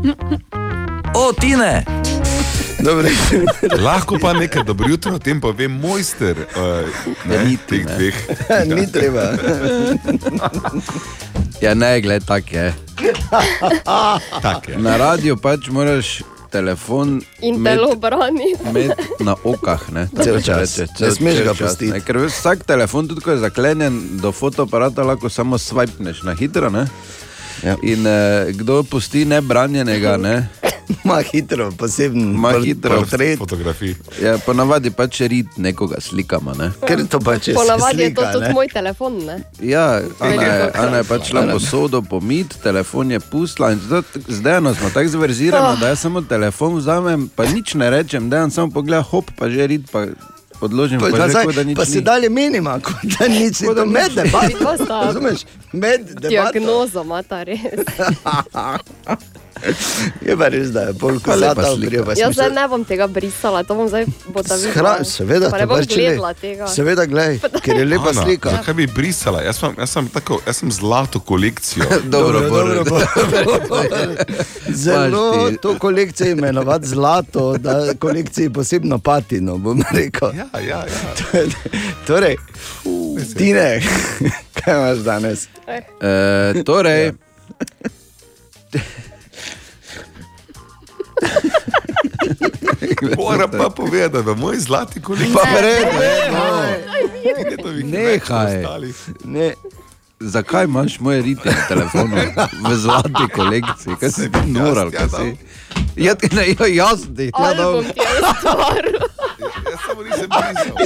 [1.15, 1.87] O, Tine!
[3.79, 6.83] Lahko pa nekaj dobro jutro, o tem pa ve mojster uh,
[7.23, 8.15] ne, teh dveh.
[8.75, 9.31] Ni treba.
[11.61, 12.73] Ja, ne, gled, tak je.
[14.41, 14.77] tak je.
[14.77, 18.55] Na radiju pač moraš telefon In imeti- telo brani.
[18.65, 19.89] imeti na okah.
[19.89, 20.77] Ne, Cel čas.
[20.77, 21.87] Reče, Ne smeš ga pustiti.
[21.87, 26.69] ne, Ker vsak telefon, tudi ko je zaklenjen do fotoaparata, lahko samo swipneš na hitro.
[26.69, 26.87] Ne?
[27.63, 27.75] Ja.
[27.83, 30.35] In eh, kdo pusti nebranjenega, ne?
[31.07, 32.97] Ma hitro, poseben Ma hitro.
[32.99, 33.37] portret.
[33.39, 33.95] Fotografij.
[34.19, 36.51] Ja, ponavadi pač rid nekoga slikama.
[36.53, 36.67] Ne?
[36.83, 38.53] Ker to pač je Ponavadi je to slika, tudi ne?
[38.53, 39.13] moj telefon.
[39.25, 39.35] Ne?
[39.61, 39.85] Ja,
[40.19, 40.71] Ana je.
[40.75, 43.79] Ana je pač šla po sodo pomit, telefon je pustila in
[44.27, 45.79] zdaj eno smo tako zverzirani, Oh.
[45.79, 49.47] da jaz samo telefon vzamem, pa nič ne rečem, da jaz samo pogledam, hop, pa
[49.49, 50.05] že rid, pa
[50.61, 52.01] odložim, Pa, zdaj, kot da nič pa se ni.
[52.01, 54.47] dalje menima, kot da nič ni to med debato.
[54.47, 55.39] Vidva sta Razumeš?
[55.73, 56.27] Med debato.
[56.29, 57.59] Diagnozo imata res.
[60.27, 61.71] Je pa res, da je Pa lepa kozata slika.
[61.71, 62.05] obrijo.
[62.17, 64.73] Jaz zdaj ne bom tega brisala, to bom zdaj bosta videla.
[64.93, 66.01] Hra, seveda, Pa ne bom Tabarčevi.
[66.03, 66.67] gledala tega.
[66.67, 68.49] Seveda, gledaj, ker je lepa Ana, slika.
[68.51, 69.41] Zakaj bi brisala?
[69.41, 71.85] Jaz sem, jaz sem, tako, jaz sem zlato kolekcijo.
[72.07, 73.05] Dobro, dobro, dobro.
[74.67, 80.29] Zelo Imaš ti- to kolekcijo imenovati zlato, da kolekciji posebno patino, bom rekel.
[80.31, 81.43] Ja, ja, ja.
[82.07, 82.35] Torej,
[83.31, 83.81] Tine,
[84.55, 85.47] kaj imaš danes?
[85.99, 87.11] E, torej,
[93.17, 95.35] Mora pa povedati, da moj zlati kolekcija.
[95.35, 95.87] pa vred,
[97.83, 98.53] Ne, Nehaj.
[99.23, 99.53] ne.
[100.21, 102.15] Zakaj imaš moje riti na telefonu
[102.63, 103.95] v zlati kolekciji?
[103.99, 105.35] Kaj si ti noral, kaj si?
[105.95, 107.81] Ja, ti ne, ja, jaz ti, ja, Album dobro.
[107.83, 108.99] ti je ustvaril.
[109.63, 110.77] Jaz samo nisem brisal.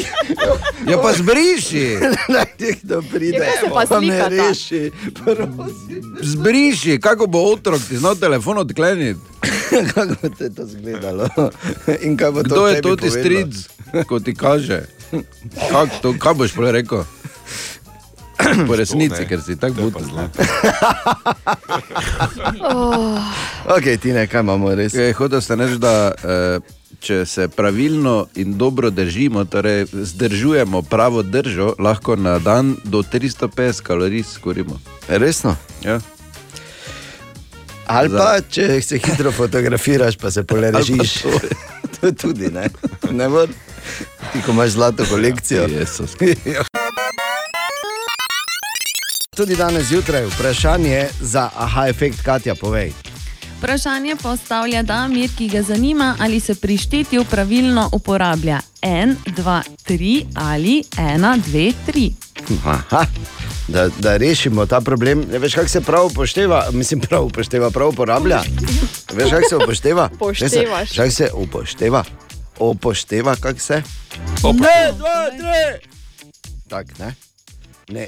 [0.87, 1.97] Ja, pa zbriši,
[2.29, 4.91] Naj nekdo pride, Ja, pa pa me reši.
[5.15, 5.61] prosim.
[6.21, 9.19] zbriši, kako bo otrok ti znal telefon odkleniti.
[9.89, 11.29] Kako bo te to izgledalo?
[12.01, 13.53] In kaj bo to Kdo je to ti stric,
[14.07, 14.81] ko ti kaže?
[15.71, 17.03] Kak to, kaj boš prej rekel?
[18.67, 20.09] Po resnici, ker si tako buten.
[22.61, 23.19] Oh.
[23.77, 24.93] Ok, ti ne, kaj imamo res.
[24.93, 31.23] E, Hotel sem reči, da eh, če se pravilno in dobro držimo, torej zdržujemo pravo
[31.23, 34.79] držo, lahko na dan do 350 kalorij skorimo.
[35.07, 35.55] Resno?
[35.83, 35.99] Ja.
[37.85, 41.21] Ali pa, če se hitro fotografiraš, pa se poležiš.
[41.99, 42.69] to je tudi, ne?
[43.11, 43.49] ne mor.
[44.33, 45.67] Ti, ko imaš zlato kolekcijo.
[49.35, 52.91] Tudi danes zjutraj vprašanje za aha efekt, Katja, povej.
[53.57, 60.25] Vprašanje postavlja Damir, ki ga zanima, ali se pri štetju pravilno uporablja 1, 2, 3
[60.35, 62.11] ali 1, 2, 3.
[62.65, 63.05] Aha.
[63.67, 65.25] Da, da rešimo ta problem.
[65.31, 68.41] Ne veš, kako se prav upošteva, mislim, prav upošteva, prav uporablja.
[69.13, 70.09] Veš, kako se upošteva?
[70.15, 70.89] Upoštevaš.
[70.89, 72.03] Veš, Kako se upošteva?
[72.59, 73.81] Upošteva, kako se?
[74.43, 75.87] Ne, dva, tri.
[76.67, 77.15] Tak, ne?
[77.89, 78.07] Ne.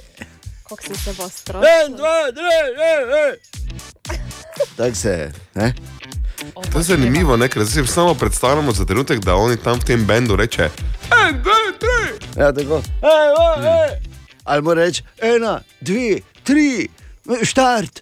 [0.69, 2.43] Kako sem se vas En, dva, tri,
[2.77, 3.37] ne, ne.
[4.77, 5.73] Tako se, ne?
[6.71, 7.47] To je zanimivo, ne?
[7.49, 10.69] ker si samo predstavljamo za trenutek, da oni tam v tem bendu reče:
[11.27, 12.19] En, dva, tri.
[12.41, 12.81] Ja, tako.
[13.01, 13.95] Ej, o, ej.
[14.43, 16.89] Ali mora reči, ena, dve, tri,
[17.43, 18.01] štart,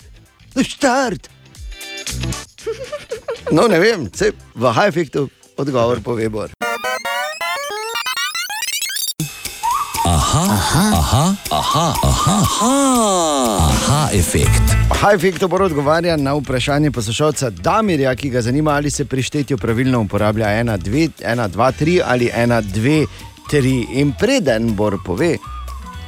[0.64, 1.30] štart.
[3.52, 6.65] No, ne vem, se v high-efektu odgovor pove Bor.
[10.36, 12.72] Aha, aha, aha, aha, aha, aha,
[13.72, 14.74] aha efekt.
[14.92, 20.02] High-efekt bo odgovarja na vprašanje poslušalca Damirja, ki ga zanima, ali se pri štetju pravilno
[20.02, 23.06] uporablja 1, 2, 1, 2, 3 ali 1, 2,
[23.52, 23.86] 3.
[24.02, 25.38] In preden Bor pove,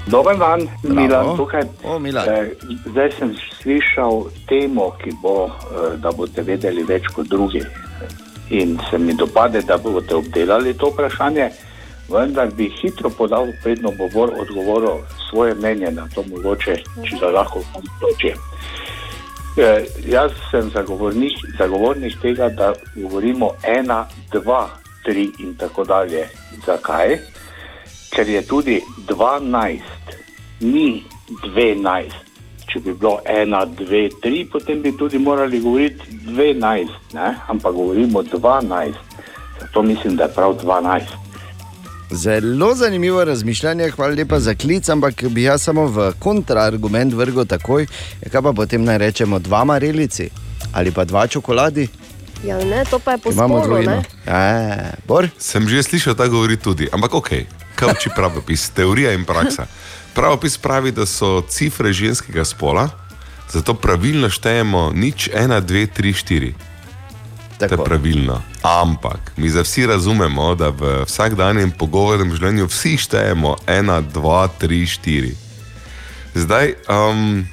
[0.07, 1.01] Dober dan, Bravo.
[1.01, 1.63] Milan tukaj.
[1.83, 2.27] O, Milan.
[2.29, 2.51] Eh,
[2.85, 3.31] Zdaj sem
[3.61, 7.63] slišal temo, ki bo, eh, da boste vedeli več kot drugi.
[8.49, 11.49] In se mi dopade, da boste obdelali to vprašanje,
[12.09, 16.75] vendar bi hitro podal, predno bo Bor odgovoril svoje mnenje na to, mogoče,
[17.09, 18.37] če ga lahko odločim.
[19.57, 24.69] Eh, Jaz sem zagovornik, zagovornik tega, da govorimo ena, dva,
[25.03, 26.27] tri in tako dalje.
[26.65, 27.17] Zakaj?
[28.13, 29.81] Ker je tudi 12,
[30.61, 31.03] ni
[31.43, 32.23] 12.
[32.67, 37.35] Če bi bilo 1, 2, 3, potem bi tudi morali govoriti 12, ne?
[37.47, 38.93] ampak govorimo 12.
[39.59, 41.26] Zato mislim, da je prav 12.
[42.11, 47.87] Zelo zanimivo razmišljanje, hvala lepa za klic, ampak bi jaz samo v kontraargument vrgel takoj.
[48.23, 50.29] Ja, kaj pa potem naj rečemo dva marelici
[50.73, 51.87] ali pa dva čokoladi?
[52.43, 53.91] Ja, ne, to pa je po Imamo spolu, dvojino.
[53.91, 54.03] ne?
[54.25, 55.27] Ja, Bor?
[55.37, 57.29] Sem že slišal ta govoriti tudi, ampak ok,
[57.75, 59.65] kaj uči pravopis, teorija in praksa.
[60.13, 62.89] Pravopis pravi, da so cifre ženskega spola,
[63.51, 66.53] zato pravilno štejemo nič, ena, dve, tri, štiri.
[67.59, 68.41] To je pravilno.
[68.61, 74.85] Ampak mi za vsi razumemo, da v vsakdanjem pogovornem življenju vsi štejemo ena, dva, tri,
[74.85, 75.33] štiri.
[76.37, 77.47] Zdaj, um,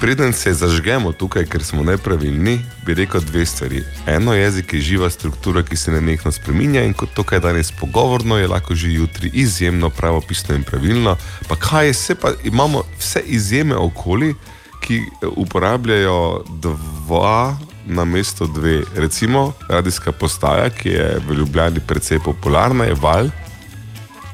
[0.00, 3.80] preden se zažgemo tukaj, ker smo nepravilni, bi rekel dve stvari.
[4.06, 7.72] Eno, jezik je živa struktura, ki se nenehno spreminja in kot to, kar je danes
[7.80, 11.16] pogovorno, je lahko že jutri izjemno pravopisno in pravilno.
[11.48, 14.34] Pa kaj je, se pa imamo vse izjeme okoli,
[14.82, 15.00] ki
[15.36, 17.56] uporabljajo dva
[17.86, 18.82] na mesto dve.
[18.94, 23.28] Recimo radijska postaja, ki je v Ljubljani precej popularna, je val.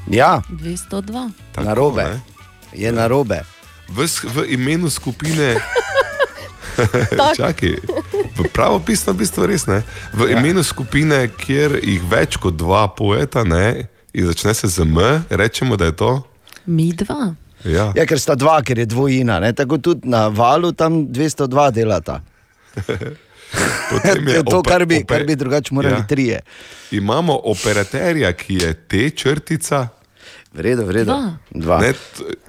[0.07, 1.29] Ja, 202.
[1.51, 2.03] Tako, narobe.
[2.03, 2.19] ne?
[2.73, 3.41] Je narobe.
[3.89, 5.55] V, s- v imenu skupine.
[7.17, 7.35] Tak.
[7.35, 7.75] Čakaj,
[8.37, 9.83] v pravopisno bistvo res ne.
[10.13, 10.39] V ja.
[10.39, 14.95] imenu skupine, kjer jih več kot dva poeta, ne, in začne se z M,
[15.29, 16.11] rečemo, da je to.
[16.65, 17.35] Mi dva.
[17.65, 17.91] Ja.
[17.91, 19.39] Ja, ker sta dva, ker je dvojina.
[19.39, 19.51] Ne?
[19.51, 22.21] Tako tudi na valu tam 202 delata.
[23.91, 25.99] Potem To je to, kar bi, kar bi drugače morali Ja.
[25.99, 26.07] ja.
[26.07, 26.39] trije.
[26.91, 29.87] Imamo operaterja, ki je te črtica.
[30.53, 31.11] Vredo, vredo.
[31.13, 31.37] Dva.
[31.51, 31.79] Dva.
[31.81, 31.93] Ne,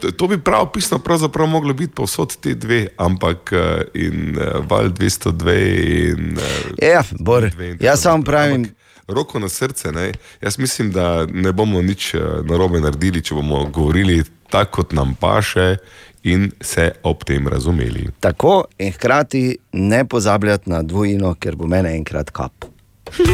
[0.01, 4.89] to, to bi pravopisno pravzaprav moglo biti povsod te dve, ampak eh, in uh, val
[4.89, 6.37] 202 in.
[6.39, 6.43] Uh,
[6.83, 7.51] Ja, Bor,
[7.81, 8.69] jaz samo pravim.
[9.09, 10.13] Roko na srce, ne?
[10.41, 12.15] jaz mislim, da ne bomo nič
[12.45, 15.77] narobe naredili, če bomo govorili tako, kot nam paše,
[16.23, 18.09] in se ob tem razumeli.
[18.21, 22.65] Tako in hkrati ne pozabljati na dvojino, ker bo mene enkrat kap.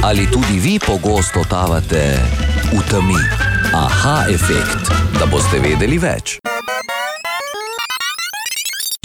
[0.02, 2.18] Ali tudi vi pogosto totavate
[2.72, 3.20] v temi?
[3.74, 6.38] Aha efekt, da boste vedeli več.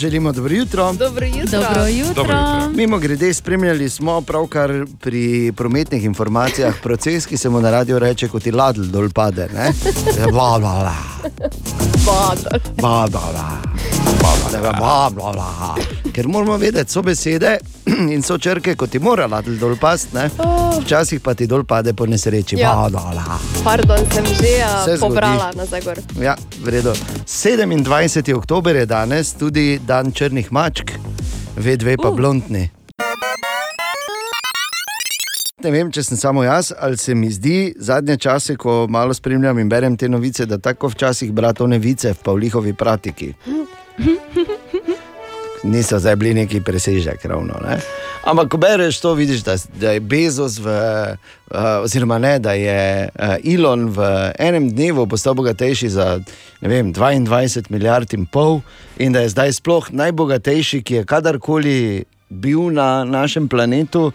[0.01, 0.93] Želimo dobro jutro.
[0.93, 1.59] Dobro jutro.
[1.59, 2.13] Dobro jutro.
[2.13, 2.69] Dobro jutro.
[2.75, 8.27] Mimo grede, spremljali smo pravkar pri prometnih informacijah proces, ki se mu na radiju reče,
[8.27, 9.49] kot ti ladl dol pade.
[9.53, 9.73] ne?
[10.31, 10.95] Bla, bla, bla.
[12.05, 12.35] Bla.
[12.75, 13.07] Bla,
[14.79, 15.75] bla, bla, bla.
[16.11, 17.57] ker moramo vedeti, so besede
[18.13, 20.27] in so črke, kot ti mora laditi dol past, ne?
[20.81, 22.59] Včasih pa ti dol pade po nesreči.
[22.59, 22.73] Ja.
[22.75, 23.39] Badala.
[23.63, 25.81] Pardon, sem že uh, Se pobrala nazaj.
[26.19, 26.93] Ja, v redu.
[27.25, 28.33] 27.
[28.35, 30.91] oktober je danes tudi dan črnih mačk,
[31.57, 32.15] V2 pa uh.
[32.15, 32.80] blondni.
[35.61, 39.59] Ne vem, če sem samo jaz, ali se mi zdi zadnje čase, ko malo spremljam
[39.61, 43.33] in berem te novice, da tako včasih brato nevice v Pavlihovi pratiki.
[45.63, 47.59] Niso zdaj bili neki presežek, ravno.
[47.61, 47.77] Ne?
[48.25, 53.09] Ampak, ko bereš to, vidiš, da, da je Bezos, v, uh, oziroma ne, da je
[53.09, 54.07] uh, Elon v
[54.41, 56.07] enem dnevu postal bogatejši za
[56.61, 58.63] vem, 22 milijard in pol,
[58.97, 61.77] in da je zdaj sploh najbogatejši, ki je kadarkoli
[62.31, 64.11] bil na našem planetu.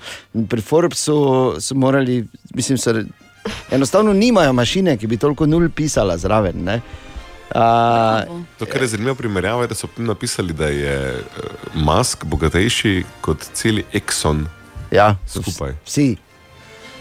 [0.48, 1.16] Pri Forbesu
[1.60, 2.24] so morali,
[2.54, 2.94] mislim, so,
[3.70, 6.64] enostavno nimajo mašine, ki bi toliko nul pisala zraven.
[6.64, 6.80] Ne?
[7.54, 8.26] Uh,
[8.58, 13.44] To, kar je zanimivo primerjava, je, da so napisali, da je uh, Musk bogatejši kot
[13.54, 14.46] celi Exxon
[14.90, 15.76] ja, skupaj.
[15.86, 16.16] Vsi.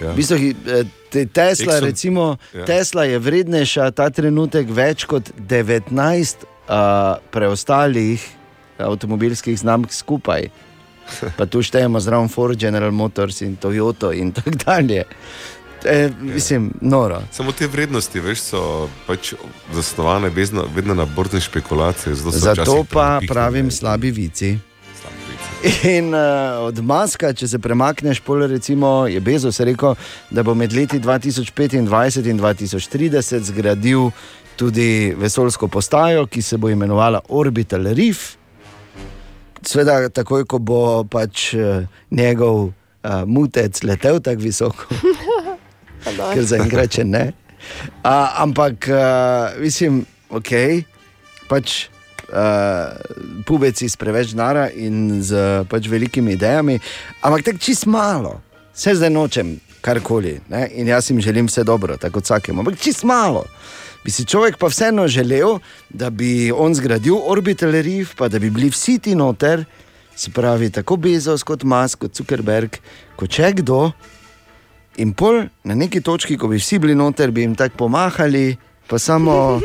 [0.02, 0.12] Ja.
[0.12, 2.66] V bistvu, eh, te Tesla, Exxon- recimo, Ja.
[2.66, 8.22] Tesla je vrednejša ta trenutek več kot 19 uh, preostalih
[8.78, 10.50] avtomobilskih znamk skupaj.
[11.38, 15.04] Pa tu štejemo zraven Ford, General Motors in Toyota in tako dalje.
[15.86, 17.22] E, mislim, noro.
[17.32, 18.62] Samo te vrednosti, veš, so
[19.08, 19.34] pač
[19.74, 22.16] zasnovane vedno, vedno na borzne špekulacije.
[22.16, 24.58] Zato, pa pravim slabi vici.
[25.84, 26.22] In uh,
[26.68, 29.96] od Maska, če se premakneš, pol recimo, je Bezos rekel,
[30.30, 31.80] da bo med leti 2025
[32.30, 34.12] in 2030 zgradil
[34.56, 38.36] tudi vesoljsko postajo, ki se bo imenovala Orbital Reef.
[39.66, 44.86] Sveda, takoj ko bo pač uh, njegov uh, mutec letel tako visoko,
[46.34, 47.26] ker zaenkrat še ne.
[48.06, 50.86] Uh, ampak, uh, mislim, ok,
[51.50, 51.88] pač
[52.30, 52.94] uh,
[53.46, 56.78] pubeci s preveč nara in z pač velikimi idejami,
[57.26, 58.40] ampak tako čist malo,
[58.74, 59.56] vse zdaj nočem
[59.86, 60.68] karkoli ne?
[60.74, 63.46] in jaz jim želim vse dobro, tako kot vsakemu, ampak čist malo.
[64.06, 65.58] Bi si človek pa vseeno želel,
[65.90, 69.64] da bi on zgradil orbital reef, pa da bi bili vsi ti noter,
[70.16, 72.78] se pravi, tako Bezos kot Musk, kot Zuckerberg,
[73.18, 73.90] kot če kdo.
[75.02, 78.54] In pol na neki točki, ko bi vsi bili noter, bi jim tako pomahali,
[78.88, 79.58] pa samo,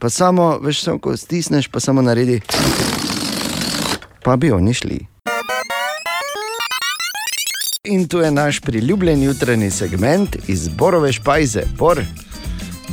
[0.00, 2.40] pa samo, veš, samo, ko stisneš, pa samo naredi.
[4.24, 5.02] Pa bi oni šli.
[7.92, 11.68] In tu je naš priljubljen jutranji segment iz Borove špajze.
[11.76, 12.00] Bor.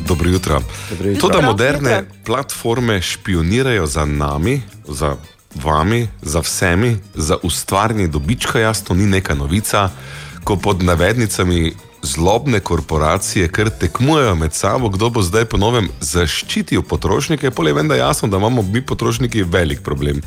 [0.08, 0.62] Dobro jutro.
[0.90, 1.30] Dobro jutro.
[1.30, 2.16] To, da moderne jutro.
[2.26, 5.16] platforme špionirajo za nami, za
[5.56, 9.90] vami, za vsemi, za ustvarjanje dobička, jasno, ni neka novica,
[10.44, 16.82] ko pod navednicami zlobne korporacije kar tekmujejo med sabo, kdo bo zdaj po novem zaščitil
[16.82, 20.22] potrošnike, pol je venda jasno, da imamo mi potrošniki velik problem.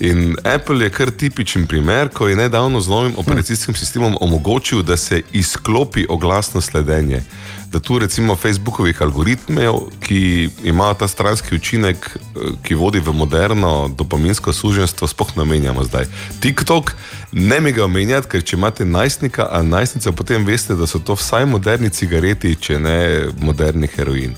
[0.00, 4.96] In Apple je kar tipičen primer, ko je nedavno z novim operacijskim sistemom omogočil, da
[4.96, 7.22] se izklopi oglasno sledenje.
[7.70, 13.90] Da tu recimo Facebookovih algoritmov, ki imajo ta stranski učinek, eh, ki vodi v moderno
[13.98, 16.06] dopaminsko suženstvo, sploh ne omenjamo zdaj.
[16.40, 16.92] TikTok,
[17.32, 21.14] ne mi ga omenjati, ker če imate najstnika ali najstnico, potem veste, da so to
[21.14, 24.34] vsaj moderni cigareti, če ne moderni heroin.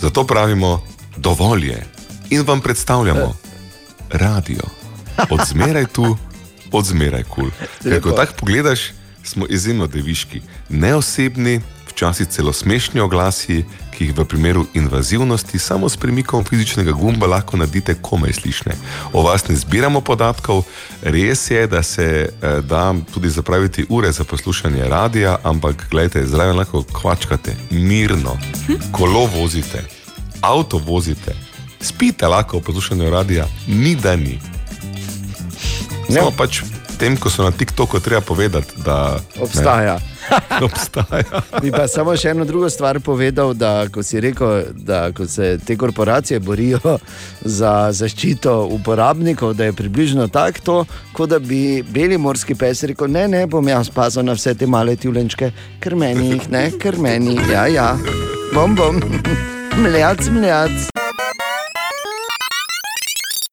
[0.00, 0.82] Zato pravimo,
[1.16, 1.86] dovolj je.
[2.30, 3.36] In vam predstavljamo
[4.10, 4.77] radio.
[5.30, 6.16] Od zmeraj tu,
[6.72, 7.50] od zmeraj kul.
[7.50, 7.92] Cool.
[7.92, 8.92] Ker ko tako pogledaš,
[9.22, 13.64] smo izjemno deviški, neosebni, včasih celo smešni oglasi,
[13.96, 18.76] ki jih v primeru invazivnosti samo s premikom fizičnega gumba lahko naredite komaj slišne.
[19.12, 20.62] O vas ne zbiramo podatkov,
[21.02, 26.56] res je, da se eh, da tudi zapraviti ure za poslušanje radia, ampak gledajte, zraven
[26.56, 28.38] lahko kvačkate, mirno,
[28.92, 29.82] kolo vozite,
[30.40, 31.34] avto vozite,
[31.80, 34.38] spite lahko v poslušanju radia, ni da ni.
[36.08, 36.62] Samo pač
[36.98, 39.98] tem, ko so na TikToku, treba povedati, da Obstaja.
[39.98, 40.18] Ne,
[40.66, 41.42] obstaja.
[41.62, 45.56] Bi pa samo še eno drugo stvar povedal, da ko si rekel, da ko se
[45.64, 46.98] te korporacije borijo
[47.40, 53.28] za zaščito uporabnikov, da je približno tako, kot da bi beli morski pes rekel: Ne,
[53.28, 57.38] ne, bom jaz pazil na vse te male tjulenčke, ker meni jih ne, ker meni,
[57.52, 57.90] ja, ja,
[58.54, 59.02] bom, bom,
[59.82, 60.97] mljac, mljac.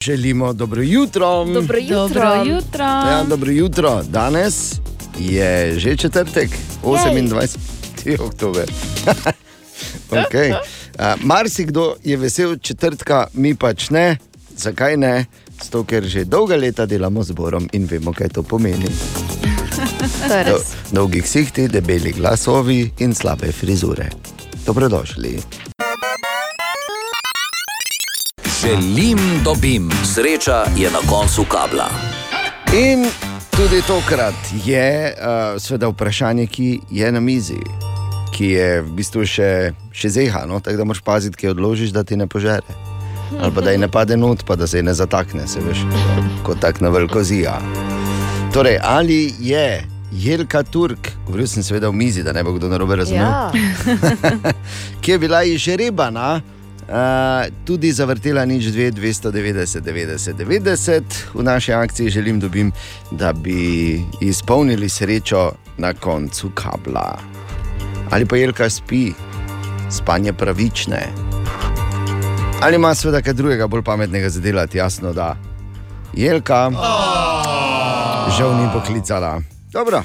[0.06, 1.46] Želimo dobro jutro.
[1.46, 2.08] Dobro jutro.
[2.08, 2.86] Dobro jutro.
[2.86, 4.04] Ja, dobro jutro.
[4.04, 4.74] Danes
[5.20, 6.50] je že četrtek,
[6.84, 8.20] 28.
[8.20, 8.64] oktober.
[10.12, 10.52] okay.
[10.52, 14.18] uh, Marsikdo je vesel četrtka, mi pač ne.
[14.58, 15.26] Zakaj ne?
[15.64, 18.86] Zato, ker že dolga leta delamo z Borom in vemo, kaj to pomeni.
[20.28, 20.52] To je res.
[20.52, 20.62] Do,
[20.92, 24.10] dolgi ksihti, debeli glasovi in slabe frizure.
[24.66, 25.65] Dobrodošli.
[28.66, 31.90] Želim, dobim, sreča je na koncu kabla.
[32.74, 33.06] In
[33.50, 34.34] tudi tokrat
[34.66, 37.60] je uh, seveda vprašanje, ki je na mizi,
[38.34, 42.18] ki je v bistvu še, še zehano, tako da moraš paziti, ki odložiš, da ti
[42.18, 42.74] ne požere.
[43.38, 45.86] Ali pa da ji ne pade not, pa da se ji ne zatakne, se veš,
[46.44, 47.60] kot tak na veliko zija.
[48.54, 52.96] Torej, ali je Jelka Turk, govoril sem seveda v mizi, da ne bo kdo narobe
[52.96, 53.52] razumel, Ja.
[55.02, 56.42] ki je bila izžrebana,
[56.90, 61.04] uh, tudi zavrtela nič 2, 290, 90, 90.
[61.34, 62.72] V naši akciji želim, dobim,
[63.12, 67.20] da bi izpolnili srečo na koncu kabla.
[68.12, 69.12] Ali pa Jelka spi,
[69.90, 71.08] spanje pravične.
[72.62, 75.36] Ali ima seveda kaj drugega, bolj pametnega za delati, jasno da.
[76.14, 76.72] Jelka,
[78.38, 79.42] žal ni poklicala.
[79.72, 80.04] Dobro,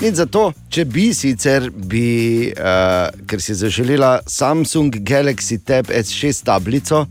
[0.00, 6.44] nič za to, če bi sicer, bi, uh, ker si zaželela Samsung Galaxy Tab S6
[6.46, 7.04] tablico,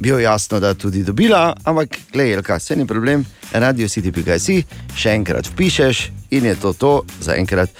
[0.00, 4.62] bi jo jasno, da tudi dobila, ampak gledaj, Jelka, vse ni problem, radio city.si,
[4.96, 6.04] še enkrat vpišeš
[6.36, 7.70] in je to to za enkrat.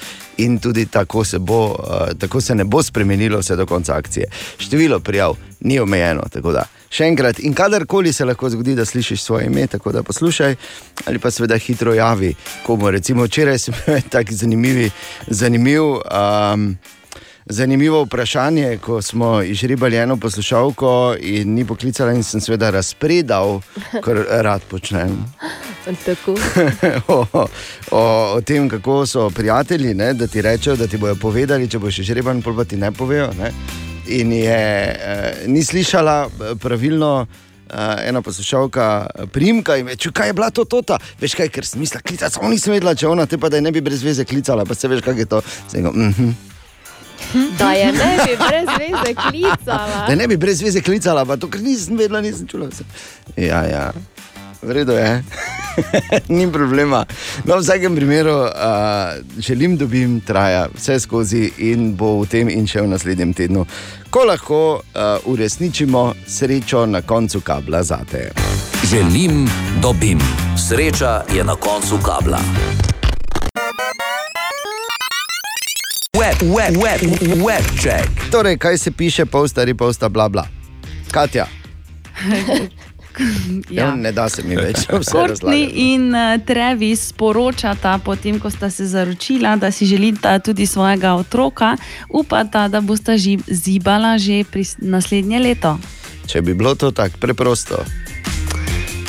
[0.40, 4.28] In tudi tako se, bo, uh, tako se ne bo spremenilo vse do konca akcije.
[4.58, 7.40] Število prijav ni omejeno, tako da še enkrat.
[7.46, 10.56] In kadarkoli se lahko zgodi, da slišiš svoje ime, tako da poslušaj,
[11.06, 12.34] ali pa seveda hitro javi,
[12.66, 14.90] komu recimo včeraj sem imel tako zanimivi,
[15.26, 15.82] zanimiv.
[15.82, 16.74] Um,
[17.46, 23.60] Zanimivo vprašanje, ko smo izribali eno poslušalko in ni poklicala, in sem seveda razpredal,
[24.04, 25.24] kar rad počnem.
[27.08, 27.26] O,
[27.90, 28.00] o,
[28.34, 32.02] o tem, kako so prijatelji, ne, da ti rečejo, da ti bodo povedali, če boš
[32.04, 33.30] žreban, pol pa ti ne povejo.
[33.38, 33.50] Ne.
[34.06, 34.58] In je
[34.92, 37.26] eh, ni slišala eh, pravilno.
[37.70, 40.98] Uh, ena poslušalka, eh, primka, in reče, kaj je bila to, tota?
[41.20, 43.62] veš kaj, ker sem mislila, klicati, samo nisem vedela, če ona te pa da je
[43.62, 45.42] ne bi brez veze klicala, pa se veš, kaj je to.
[45.70, 46.49] Sem Rekel, mm -hmm.
[47.58, 50.04] Da je ne bi brez veze klicala.
[50.08, 52.68] Da ne bi brez veze klicala, pa to, ker nisem vedela, nisem čula.
[52.70, 52.84] Vse.
[53.36, 53.90] Ja, ja.
[54.62, 55.24] V redu je,
[56.36, 57.06] ni problema.
[57.44, 58.50] No, v vsakem primeru uh,
[59.38, 63.32] želim, da bi jim traja vse skozi in bo v tem in še v naslednjem
[63.32, 63.64] tednu,
[64.12, 68.30] ko lahko uh, uresničimo srečo na koncu kabla zate.
[68.84, 69.48] Želim,
[69.82, 70.20] dobim.
[70.68, 72.89] Sreča je na koncu kabla.
[76.20, 77.00] Web, web, web,
[77.46, 78.08] web check.
[78.30, 80.44] Torej, kaj se piše, pol stari, pol sta bla bla.
[81.10, 81.46] Katja,
[83.70, 83.94] ja.
[83.94, 85.94] ne da se mi več vse Courtney razlagati.
[85.94, 91.76] in uh, Travis sporočata, potem ko sta se zaročila, da si želita tudi svojega otroka,
[92.10, 95.78] upata, da bosta ži- zibala že pri naslednje leto.
[96.26, 97.84] Če bi bilo to tako preprosto.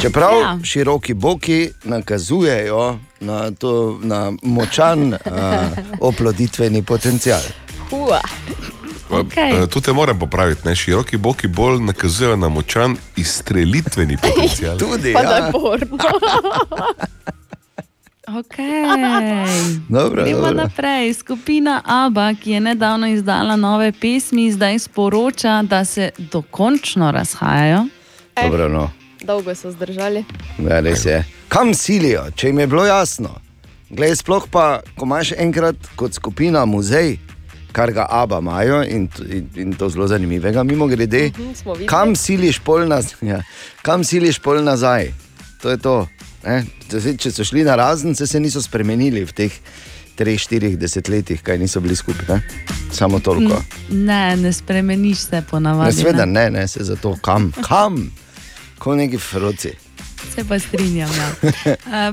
[0.02, 0.40] Čeprav ja.
[0.40, 0.60] Ja.
[0.64, 5.20] široki boki nakazujejo na, to, na močan uh,
[6.00, 7.42] oploditveni potencial.
[7.90, 8.22] Hua.
[9.36, 10.76] Eh, Tu te moram popraviti, ne?
[10.76, 14.78] široki boki bolj nakazujejo na močan izstrelitveni potencial.
[14.78, 15.46] Tudi, Pa da ja.
[15.46, 15.98] je porno.
[18.30, 18.84] Okay.
[19.90, 20.54] Dobro, Gremo dobro.
[20.54, 21.14] naprej.
[21.14, 27.86] Skupina Abba, ki je nedavno izdala nove pesmi, zdaj sporoča, da se dokončno razhajajo.
[28.44, 28.92] Dobro, no.
[29.24, 30.24] Dolgo so zdržali.
[30.60, 31.20] Ja, res je.
[31.48, 33.36] Kam silijo, če jim je bilo jasno?
[33.90, 34.66] Glej, sploh pa,
[34.96, 37.18] ko imaš enkrat kot skupina muzej,
[37.72, 41.88] kar ga aba imajo in, in, in to zelo zanimivega, mimo grede, Mhm, smo videli.
[41.88, 43.42] kam siliš pol, naz, ja,
[43.82, 45.12] kam siliš pol nazaj?
[45.62, 46.08] To je to.
[46.44, 46.64] Ne?
[47.18, 49.54] Če so šli na razen, se, se niso spremenili v teh
[50.16, 52.26] treh, štirih desetletjih, kaj niso bili skupaj.
[52.28, 52.42] ne.
[52.92, 53.62] Samo toliko.
[53.90, 55.96] Ne, ne spremeniš se ponavadi.
[55.96, 58.10] Sveda ne, ne, se zato kam, kam,
[58.82, 59.72] kot neki froci.
[60.34, 61.10] Se pa strinjam.
[61.12, 61.28] Ja.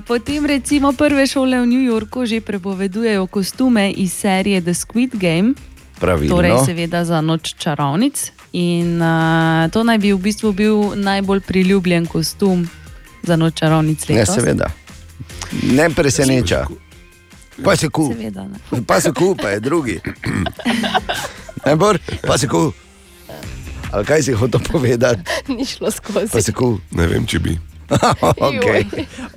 [0.01, 5.55] Potem recimo prve šole v New Yorku že prepovedujejo kostume iz serije The Squid Game.
[5.99, 6.37] Pravilno.
[6.37, 8.33] Torej, seveda za noč čarovnic.
[8.53, 12.65] In uh, to naj bi v bistvu bil najbolj priljubljen kostum
[13.23, 14.35] za noč čarovnic Ne, letos.
[14.35, 14.71] seveda.
[15.73, 16.65] Ne preseneča.
[17.65, 18.09] Pa se ku.
[18.09, 18.59] Seveda, ne.
[18.87, 20.01] Pa se ku, pa je drugi.
[21.67, 22.73] Ne, bor, pa se ku.
[23.93, 25.23] Ali kaj si hotel povedati?
[25.57, 26.33] Ni šlo skozi.
[26.33, 26.79] Pa se ku.
[26.91, 27.59] Ne vem, če bi.
[28.49, 28.85] okay.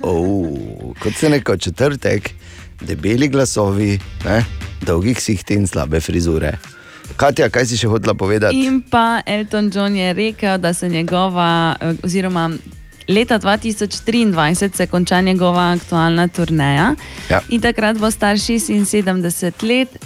[0.00, 2.34] oh, kot se neko četrtek,
[2.80, 4.44] debeli glasovi, ne?
[4.80, 6.52] dolgi ksihti in slabe frizure.
[7.16, 8.56] Katja, kaj si še hotela povedati?
[8.66, 12.50] In pa Elton John je rekel, da se njegova, oziroma
[13.08, 16.94] leta 2023 se konča njegova aktualna turneja.
[17.30, 17.40] Ja.
[17.48, 19.98] In takrat bo star 76 let.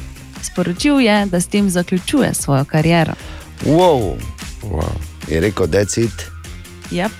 [0.42, 3.14] Sporočil je, da s tem zaključuje svojo kariero.
[3.64, 4.35] Wow.
[4.70, 4.92] Wow.
[5.28, 6.26] Je rekel, da je cit.
[6.90, 7.10] Yep.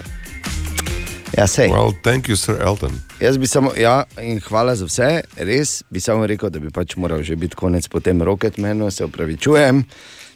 [1.36, 1.68] Ja, sej.
[1.68, 2.93] Well, thank you, Sir Elton.
[3.20, 6.97] Jaz bi samo, ja, in hvala za vse, res bi samo rekel, da bi pač
[6.97, 9.85] moral že biti konec po tem roketmenu, se upravičujem.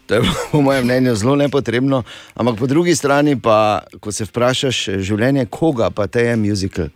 [0.07, 0.23] To je
[0.53, 2.03] po mojem mnenju zelo nepotrebno.
[2.35, 6.91] Ampak po drugi strani pa, ko se vprašaš, življenje koga pa te je muzikal.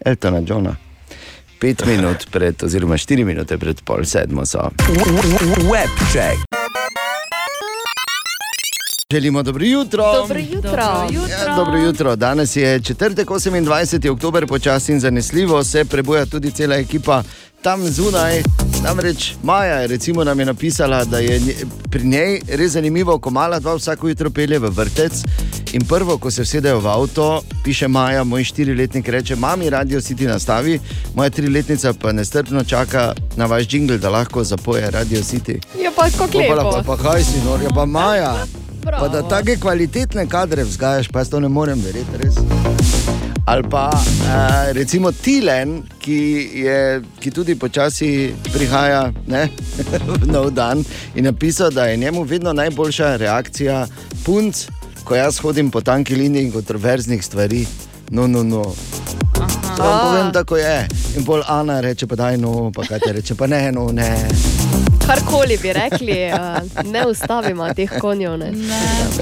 [0.00, 0.76] Eltona Johna.
[1.60, 4.70] Pet minut pred, oziroma štiri minute pred pol sedmo so.
[5.68, 6.59] Webcheck.
[9.10, 10.04] Želimo dobro jutro.
[10.12, 10.70] Dobro jutro.
[11.30, 12.16] Ja, dobro jutro.
[12.16, 14.10] Danes je četrtek, 28.
[14.10, 17.22] oktober, počasi in zanesljivo se prebuja tudi cela ekipa
[17.62, 18.42] tam zunaj.
[18.82, 21.40] Namreč Maja je recimo nam je napisala, da je
[21.90, 25.12] pri njej res zanimivo, ko mala dva vsako jutro pelje v vrtec.
[25.72, 30.16] In prvo, ko se vsedejo v avto, piše Maja, moj štiriletnik reče: Mami, radio si
[30.16, 30.80] ti nastavi,
[31.14, 35.58] moja triletnica pa nestrpno čaka na vaš jingle, da lahko zapoje Radio City.
[35.82, 36.82] Ja, pa kako Opala, lepo.
[36.86, 38.46] pa, pa kaj si, nor, ja pa Maja.
[38.84, 39.06] Bravo.
[39.06, 42.34] Pa da take kvalitetne kadre vzgajaš, pa jaz to ne morem verjeti, res.
[43.46, 49.48] Ali pa uh, recimo Tilen, ki, je, ki tudi počasi prihaja ne,
[50.06, 50.84] v nov dan
[51.14, 53.86] in napisal, da je njemu vedno najboljša reakcija
[54.24, 54.66] punc,
[55.04, 57.66] ko jaz hodim po tanki liniji in kontroverznih stvari.
[58.10, 58.62] No, no, no.
[59.76, 60.88] To vam povem, tako je.
[61.16, 64.79] In bolj Ana reče, pa daj no, pa kaj te reče, pa ne, no, ne.
[65.10, 66.34] Karkoli bi rekli, eh,
[66.84, 68.36] ne ustavimo teh konjev.
[68.38, 68.52] Ne.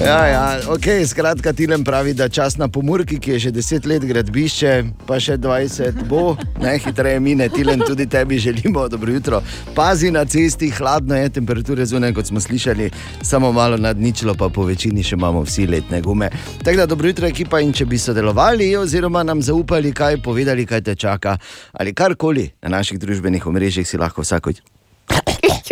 [0.05, 4.05] Ja, ja, ok, skratka, Tilem pravi, da čas na pomorki, ki je že 10 let
[4.05, 7.49] gradbišče, pa še 20 bo, najhitreje mine.
[7.49, 9.41] Tilem, tudi tebi želimo dobro jutro.
[9.75, 12.91] Pazi na cesti, hladno je, temperature zunaj, kot smo slišali,
[13.21, 16.29] samo malo nad ničlo, pa po večini še imamo vsi letne gume.
[16.63, 20.81] Tako da dobro jutro, ekipa, in če bi sodelovali, oziroma nam zaupali, kaj povedali, kaj
[20.81, 21.37] te čaka,
[21.73, 24.23] ali karkoli na naših družbenih omrežjih, si lahko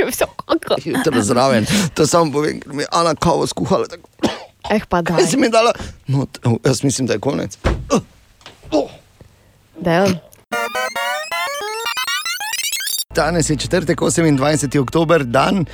[0.07, 0.55] vsako
[0.85, 1.65] jutro zraven.
[1.93, 3.87] To samo povem, ker mi je Ana kavo skuhala.
[3.87, 4.09] Tako.
[4.69, 5.17] Eh, pa da.
[5.19, 5.71] Si mi dala?
[6.07, 7.57] No, t- jaz mislim, da je konec.
[9.79, 10.19] Dejan.
[13.15, 14.79] Danes je četrtek, 28.
[14.79, 15.65] oktober, dan.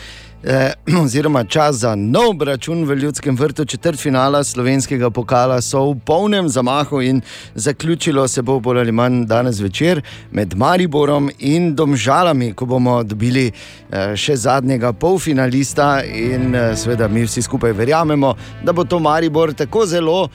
[0.45, 5.99] Eh, oziroma čas za nov račun v Ljudskem vrtu, četrt finala slovenskega pokala so v
[6.05, 7.21] polnem zamahu in
[7.55, 10.01] zaključilo se bo bolj ali manj danes večer
[10.31, 17.23] med Mariborom in Domžalami, ko bomo dobili eh, še zadnjega polfinalista in eh, seveda mi
[17.23, 20.27] vsi skupaj verjamemo, da bo to Maribor tako zelo,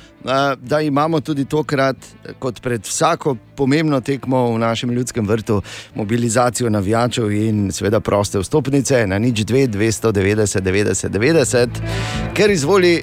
[0.61, 1.97] da imamo tudi tokrat,
[2.39, 5.63] kot pred vsako pomembno tekmo v našem ljudskem vrtu,
[5.95, 11.69] mobilizacijo navijačev in seveda proste vstopnice na nič 2, 290, 90, 90.
[12.35, 13.03] Ker izvoli,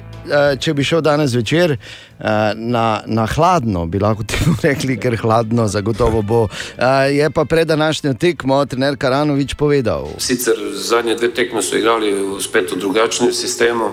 [0.60, 1.76] če bi šel danes večer
[2.56, 6.46] na, na hladno, bi lahko temu rekli, ker hladno zagotovo bo.
[7.10, 10.08] Je pa pred današnjo tekmo trener Karanovič povedal.
[10.18, 13.92] Sicer zadnje dve tekme so igrali spet v drugačnem sistemu,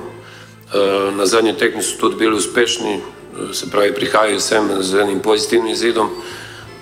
[1.16, 5.74] na zadnji tekmi so tudi bili uspešni, eh, se pravi, prihajajo sem z enim pozitivnim
[5.74, 6.10] izidom.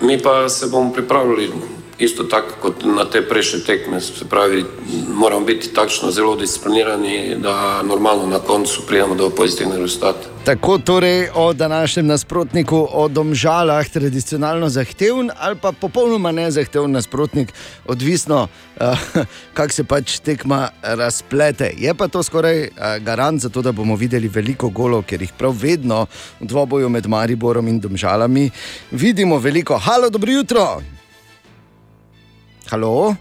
[0.02, 1.52] Mi pa se bomo pripravili
[2.02, 4.66] isto tako kot na te prejšnje tekme, se pravi,
[5.14, 10.30] moramo biti takšno zelo disciplinirani, da normalno na koncu pridemo do pozitivnega rezultata.
[10.46, 17.54] Tako torej o današnjem nasprotniku, o domžalah, tradicionalno zahteven ali pa popolnoma nezahteven nasprotnik,
[17.86, 18.48] odvisno,
[18.80, 19.00] uh,
[19.54, 21.74] kako se pač tekma razplete.
[21.78, 25.34] Je pa to skoraj uh, garant za to, da bomo videli veliko golov, ker jih
[25.38, 26.06] prav vedno
[26.40, 28.50] v dvoboju med Mariborom in domžalami
[28.92, 29.78] vidimo veliko.
[29.78, 30.82] Halo, dobro jutro!
[32.72, 33.16] Halo?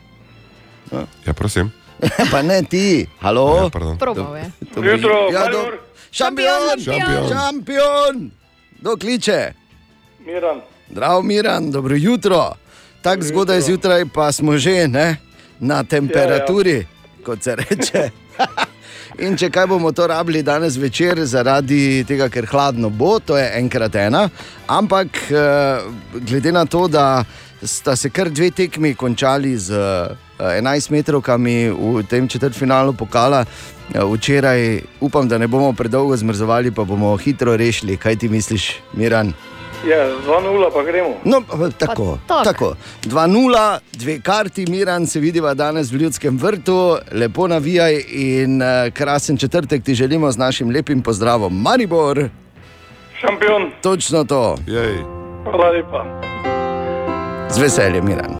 [1.27, 1.73] Ja, prosim.
[2.33, 3.67] pa ne ti, halo?
[3.67, 3.99] Ja, pardon.
[3.99, 4.51] Probal je.
[4.75, 5.59] Dobro Jutro, ja, do...
[6.11, 7.29] Šampion, Šampion.
[7.29, 8.31] šampion!
[8.79, 9.53] Kdo kliče?
[10.27, 10.61] Miran.
[10.91, 12.55] Zdravo, Miran, dobro jutro.
[13.03, 15.17] Tako zgodaj zjutraj pa smo že ne?
[15.61, 17.25] na temperaturi, ja, ja.
[17.25, 18.11] kot se reče.
[19.25, 23.51] In če kaj bomo to rabili danes večer, zaradi tega, ker hladno bo, to je
[23.59, 24.29] enkrat ena.
[24.67, 25.83] Ampak eh,
[26.15, 27.25] glede na to, da
[27.63, 29.71] sta se kar dve tekmi končali z
[30.41, 36.71] eh, 11 metrovkami v tem četrtfinalu pokala, eh, včeraj upam, da ne bomo predolgo zmrzovali,
[36.71, 37.97] pa bomo hitro rešili.
[37.97, 39.33] Kaj ti misliš, Miran?
[39.89, 41.17] Ja, 2-0 pa gremo.
[41.25, 42.45] No, pa, tako, tak.
[42.45, 42.75] tako.
[43.03, 49.37] 2-0, dve karti, Miran, se vidiva danes v Ljudskem vrtu, lepo navijaj in uh, krasen
[49.37, 52.29] četrtek ti želimo z našim lepim pozdravom, Maribor.
[53.21, 53.73] Šampion.
[53.83, 54.57] Točno to.
[54.67, 54.97] Jej.
[55.45, 56.05] Hvala lepa.
[57.55, 58.37] Z veseljem, Miran.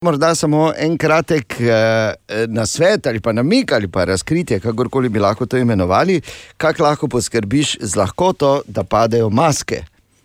[0.00, 2.14] Morda samo en kratek eh,
[2.48, 6.20] nasvet ali pa namik ali pa razkritje, kakorkoli bi lahko to imenovali,
[6.56, 9.82] kako lahko poskrbiš z lahkoto, da padejo maske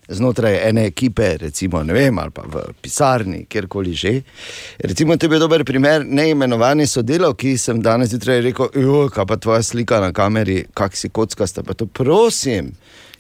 [0.08, 4.22] znotraj ene ekipe, recimo vem, ali pa v pisarni, kjerkoli že.
[4.80, 9.64] Recimo, to je dober primer neimenovani sodelavki, sem danes zjutraj rekel, jo, kaj pa tvoja
[9.64, 12.74] slika na kameri, kak si kockasta, pa to prosim.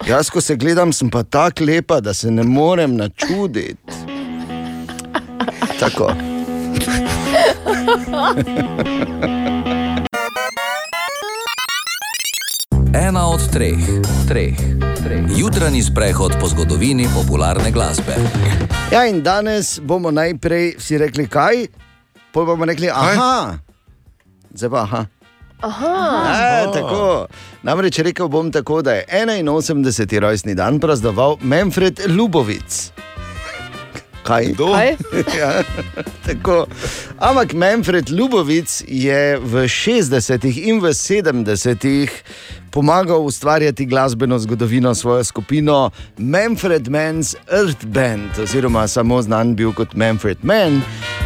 [0.07, 3.77] Jaz, ko se gledam, sem pa tako lepa, da se ne morem načuditi.
[5.79, 6.11] Tako.
[13.13, 13.77] ena od treh,
[14.27, 14.57] treh,
[15.03, 15.25] treh.
[15.37, 18.15] Jutranji sprehod po zgodovini popularne glasbe.
[18.91, 21.67] Ja, in danes bomo najprej vsi rekli, kaj,
[22.31, 23.57] potem bomo rekli, aha,
[24.53, 25.05] zdaj pa aha.
[25.63, 26.65] Aha.
[26.67, 27.27] E, tako.
[27.63, 30.19] Namreč rekel bom tako, da je 81.
[30.19, 32.91] rojstni dan praznoval Manfred Lubovic.
[34.23, 34.53] Kaj?
[34.55, 34.89] Kaj?
[35.39, 35.63] ja,
[36.27, 36.65] tako.
[37.19, 40.67] Ampak Manfred Lubovic je v 60.
[40.67, 42.07] in v 70.
[42.71, 49.95] pomagal ustvarjati glasbeno zgodovino svojo skupino Manfred Mann's Earth Band, oziroma samo znan bil kot
[49.95, 50.81] Manfred Mann.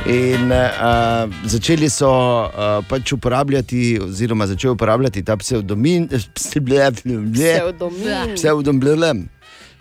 [0.05, 7.33] In uh, začeli so uh, pač uporabljati, oziroma začel uporabljati ta psevdomin, Psevdomin.
[8.35, 9.27] psevdomin.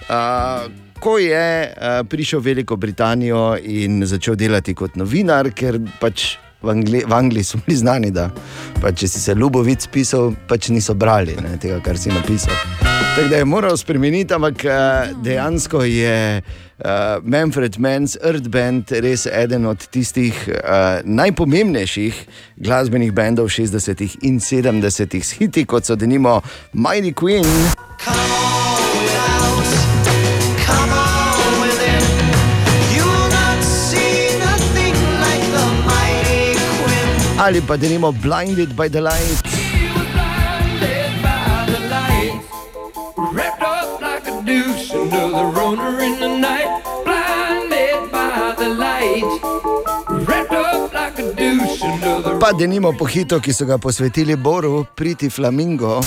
[0.09, 0.67] Uh,
[1.01, 6.37] ko je uh, prišel v Veliko Britanijo in začel delati kot novinar, ker pač
[6.67, 8.29] v, Angli v Angliji so bili znani, da
[8.83, 12.55] pač, če si se Ljubovic pisal, pač niso brali ne, tega, kar si napisal.
[13.17, 16.91] Tako da je moral spremeniti, ampak uh, dejansko je uh,
[17.23, 22.27] Manfred Mann's Earth Band res eden od tistih uh, najpomembnejših
[22.57, 24.19] glasbenih bendov 60.
[24.23, 25.17] in 70.
[25.23, 26.43] s hiti, kot so denimo
[26.75, 27.47] Mighty Queen.
[37.47, 39.39] Ali pa denimo Blinded by the Light.
[43.31, 46.67] Wrapped up like a douche under the runner in the night,
[47.07, 49.31] blinded by the light.
[52.43, 56.03] Pa denimo pohito, ki so ga posvetili Boru, priti Flamingo.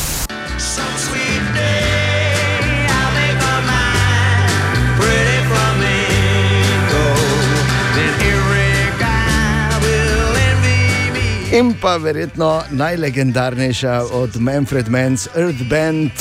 [11.50, 16.12] In pa verjetno najlegendarnejša od Manfred Mann's Earth Band.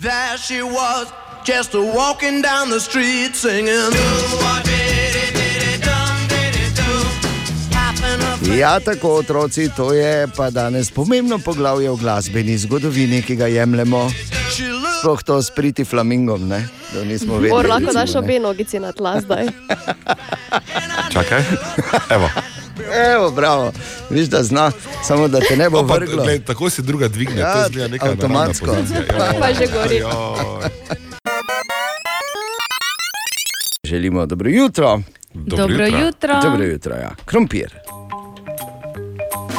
[0.00, 1.06] There she was,
[1.46, 3.94] just walking down the street singing.
[8.58, 14.10] Ja, tako otroci, to je pa danes pomembno poglavje v glasbeni zgodovini, ki ga jemljemo.
[15.00, 16.68] Sploh to s priti flamingom, ne?
[16.94, 17.68] Da nismo vedeli.
[17.68, 19.46] Lahko daš obe nogici na tla zdaj.
[21.12, 21.42] Čakaj,
[22.10, 22.28] evo.
[23.08, 23.72] Evo, bravo,
[24.10, 24.72] viš, da zna,
[25.02, 26.22] samo da te ne bo Pa, vrglo.
[26.24, 28.66] glej, tako se druga dvigne, Ja, to izgleda neka naravna avtomatsko.
[28.66, 29.00] pozicija.
[29.14, 29.32] Ja.
[29.40, 30.02] Pa že gori.
[33.84, 35.00] Želimo dobro jutro.
[35.34, 35.98] Dobro Dobro jutro.
[35.98, 36.40] jutro.
[36.42, 37.10] Dobro jutro, ja.
[37.24, 37.74] Krompir.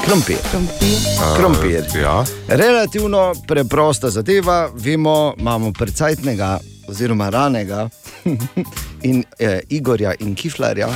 [0.05, 0.35] Krompir.
[0.51, 0.87] Krompir.
[1.37, 1.83] Krompir.
[1.95, 2.23] Ja.
[2.47, 6.59] Relativno preprosta zadeva, vemo, imamo precajtnega,
[6.89, 7.89] oziroma ranega
[9.01, 10.87] in eh, Igorja in Kiflarja.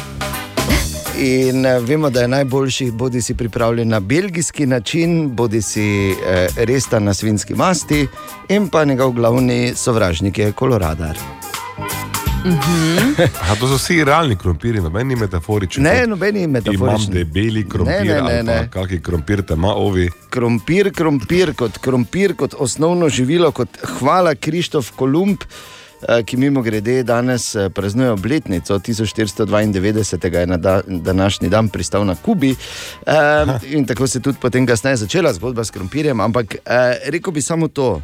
[1.20, 6.48] In eh, vemo, da je najboljši, bodi si pripravljen na belgijski način, bodi si eh,
[6.56, 8.08] res ta na svinski masti,
[8.50, 11.18] in pa njegov glavni sovražnik je koloradar.
[13.36, 15.84] Aha, to so vsi realni krompiri, nobeni metaforični.
[15.84, 17.14] Ne, nobeni Imam metaforični.
[17.14, 18.70] debeli krompir, Ne, ne, ne, ne.
[18.72, 20.10] kakšen krompir te ima ovi.
[20.30, 23.70] Krompir, krompir kot krompir, kot osnovno živilo, kot
[24.00, 25.79] hvala Krištof Kolumb, eh,
[26.26, 32.16] ki mimo grede danes eh, praznuje obletnico 1492, je na da, današnji dan pristal na
[32.16, 32.56] Kubi.
[33.06, 33.16] Eh,
[33.72, 36.20] in tako se je tudi potem kasneje začela zgodba s krompirjem.
[36.20, 36.60] Ampak eh,
[37.06, 38.02] rekel bi samo to.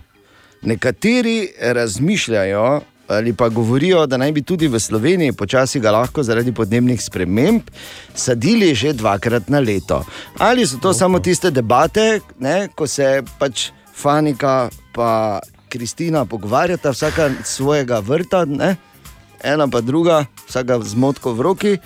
[0.61, 2.81] Nekateri razmišljajo.
[3.07, 7.61] Ali pa govorijo, da naj bi tudi v Sloveniji počasi ga lahko zaradi podnebnih sprememb
[8.15, 10.05] sadili že dvakrat na leto.
[10.37, 17.29] Ali so to samo tiste debate, ne, ko se pač Fanika in Kristina pogovarjata, vsaka
[17.43, 18.75] svojega vrta, ne,
[19.43, 21.77] ena pa druga, vsaka z motko v roki.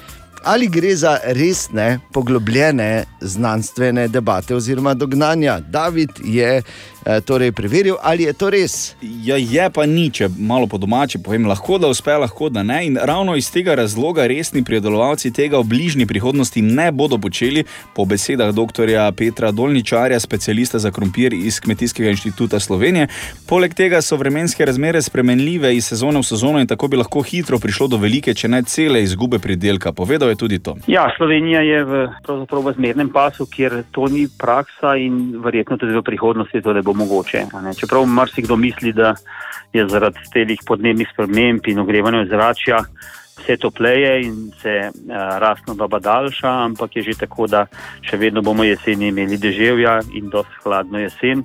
[0.44, 5.60] Ali gre za resne, poglobljene znanstvene debate oziroma dognanja?
[5.60, 6.62] David je
[7.26, 8.96] torej preveril, ali je to res.
[9.02, 12.82] Ja, je pa ni, če malo po domači povem, lahko da uspe, lahko da ne.
[12.88, 17.64] In ravno iz tega razloga resni pridelovalci tega v bližnji prihodnosti ne bodo počeli,
[17.96, 18.92] po besedah dr.
[19.18, 23.08] Petra Dolničarja, specialista za krompir iz Kmetijskega inštituta Slovenije.
[23.48, 27.60] Poleg tega so vremenske razmere spremenljive iz sezone v sezono in tako bi lahko hitro
[27.60, 29.92] prišlo do velike, če ne cele izgube pridelka.
[29.92, 30.76] Povedal je tudi to.
[30.88, 35.96] Ja, Slovenija je v, pravzaprav v zmernem pasu, kjer to ni praksa in verjetno tudi
[35.96, 37.46] v prihodnosti to ne bo mogoče.
[37.54, 37.74] a Ne?
[37.74, 39.16] Čeprav marsikdo misli, da
[39.74, 42.84] je zaradi telih podnebnih sprememb in ogrevanja ozračja
[43.40, 47.66] vse topleje in se uh, rastna doba daljša, ampak je že tako, da
[48.02, 51.44] še vedno bomo jeseni imeli deževja in dosti hladno jesen.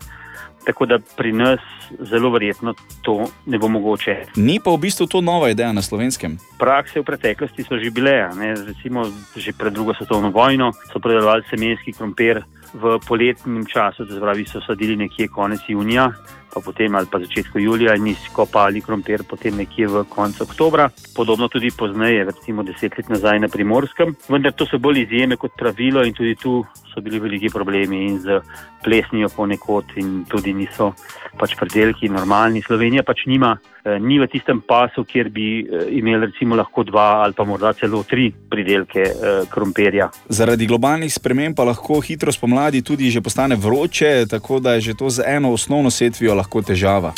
[0.64, 1.60] Tako da pri nas
[2.00, 4.16] zelo verjetno to ne bo mogoče.
[4.36, 6.38] Ni pa v bistvu to nova ideja na slovenskem.
[6.58, 9.04] Prakse v preteklosti so že bile, a ne, recimo
[9.36, 12.40] že pred drugo svetovno vojno so predelovali semenski krompir
[12.74, 16.10] v poletnem času, to se pravi, so sadili nekje konec junija,
[16.54, 20.88] pa potem ali pa začetku julija in izkopali krompir potem nekje v koncu oktobra.
[21.14, 25.58] Podobno tudi pozneje, recimo deset let nazaj na primorskem, vendar to so bolj izjeme kot
[25.58, 26.64] pravilo in tudi tu
[26.94, 28.40] so bili veliki problemi in z
[28.84, 30.92] plesnijo ponekod in tudi niso
[31.38, 32.62] pač predelki normalni.
[32.62, 37.24] Slovenija pač nima, eh, ni v tistem pasu, kjer bi eh, imeli recimo lahko dva
[37.24, 40.10] ali pa morda celo tri pridelke eh, krompirja.
[40.28, 44.94] Zaradi globalnih sprememb pa lahko hitro spomladi tudi že postane vroče, tako da je že
[44.94, 47.16] to z eno osnovno setvijo lahko lahko težava?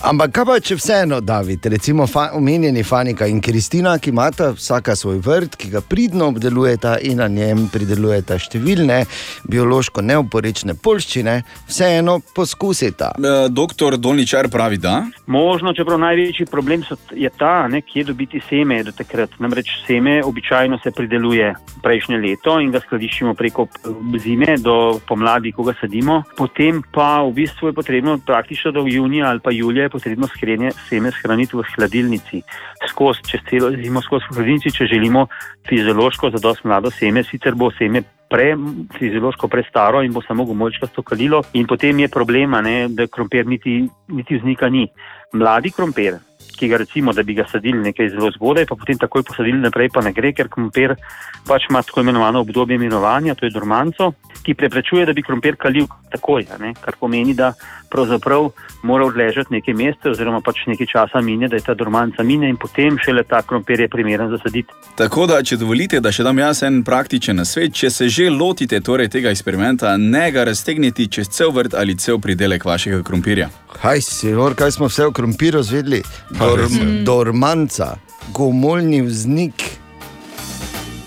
[0.00, 4.94] Ampak kaj pa če vseeno, David, recimo fa, omenjeni Fanika in Kristina, ki imata vsaka
[4.96, 9.02] svoj vrt, ki ga pridno obdelujeta in na njem pridelujeta številne
[9.52, 11.34] biološko neoporečne polščine,
[11.68, 13.10] vseeno poskusita.
[13.12, 14.94] E, doktor Dolničar pravi, da.
[15.28, 19.36] Možno, čeprav največji problem so, je ta, ne, kje dobiti seme do takrat.
[19.36, 21.52] Namreč seme običajno se prideluje
[21.84, 23.68] prejšnje leto in ga skladiščimo preko
[24.16, 26.22] zime do pomladi, ko ga sadimo.
[26.40, 31.12] Potem pa v bistvu je potrebno praktično do junija ali pa julija potrebno skrenje, seme
[31.12, 32.42] shraniti v hladilnici.
[32.88, 35.26] Skozi, čez celo zimo skozi v hladilnici, če želimo
[35.68, 38.54] fiziološko zadost mlado seme, sicer bo seme pre,
[38.98, 43.82] fiziološko prestaro in bo samo gumoljčkasto kalilo in potem je problema, ne, da krompir niti,
[44.08, 44.86] niti vznika ni.
[45.32, 46.18] Mladi krompir,
[46.60, 49.90] ki ga recimo, da bi ga sadili nekaj zelo zgodaj, pa potem takoj posadili naprej,
[49.94, 50.94] pa ne gre, ker krompir
[51.48, 54.12] pač ima tako imenovano obdobje mirovanja, to je dormanco,
[54.44, 57.52] ki preprečuje, da bi krompir kalil takoj, ne, kar pomeni, da
[57.90, 58.50] pravzaprav
[58.82, 62.56] mora odležati nekaj mesecev oziroma pač nekaj časa mine, da je ta dormanca mine in
[62.56, 64.72] potem šele ta krompir je primeren za saditi.
[64.96, 68.80] Tako da, če dovolite, da še dam jaz en praktičen nasvet, če se že lotite
[68.80, 73.50] torej tega eksperimenta, ne ga raztegniti čez cel vrt ali cel pridelek vašega krompirja.
[73.80, 76.02] Kaj si, Lor, kaj smo vse o krompiru zvedeli?
[76.38, 76.66] Dor,
[77.06, 77.94] dormanca,
[78.34, 79.64] gomoljni vznik,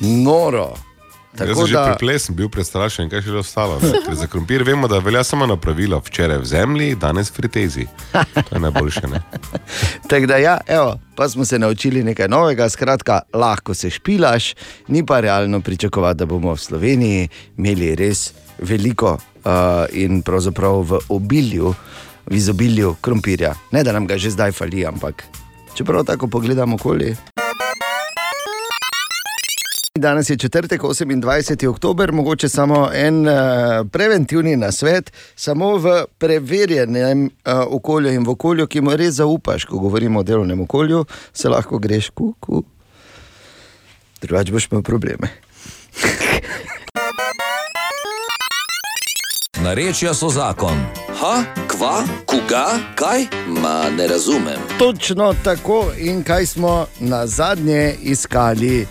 [0.01, 0.73] noro.
[1.34, 3.80] Jaz Tako sem že da, pri plesem bil prestrašen, kaj še je ostalo.
[4.14, 5.97] Za krompir vemo, da velja samo na pravilo.
[6.05, 7.85] Včeraj v zemlji, danes v fritezi.
[8.14, 9.10] To je najboljše.
[10.10, 12.69] Tako da ja, evo, pa smo se naučili nekaj novega.
[12.69, 14.53] Skratka, lahko se špilaš,
[14.93, 18.30] ni pa realno pričakovati, da bomo v Sloveniji imeli res
[18.61, 21.73] veliko uh, in pravzaprav v obilju,
[22.30, 23.55] v izobilju krompirja.
[23.73, 25.26] Ne da nam ga že zdaj fali, ampak
[25.73, 27.15] čeprav tako pogledamo okoli.
[29.99, 31.67] Danes je četrtek, 28.
[31.67, 33.33] oktober, mogoče samo en uh,
[33.91, 37.31] preventivni nasvet, samo v preverjenem uh,
[37.69, 41.77] okolju in v okolju, ki mu res zaupaš, ko govorimo o delovnem okolju, se lahko
[41.77, 42.63] greš kuku.
[44.21, 45.29] Drugač boš imel probleme.
[49.63, 50.85] Narečja so zakon.
[51.21, 53.27] Ha, kva, koga, kaj?
[53.61, 54.57] Ma ne razumem.
[54.79, 58.87] Točno tako in kaj smo na zadnje iskali.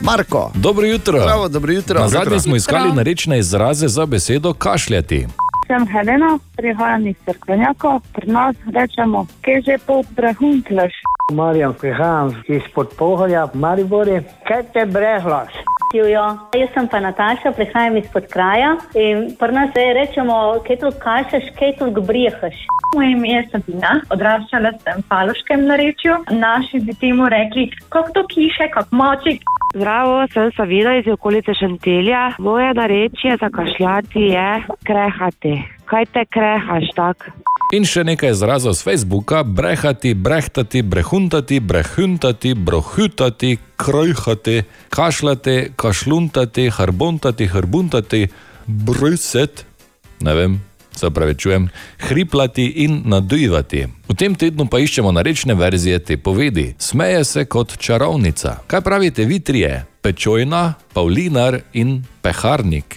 [0.00, 0.50] Marko.
[0.54, 1.20] Dobro jutro.
[1.24, 2.00] Bravo, dobro jutro.
[2.00, 2.40] Na zadnje Jutro.
[2.40, 5.26] smo iskali narečne izraze za besedo kašljati.
[5.66, 8.00] Sem Helena, prihajam iz Crkvenjaka.
[8.12, 10.92] Pri nas rečemo, kaj že po prehuntlaš.
[11.32, 14.20] Marjan, prihajam izpod Pohorja, Maribori.
[14.48, 15.52] Kaj te brehlaš?
[15.94, 16.26] Jujo.
[16.54, 20.34] Jaz sem pa Nataša, prihajam izpod kraja in pri nas zdaj rečemo,
[20.66, 22.56] kaj tu kašeš, kaj tu brihaš.
[22.94, 26.14] Moje ime je Sabina, odraščala sem v Paloškem narečju.
[26.30, 29.38] Naši bi temu rekli, kako to kiše, kako moči.
[29.76, 32.32] Zdravo, sem Savina iz okolice Šantelja.
[32.38, 35.54] Moje narečje za kašljati je krehati.
[35.84, 37.28] Kaj te krehaš tak?
[37.76, 47.46] In še nekaj izrazov z Facebooka: brehati, brehtati, brehuntati, brehuntati, brohutati, krojhati, kašljati, kašluntati, harbontati,
[47.46, 48.22] harbuntati,
[48.66, 49.66] bruset,
[50.20, 50.56] ne vem.
[50.96, 51.68] Se opravičujem,
[51.98, 53.86] hriplati in nadujvati.
[54.08, 56.74] V tem tednu pa iščemo narečne verzije te povedi.
[56.78, 58.56] Smeje se kot čarovnica.
[58.66, 59.84] Kaj pravite vi trije?
[60.02, 62.96] Pečojna, Pavlinar in Peharnik.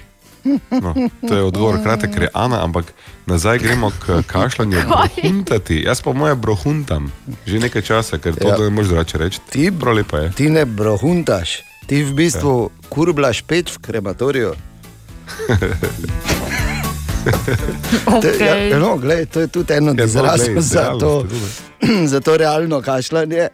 [0.71, 0.95] No,
[1.27, 2.93] to je odgovor kratek, ker je Ana, ampak
[3.25, 4.77] nazaj gremo k kašljanju.
[4.87, 5.83] Brohuntati.
[5.85, 7.11] Jaz pa moje brohuntam
[7.45, 8.57] že nekaj časa, ker to Ja.
[8.57, 9.39] ne moreš drugače reči.
[9.49, 9.71] Ti,
[10.35, 12.89] ti ne brohuntaš, ti v bistvu ja.
[12.89, 14.53] kurblaš peč v krematoriju.
[18.21, 21.25] Te- Ja, no, glej, to je tudi eno od Ja, no, izrazov za, to,
[22.05, 23.47] za to realno kašljanje.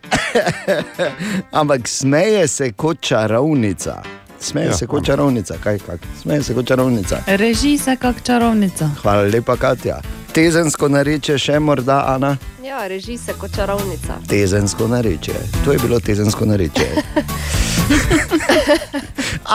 [1.51, 4.01] Ampak smeje se kot čarovnica.
[4.39, 5.97] Smeje ja, se kot čarovnica, kaj, kaj?
[6.21, 7.17] Smeje se kot čarovnica.
[7.27, 8.89] Reži se kot čarovnica.
[9.01, 10.01] Hvala lepa, Katja.
[10.35, 12.33] Tezensko nareče še morda, Ana.
[12.59, 14.17] Ja, reži se kot čarovnica.
[14.27, 15.31] Tezensko nareče.
[15.63, 16.87] To je bilo tezensko nareče.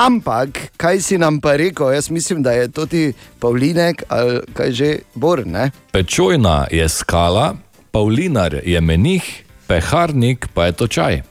[0.07, 0.49] Ampak,
[0.81, 4.99] kaj si nam pa rekel, jaz mislim, da je to ti Pavlinek ali kaj že
[5.15, 5.71] Bor, ne?
[5.93, 7.55] Pečojna je skala,
[7.91, 11.23] Pavlinar je menih, Peharnik pa je točaj.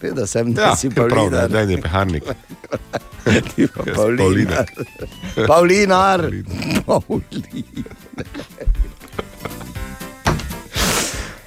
[0.00, 1.50] Seveda sem, da Ja, si prav, Pavlinar.
[1.50, 2.24] ne, ne, peharnik.
[3.54, 4.66] Ti pa Jaz Pavlinar.
[5.46, 6.20] Pavlinar.
[6.26, 6.30] Pavlinar.
[6.86, 7.00] Pavlinar.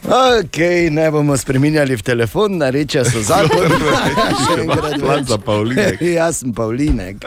[0.10, 0.58] Ok,
[0.90, 3.70] ne bomo spremenjali v telefon, nareča so zakon.
[4.46, 5.28] Še enkrat več.
[5.30, 6.02] za Pavlinek.
[6.18, 7.22] Jaz sem Pavlinek.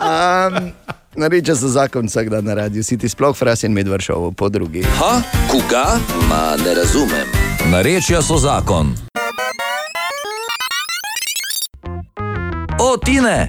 [0.00, 0.72] Um,
[1.20, 4.86] nareča so zakon vsak dan na radiju, si ti sploh fras in medvršovo po drugi.
[5.00, 5.12] Ha,
[5.52, 6.00] koga?
[6.32, 7.28] Ma ne razumem.
[7.68, 8.96] Narečja so zakon.
[12.80, 13.48] O, Tine!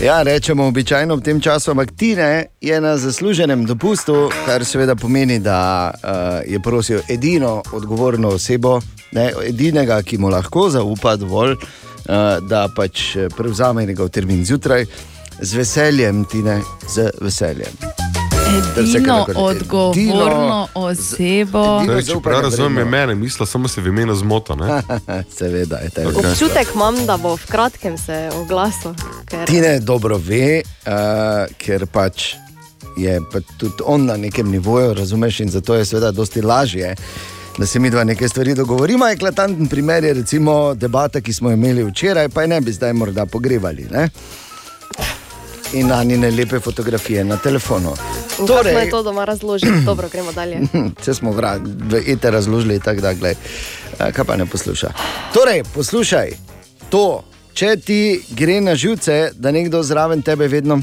[0.00, 5.38] Ja, rečemo običajno v tem času, ampak Tine je na zasluženem dopustu, kar seveda pomeni,
[5.38, 8.80] da uh, je prosil edino odgovorno osebo,
[9.12, 14.86] ne, edinega, ki mu lahko zaupa dovolj, uh, da pač eh, prevzame njegov termin zjutraj,
[15.40, 17.89] z veseljem, Tine, z veseljem.
[18.50, 21.80] Edino odgovorno osebo.
[21.84, 24.56] Zdaj, če prav razumem, je mene, mislil samo se v imenu zmoto.
[24.56, 24.82] ne?
[25.38, 26.08] Seveda je to.
[26.08, 28.94] Občutek imam, da bo v kratkem se oglasil.
[29.24, 29.46] Ker...
[29.46, 32.34] Tine dobro ve, uh, ker pač
[32.98, 36.94] je pa tudi on na nekem nivoju, razumeš, in zato je seveda dosti lažje.
[37.58, 39.08] Da se mi dva nekaj stvari dogovorimo.
[39.08, 42.92] Eklatanten primer je recimo debata, ki smo jo imeli včeraj, pa je ne bi zdaj
[42.92, 43.86] morda pogrevali.
[43.90, 44.08] Ne?
[45.72, 47.94] In na njene lepe fotografije na telefonu.
[48.40, 48.72] In torej...
[48.72, 49.72] Kako je to doma razložiti?
[49.86, 50.60] Dobro, gremo dalje.
[51.00, 53.34] Vse smo vra, v ETE razložili tako, da glej,
[53.98, 54.92] a, kaj pa ne posluša.
[55.34, 56.30] Torej, poslušaj,
[56.90, 57.24] to,
[57.54, 60.80] če ti gre na živce, da nekdo zraven tebe vedno.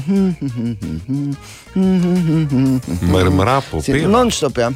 [3.12, 4.08] Mrmra Si popeva.
[4.08, 4.70] Non-stop, ja.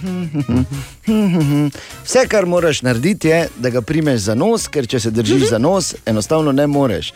[2.04, 5.58] Vse, kar moraš narediti, je, da ga primeš za nos, ker če se držiš za
[5.58, 7.12] nos, enostavno ne moreš.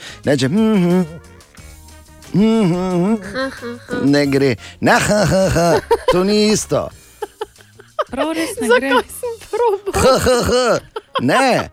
[2.34, 5.68] Ne, če, ne gre, ne, ha, ha, ha.
[6.10, 6.88] to ni isto.
[8.10, 8.90] Prav res ne gre.
[8.90, 9.80] Zakaj sem probal?
[10.02, 10.66] Ha, ha, ha.
[11.20, 11.70] Ne.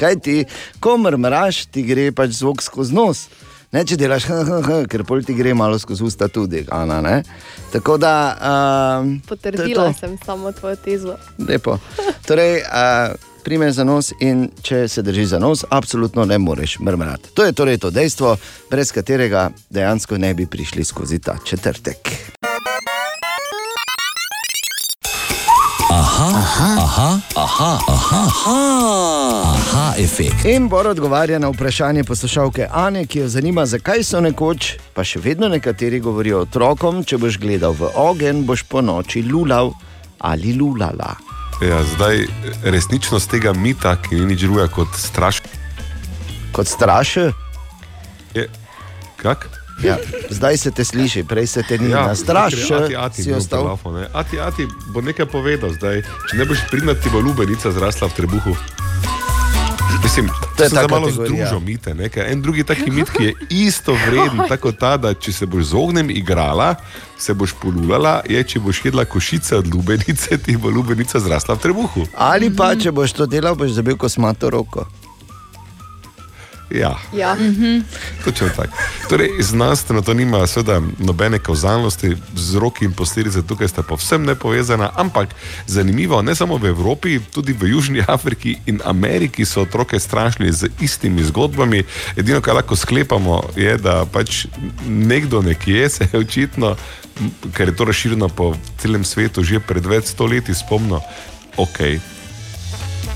[0.00, 0.36] Kaj ti,
[0.82, 3.26] ko mrmraš, ti gre pač zvok skozi nos.
[3.72, 6.66] Ne, če delaš, ha, ha, ha, ker pol ti gre malo skozi usta tudi.
[6.76, 7.22] Ana, ne?
[7.72, 8.14] Tako da.
[8.36, 11.16] Um, Potrdila sem samo tvojo tezo.
[11.40, 11.78] Lepo.
[12.28, 17.34] Torej, uh, primeš za nos in če se držiš za nos, absolutno ne moreš mrmrati.
[17.34, 18.36] To je torej to dejstvo,
[18.70, 22.12] brez katerega dejansko ne bi prišli skozi ta četrtek.
[25.90, 30.44] Aha, aha, aha, aha, aha, aha, aha efekt.
[30.44, 35.20] In Bor odgovarja na vprašanje poslušalke Ane, ki jo zanima, zakaj so nekoč, pa še
[35.20, 39.72] vedno nekateri govorijo otrokom, če boš gledal v ogen, boš po noči lulal
[40.18, 41.31] ali lulala.
[41.62, 42.26] Ja, zdaj
[42.62, 45.42] resničnost tega mita, ki ni nič drugega kot straš.
[46.52, 47.16] Kot straš?
[48.34, 48.48] Je,
[49.16, 49.46] kak?
[49.82, 49.96] Ja,
[50.30, 53.64] zdaj se te sliši, prej se te ni ja, na straš, ati, ati, si ostal.
[53.64, 56.02] Telefon, ati, ati bo nekaj povedal zdaj.
[56.30, 58.56] Če ne boš pridna, ti bo lubenica zrasla v trebuhu.
[60.02, 61.46] Mislim, To je sem ta zdaj malo kategorija.
[61.46, 61.94] združil mite.
[61.94, 62.32] Nekaj.
[62.32, 63.34] En drugi taki mit, ki je
[63.66, 66.74] isto vreden, tako ta, da če se boš z ognjem igrala,
[67.18, 71.58] se boš polulala, je, če boš jedla košice od lubenice, ti bo lubenica zrasla v
[71.58, 72.06] trebuhu.
[72.14, 74.86] Ali pa, če boš to delal, boš zabil kosmato roko.
[76.74, 76.98] Ja.
[77.16, 77.36] Ja.
[78.24, 78.76] Točno tako.
[79.08, 85.28] Torej, znanstveno to nima seveda nobene kauzalnosti, vzroki in posledice tukaj sta povsem nepovezana, ampak
[85.66, 90.70] zanimivo, ne samo v Evropi, tudi v Južni Afriki in Ameriki so otroke strašili z
[90.80, 91.84] istimi zgodbami.
[92.16, 94.46] Edino, kar lahko sklepamo, je, da pač
[94.88, 96.76] nekdo nekje se je očitno,
[97.54, 101.00] ker je to razširjeno po celem svetu že pred več stoletji, spomnil,
[101.56, 101.78] ok,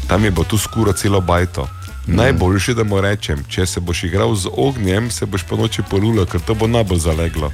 [0.09, 1.76] tam je bo tu skuro celo bajto.
[2.07, 6.27] Najboljše, da mu rečem, če se boš igral z ognjem, se boš po noči polulal,
[6.27, 7.53] ker to bo najbolj zaleglo.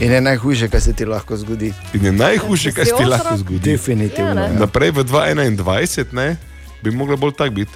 [0.00, 1.72] In je najhujše, kar se ti lahko zgodi.
[1.94, 3.70] In je najhujše, kar se ti lahko zgodi.
[3.70, 4.52] Definitivno, Ja, ja.
[4.52, 6.36] Naprej v 2021 ne,
[6.82, 7.72] bi mogla bolj tak biti.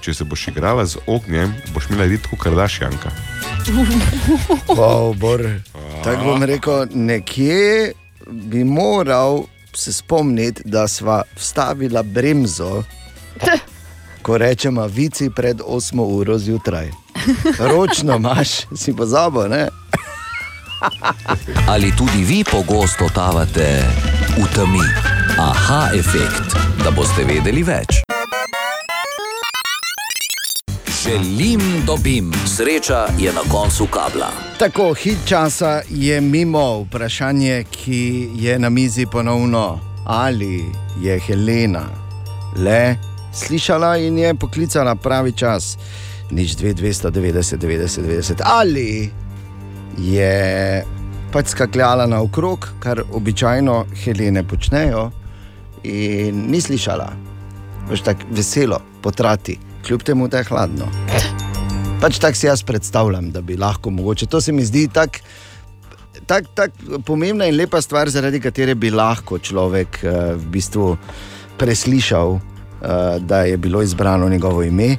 [0.00, 3.10] Če se boš igrala z ognjem, boš imela ritko kardašjanka.
[4.68, 5.42] Wow, bor.
[6.04, 7.92] Tako bom rekel, nekje
[8.30, 12.82] bi moral se spomniti, da sva vstavila bremzo,
[14.22, 16.90] ko rečemo vici pred 8 uro zjutraj.
[17.58, 19.68] Ročno imaš, si pozabil, ne?
[21.68, 23.84] Ali tudi vi pogosto totavate
[24.36, 24.86] v temi?
[25.38, 28.00] Aha efekt, da boste vedeli več.
[31.04, 34.30] Želim, dobim, sreča je na koncu kabla.
[34.58, 39.80] Tako, hit časa je mimo vprašanje, ki je na mizi ponovno.
[40.06, 40.64] Ali
[41.00, 42.00] je Helena
[42.56, 45.76] le slišala in je poklicala pravi čas,
[46.30, 49.10] nič 2, 290, 90, 90, ali
[49.98, 50.84] je
[51.32, 55.10] pač skakljala naokrog, kar običajno Helene počnejo,
[55.82, 57.10] in ni slišala.
[57.90, 60.90] Veš tako veselo, potrati, kljub temu, da je hladno.
[62.00, 64.26] Pač tako si jaz predstavljam, da bi lahko mogoče.
[64.26, 65.18] To se mi zdi tako
[66.26, 66.70] tak, tak
[67.06, 70.94] pomembna in lepa stvar, zaradi katere bi lahko človek uh, v bistvu
[71.58, 72.38] preslišal,
[73.18, 74.96] da je bilo izbrano njegovo ime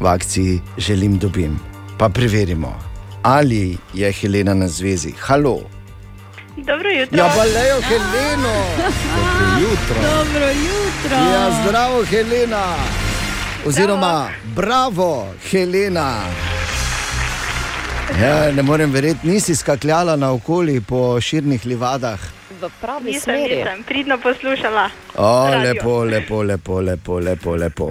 [0.00, 1.60] v akciji Želim dobim.
[1.98, 2.78] Pa preverimo,
[3.22, 5.12] ali je Helena na zvezi.
[5.20, 5.60] Halo.
[6.56, 7.18] Dobro jutro.
[7.18, 8.54] Ja, pa lejo Heleno.
[9.16, 9.96] Dobro jutro.
[10.02, 11.16] Dobro jutro.
[11.16, 12.64] Ja, zdravo, Helena.
[13.66, 16.20] Oziroma, bravo, Helena.
[18.22, 22.20] Ja, ne morem verjeti, nisi skakljala naokoli po širnih livadah.
[22.54, 23.56] V pravi Nisem, smeri.
[23.56, 24.90] nisem, pridno poslušala.
[25.14, 25.60] O, radio.
[25.64, 27.88] lepo, lepo, lepo, lepo, lepo, lepo.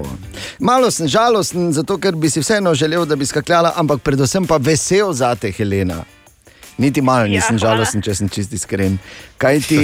[0.60, 4.58] Malo sem žalosten, zato ker bi si vseeno želel, da bi skakljala, ampak predvsem pa
[4.58, 6.04] vesel za te, Helena.
[6.78, 7.76] Niti malo Ja, nisem hvala.
[7.76, 8.98] žalosten, če sem čist iskren.
[9.38, 9.82] Kaj ti,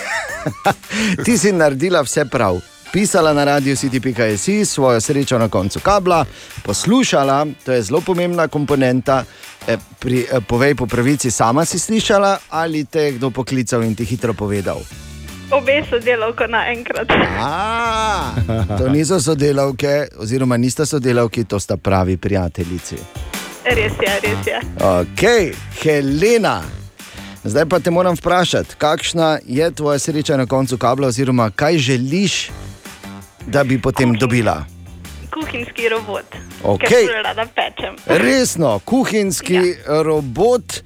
[1.24, 2.60] ti si naredila vse prav.
[2.92, 6.24] Pisala na radio city.js, svojo srečo na koncu kabla,
[6.62, 9.24] poslušala, to je zelo pomembna komponenta.
[9.68, 13.94] E, pri, e, povej po pravici, sama si slišala ali te je kdo poklical in
[13.94, 14.78] ti hitro povedal?
[15.50, 17.08] Obe sodelavko naenkrat.
[18.78, 22.96] To niso sodelavke, oziroma nista sodelavki, to sta pravi prijateljici.
[23.64, 24.58] Res je, res je.
[24.78, 25.22] Ok,
[25.82, 26.62] Helena.
[27.44, 32.50] Zdaj pa te moram vprašati, kakšna je tvoja sreča na koncu kabla, oziroma kaj želiš,
[33.46, 34.64] da bi potem dobila?
[35.32, 36.24] Kuhinjski robot,
[36.64, 36.88] Okej.
[36.88, 37.96] ker zelo rada pečem.
[38.06, 40.02] Resno, kuhinjski ja.
[40.02, 40.80] robot.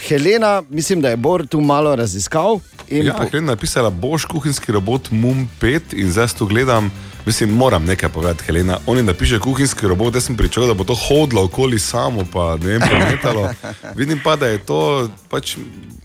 [0.00, 2.60] Helena, mislim, da je Bor tu malo raziskal.
[2.88, 6.90] in Ja, po- Helena je napisala, boš kuhinjski robot Mum 5 in zdaj to gledam.
[7.26, 8.78] Mislim, moram nekaj povedati, Helena.
[8.86, 12.56] On je napiše kuhinjski robot, jaz sem pričakoval, da bo to hodilo okoli samo, pa
[12.56, 13.50] ne vem, premetalo.
[13.96, 15.56] Vidim pa, da je to pač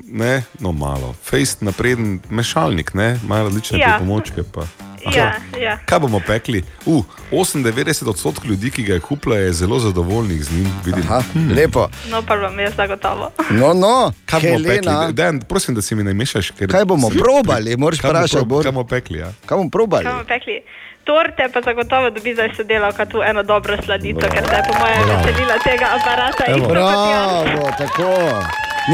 [0.03, 1.15] ne, no malo.
[1.23, 3.88] Face napreden mešalnik, ne, ima različne Ja.
[3.89, 4.43] pripomočke.
[4.43, 4.67] Pa.
[5.14, 5.77] Ja, ja.
[5.86, 6.64] Kaj bomo pekli?
[6.86, 10.72] Uh, 98 odstotkov ljudi, ki ga je kupila, je zelo zadovoljnih z njim.
[10.86, 11.03] Vidim.
[11.03, 11.23] Aha,
[11.56, 11.88] lepo.
[12.10, 13.32] No, pa vam je zagotovo.
[13.49, 14.99] No, no, Kaj bomo Helena.
[14.99, 15.14] pekli?
[15.14, 16.52] Dejan, prosim, da si mi ne mešaš.
[16.52, 16.68] Ker...
[16.72, 17.77] Kaj bomo probali?
[17.77, 18.64] Moraš Kaj bomo vprašati, prob- Bor.
[18.64, 19.19] Kaj bomo pekli?
[19.19, 19.30] Ja?
[19.45, 20.03] Kaj bomo probali?
[20.03, 20.61] Kaj bomo pekli?
[21.03, 25.03] Torte pa zagotovo dobi zdaj sodelavka tu eno dobro sladico, ker se je po mojem
[25.10, 26.44] veselila tega aparata.
[26.45, 26.69] Kot.
[26.69, 28.10] Bravo, tako.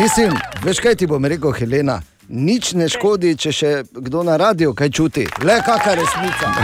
[0.02, 0.32] Mislim,
[0.64, 2.02] veš kaj ti bom rekel, Helena?
[2.32, 5.26] Nič ne škodi, če še kdo na radiju kaj čuti.
[5.44, 6.52] Le kakšna resnica.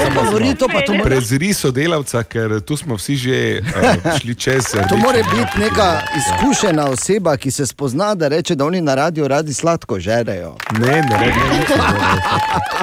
[0.00, 4.34] Ne govori to, pa to mora, Prezri sodelavca, ker tu smo vsi že uh, šli
[4.34, 4.74] čez.
[4.90, 5.88] to mora biti neka
[6.20, 10.56] izkušena oseba, ki se spozna, da reče, da oni na radiju radi sladko žerejo.
[10.78, 11.32] Ne, ne, ne.
[11.32, 11.64] ne,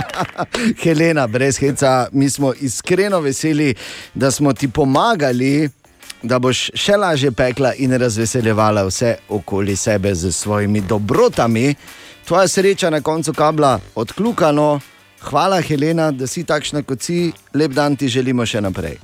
[0.84, 3.76] Helena, brez heca, mi smo iskreno veseli,
[4.14, 5.70] da smo ti pomagali.
[6.24, 11.76] Da boš še lažje pekla in razveseljevala vse okoli sebe z svojimi dobrotami.
[12.28, 14.80] Tvoja sreča na koncu kabla odkljukano.
[15.22, 17.32] Hvala, Helena, da si takšna kot si.
[17.54, 18.98] Lep dan ti želimo še naprej.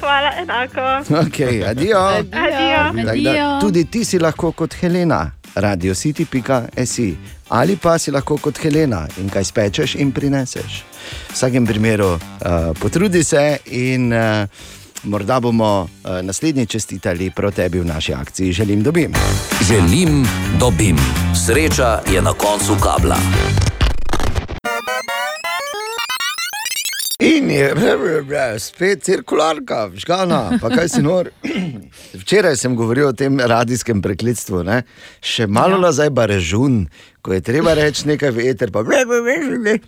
[0.00, 1.14] Hvala, enako.
[1.22, 1.98] Ok, adijo.
[1.98, 3.06] Adijo.
[3.06, 7.16] Tako da Tudi ti si lahko kot Helena, radiocity.si
[7.48, 10.82] ali pa si lahko kot Helena in kaj spečeš in prineseš.
[11.28, 12.18] V vsakem primeru uh,
[12.80, 14.48] potrudi se in uh,
[15.06, 18.52] morda bomo uh, naslednji čestitali prav tebi v naši akciji.
[18.52, 19.12] Želim dobim.
[19.68, 20.26] Želim
[20.60, 20.96] dobim.
[21.46, 23.16] Sreča je na koncu kabla.
[27.18, 27.74] In je
[28.58, 31.30] spet cirkularka, žgana, pa kaj si nor.
[32.20, 34.82] Včeraj sem govoril o tem radijskem prekletstvu, ne?
[35.24, 36.84] še malo nazaj pa režun,
[37.22, 39.78] ko je treba reči nekaj veter, pa, ble, ble, ble, ble,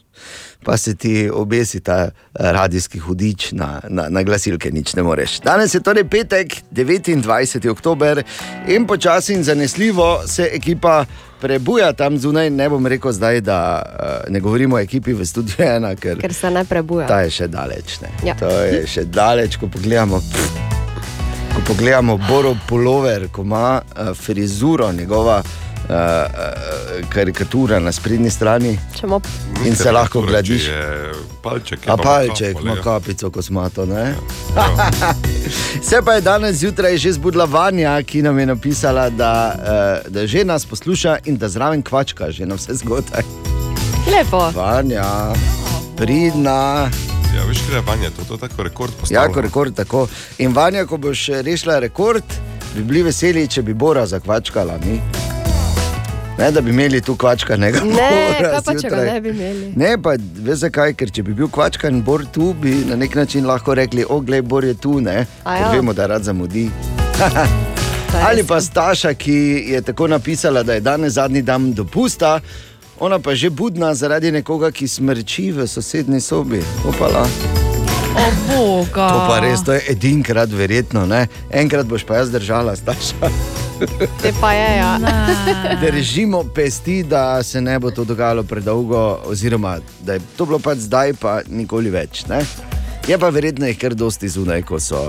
[0.64, 2.10] pa se ti obesi ta eh,
[2.52, 5.40] radijski hudič na, na, na glasilke, nič ne moreš.
[5.40, 7.70] Danes je torej petek, 29.
[7.70, 8.22] oktober
[8.68, 11.04] in počasi in zanesljivo se ekipa
[11.40, 12.50] prebuja tam zunaj.
[12.50, 16.34] Ne bom rekel zdaj, da uh, ne govorimo o ekipi v studiu ena, ker, Ker
[16.34, 17.06] se ne prebuja.
[17.06, 18.00] Ta je še daleč.
[18.00, 18.10] ne.
[18.26, 18.34] Ja.
[18.34, 20.20] To je še daleč, ko pogledamo.
[21.54, 28.78] Ko pogledamo Boro Pullover, ko ima uh, frizuro, njegova uh, uh, karikatura na sprednji strani.
[29.00, 29.20] Čemo...
[29.66, 30.68] In se lahko glediš.
[31.42, 33.86] Palček, A palček ima kapico kosmato.
[33.86, 34.14] Ne?
[35.88, 39.54] Se pa je danes zjutraj že zbudila Vanja, ki nam je napisala, da,
[40.04, 43.22] uh, da že nas posluša in da zraven kvačka, že na vse zgodaj.
[44.12, 44.50] Lepo.
[44.54, 45.32] Vanja,
[45.96, 46.90] pridna.
[47.36, 49.34] Ja, veš, kaj je vanje, to, to je tako rekord Ja, postavljeno.
[49.34, 50.06] ko rekord tako.
[50.38, 52.24] In Vanja, ko boš rešila rekord,
[52.74, 54.78] bi bili veseli, če bi Bora zakvačkala.
[54.84, 55.00] Mi.
[56.38, 57.80] Ne, da bi imeli tu kvačkanega.
[57.80, 59.72] Ne, Bora kaj pa če ga ne bi imeli.
[59.76, 63.46] Ne, pa veš zakaj, ker če bi bil kvačkan Bor tu, bi na nek način
[63.46, 65.24] lahko rekli, o, glej, Bor je tu, ne.
[65.44, 65.72] Ja.
[65.74, 66.68] Vemo, da rad zamudi.
[68.28, 69.34] Ali pa Staša, ki
[69.74, 72.40] je tako napisala, da je danes zadnji dan dopusta,
[73.00, 76.62] ona pa že budna zaradi nekoga, ki smrči v sosednji sobi.
[76.86, 77.26] Opala.
[78.14, 79.08] O, Boga.
[79.10, 81.26] To pa res, to je edinkrat verjetno, ne?
[81.50, 83.66] enkrat boš pa jaz držala, staša.
[84.22, 84.98] Te pa je, ja.
[85.80, 90.78] Držimo pesti, da se ne bo to dogajalo predolgo, oziroma da je to bilo pač
[90.78, 92.24] zdaj, pa nikoli več.
[92.26, 92.42] Ne?
[93.08, 95.02] Je pa verjetno jih kar dosti zunaj, ko so.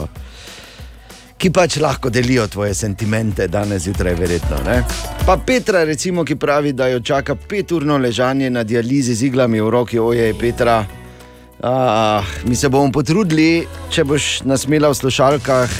[1.39, 4.59] Ki pač lahko delijo tvoje sentimente danes zjutraj, verjetno.
[4.65, 4.83] Ne?
[5.25, 9.69] Pa Petra, recimo, ki pravi, da jo čaka peturno ležanje na dializi z iglami v
[9.69, 10.83] roki, oje, Petra.
[11.63, 15.73] Ah, mi se bomo potrudili, če boš nasmela v slušalkah,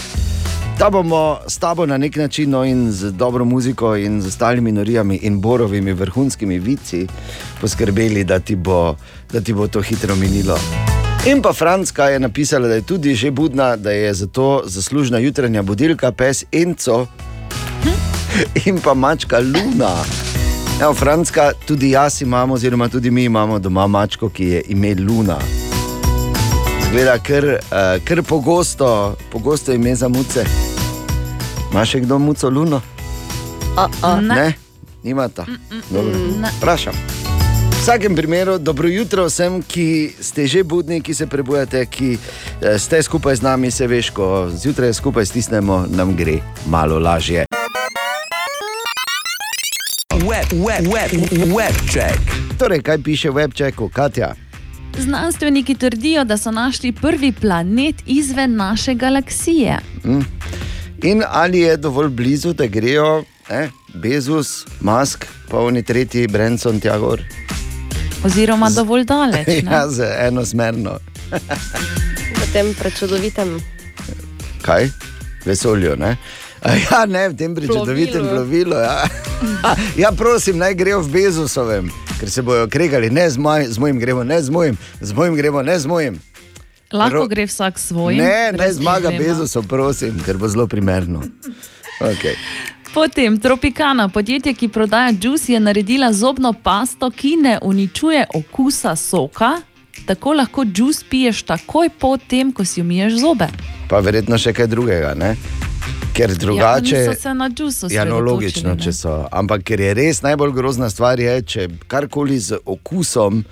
[0.80, 4.72] da bomo s tabo na nek način no, in z dobro muziko in z ostalimi
[4.72, 7.08] norijami in borovimi vrhunskimi vici
[7.62, 8.96] poskrbeli, da ti bo,
[9.34, 10.60] da ti bo to hitro minilo.
[11.26, 15.62] In pa Franska je napisala, da je tudi že budna, da je zato zaslužna jutranja
[15.62, 17.08] budilka, pes Enco
[18.66, 19.96] in pa mačka Luna.
[20.82, 25.38] Evo, Franska, tudi jaz imam, oziroma tudi mi imamo doma mačko, ki je ime Luna.
[26.88, 30.69] Zgleda, ker, uh, ker pogosto, pogosto ime za muce.
[31.72, 32.82] Imaš še kdo muco Luno?
[33.78, 34.22] Uh-uh.
[34.22, 34.54] Ne,
[35.04, 35.46] nimata.
[35.90, 36.18] Dobro.
[36.58, 36.94] Vprašam.
[37.70, 42.80] V vsakem primeru, dobro jutro vsem, ki ste že budni, ki se prebujate, ki eh,
[42.80, 47.46] ste skupaj z nami, se veš, ko zjutraj skupaj stisnemo, nam gre malo lažje.
[50.26, 51.12] Web, web, web,
[51.54, 52.20] web check.
[52.60, 54.34] Torej, kaj piše v webčeku, Katja?
[54.98, 59.78] Znanstveniki trdijo, da so našli prvi planet izven naše galaksije.
[60.04, 60.26] Mm.
[61.04, 66.98] In ali je dovolj blizu, da grejo eh, Bezus, Musk, pa oni tretji, Brenson, tja
[66.98, 67.22] gor?
[68.26, 69.48] Oziroma dovolj daleč.
[69.64, 69.72] ne?
[69.72, 70.98] ja, z enosmerno.
[72.36, 73.60] V tem prečudovitem
[74.62, 74.90] Kaj?
[75.46, 76.18] Vesolju, ne?
[76.62, 78.76] A Ja, ne, v tem prečudovitem Plovilu.
[78.76, 78.76] plovilu.
[78.76, 79.06] Ja.
[79.98, 81.88] ja, prosim, naj grejo v Bezusovem,
[82.20, 85.36] ker se bojo kregali, ne z, moj, z mojim gremo, ne z mojim, z mojim
[85.36, 86.20] gremo, ne z mojim.
[86.94, 88.16] Lahko gre vsak svoj.
[88.16, 91.22] Ne, ne zmaga Bezusov, prosim, ker bo zelo primerno.
[92.00, 92.34] Okay.
[92.94, 99.52] Potem Tropicana, podjetje, ki prodaja džus, je naredila zobno pasto, ki ne uničuje okusa soka.
[100.06, 103.48] Tako lahko džus piješ takoj po tem, ko si umiješ zobe.
[103.90, 105.36] Pa verjetno še kaj drugega, ne?
[106.14, 106.96] Ker drugače.
[106.96, 109.28] Ja, se na džus Ja, no, logično, če so.
[109.32, 113.44] Ampak ker je res najbolj grozna stvar, je, če karkoli z okusom,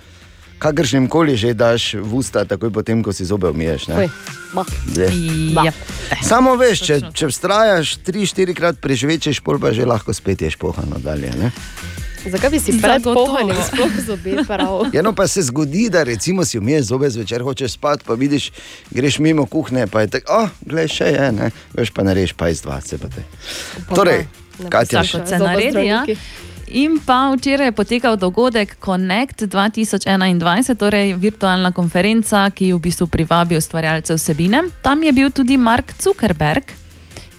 [0.58, 3.88] kakršnim koli že daš v usta, takoj potem, ko si zobe umiješ.
[3.88, 4.08] ne.
[4.54, 4.64] Ma.
[5.64, 5.72] Ja.
[6.24, 10.96] Samo veš, če, če vztrajaš tri, štirikrat preživečeš, pol pa že lahko spet ješ pohano
[10.98, 11.30] dalje.
[11.36, 11.52] Ne?
[12.28, 14.88] Zakaj bi si pred pohanjem sploh zobe prav?
[14.96, 18.50] Ja, no pa se zgodi, da recimo si umiješ zobe zvečer, hočeš spati, pa vidiš,
[18.90, 22.50] greš mimo kuhne, pa je tako, oh, glej, še je, ne, veš pa nareš, pa
[22.50, 23.22] iz dva se pa te.
[23.94, 24.26] Torej,
[24.68, 25.86] Katja, Vsak od se naredi.
[25.86, 26.04] Ja.
[26.70, 33.56] In pa včeraj je potekal dogodek Connect 2021, torej virtualna konferenca, ki v bistvu privabi
[33.56, 34.68] ustvarjalce vsebine.
[34.84, 36.68] Tam je bil tudi Mark Zuckerberg,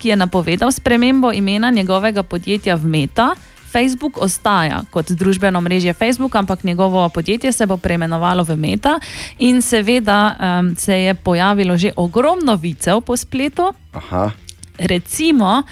[0.01, 3.29] ki je napovedal spremembo imena njegovega podjetja v Meta.
[3.69, 8.99] Facebook ostaja kot družbeno mrežje Facebook, ampak njegovo podjetje se bo preimenovalo v Meta.
[9.39, 13.73] In seveda um, se je pojavilo že ogromno vicev po spletu.
[13.93, 14.31] Aha.
[14.79, 15.63] Recimo,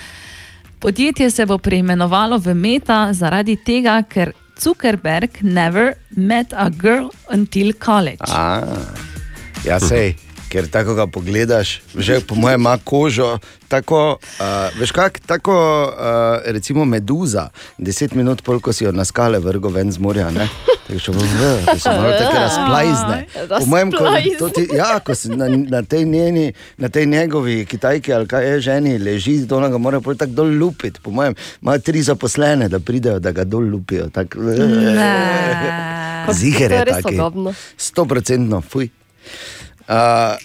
[0.80, 7.74] podjetje se bo preimenovalo v Meta zaradi tega, ker Zuckerberg never met a girl until
[7.74, 8.26] college.
[8.28, 8.64] A,
[9.66, 10.16] ja, sej,
[10.50, 13.38] ker tako ga pogledaš, že po mojem ima kožo.
[13.68, 19.04] Tako, uh, veš kak, tako uh, recimo meduza, deset minut pol, ko si jo na
[19.06, 20.48] skale vrgo ven z morja, ne?
[20.88, 21.26] Tako še v,
[21.68, 23.18] da se malo tako razplajzne.
[23.60, 28.14] Po mojem, ko, ti, ja, ko si na, na, tej njeni, na tej njegovi kitajki
[28.14, 31.04] ali kaj je ženi, leži, to ga mora pol tako dol lupiti.
[31.04, 34.08] Po mojem, imajo tri zaposlene, da pridejo, da ga dol lupijo.
[34.16, 34.36] Tak,
[36.40, 37.16] Ziger je taki.
[37.16, 37.54] sodobno.
[37.78, 38.90] Stoprocentno, fuj.
[39.88, 40.36] Uh,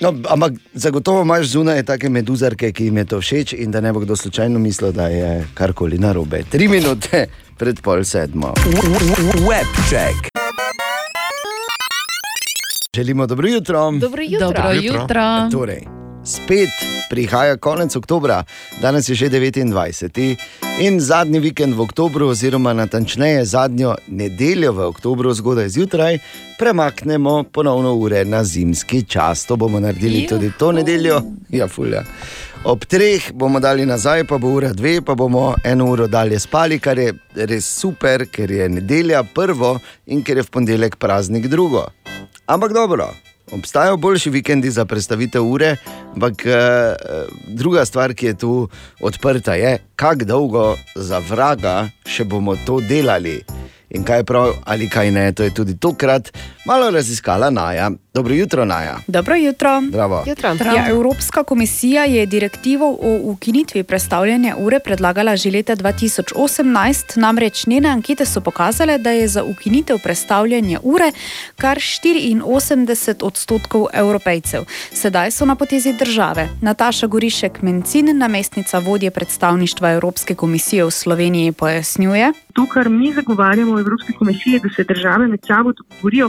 [0.00, 3.92] no, ampak zagotovo imaš zunaj take meduzarke, ki jim je to všeč in da ne
[3.92, 6.42] bo kdo slučajno mislil, da je karkoli narobe.
[6.50, 7.26] Tri minute
[7.58, 8.54] pred pol sedmo.
[9.48, 10.30] Webcheck.
[12.96, 13.90] Želimo dobro jutro.
[13.90, 14.46] Dobro jutro.
[14.46, 15.48] Dobro jutro.
[15.52, 15.82] Torej,
[16.24, 16.70] spet
[17.10, 18.44] prihaja konec oktobra,
[18.80, 20.36] danes je že 29.
[20.80, 26.18] in zadnji vikend v oktobru, oziroma natančneje zadnjo nedeljo v oktobru, zgodaj zjutraj,
[26.58, 29.46] premaknemo ponovno ure na zimski čas.
[29.46, 32.02] To bomo naredili tudi to nedeljo, ja, fulja.
[32.64, 36.78] Ob treh bomo dali nazaj, pa bo ura dve, pa bomo eno uro dalje spali,
[36.78, 41.86] kar je res super, ker je nedelja prvo in ker je v ponedeljek praznik drugo.
[42.46, 43.10] Ampak dobro,
[43.52, 45.76] obstajajo boljši vikendi za predstavitev ure,
[46.14, 46.94] ampak eh,
[47.48, 48.68] druga stvar, ki je tu
[49.00, 53.42] odprta, je, kako dolgo za vraga še bomo to delali.
[53.94, 55.32] In kaj je prav ali kaj ne.
[55.32, 56.32] To je tudi tokrat
[56.64, 57.90] malo raziskala Naja.
[58.14, 58.98] Dobro jutro, Naja.
[59.06, 59.82] Dobro jutro.
[59.88, 60.24] Zdravo.
[60.76, 67.88] Ja, Evropska komisija je direktivo o ukinitvi predstavljanja ure predlagala že leta 2018, namreč njene
[67.88, 71.12] ankete so pokazale, da je za ukinitev predstavljanja ure
[71.56, 74.64] kar 84 odstotkov evropejcev.
[74.92, 76.48] Sedaj so na potezi države.
[76.60, 82.32] Nataša Gorišek Mencin, namestnica vodje predstavništva Evropske komisije v Sloveniji, pojasnjuje.
[82.52, 86.28] To, kar mi zagovarjamo v Evropski komisiji, da se države med sabo dogovorijo,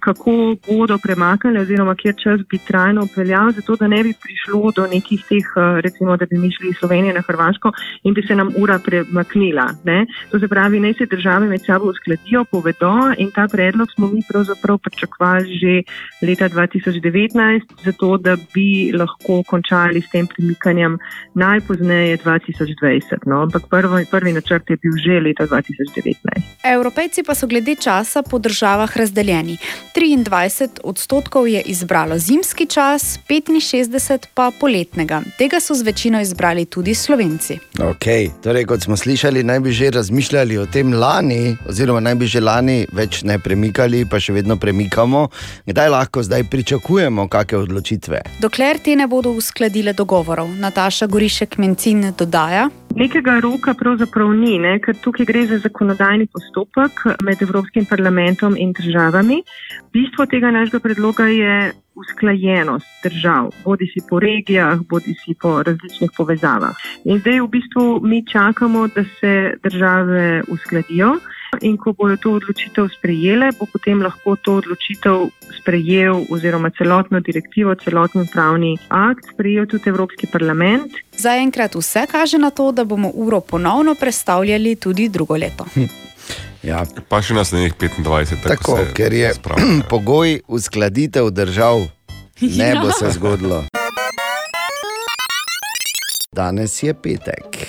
[0.00, 4.86] kako bodo premaknili, oziroma kjer čas bi trajno obveljal, zato da ne bi prišlo do
[4.86, 8.34] nekih teh, eh, recimo, da bi mi šli iz Slovenije na Hrvaško in bi se
[8.34, 9.66] nam ura premaknila.
[9.84, 10.06] Ne?
[10.30, 14.22] To se pravi, naj se države med sabo uskladijo, povedo in ta predlog smo mi
[14.28, 15.82] pravzaprav pričakovali že
[16.26, 20.98] leta 2019, zato da bi lahko končali s tem premikanjem
[21.34, 23.26] najpozneje 2020.
[23.26, 23.42] No?
[23.42, 26.54] Ampak prvi, prvi načrt je bil že leta 2019.
[26.64, 29.58] Evropejci pa so glede časa po državah razdeljeni.
[29.96, 35.22] 23 odstotkov je izbralo zimski čas, 65 pa poletnega.
[35.38, 37.58] Tega so z večino izbrali tudi Slovenci.
[37.78, 38.30] Okay.
[38.42, 42.40] Torej, kot smo slišali, naj bi že razmišljali o tem lani, oziroma naj bi že
[42.40, 45.28] lani več ne premikali, pa še vedno premikamo.
[45.66, 48.22] Kdaj lahko zdaj pričakujemo kakšne odločitve?
[48.40, 52.68] Dokler te ne bodo uskladile dogovorov, Nataša Gorišek Mencin dodaja.
[52.94, 54.76] Nekega roka pravzaprav ni, ne?
[54.78, 59.40] ker tukaj gre za zakonodajni postopek med Evropskim parlamentom in državami.
[59.92, 66.14] Bistvo tega našega predloga je usklajenost držav, bodi si po regijah, bodi si po različnih
[66.16, 66.78] povezavah.
[67.04, 71.16] In zdaj v bistvu mi čakamo, da se države uskladijo.
[71.62, 75.28] In ko bodo to odločitev sprejele, bo potem lahko to odločitev
[75.60, 80.92] sprejel, oziroma celotno direktivo, celotni pravni akt sprejel tudi Evropski parlament.
[81.18, 85.66] Zaenkrat vse kaže na to, da bomo uro ponovno predstavljali tudi drugo leto.
[86.64, 86.84] Ja.
[87.08, 89.32] Pa še naslednjih 25, tako, Tako, ker je
[89.92, 91.84] pogoj uskladitev držav,
[92.40, 93.64] ne bo se zgodilo.
[96.32, 97.66] Danes je petek.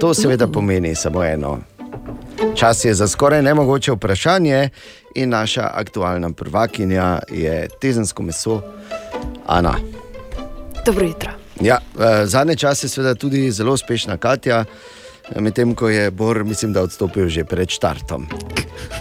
[0.00, 1.58] To seveda pomeni samo eno.
[2.52, 4.68] Čas je za skoraj nemogoče vprašanje,
[5.14, 8.60] in naša aktualna prvakinja je tezensko meso,
[9.46, 9.74] Ana.
[10.86, 11.30] Dobro jutro.
[11.60, 14.64] Ja, eh, zadnje čase je seveda tudi zelo uspešna Katja,
[15.36, 18.26] medtem ko je Bor, mislim, da odstopil že pred štartom.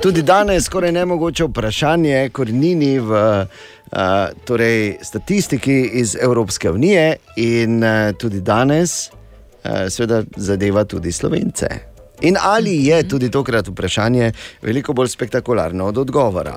[0.02, 3.98] Tudi danes je skoraj nemogoče vprašanje, korenini v uh,
[4.45, 11.93] torej, statistiki iz Evropske unije, in uh, tudi danes, uh, seveda, zadeva tudi slovence.
[12.24, 14.32] In ali je tudi tokrat vprašanje
[14.62, 16.56] veliko bolj spektakularno od odgovora?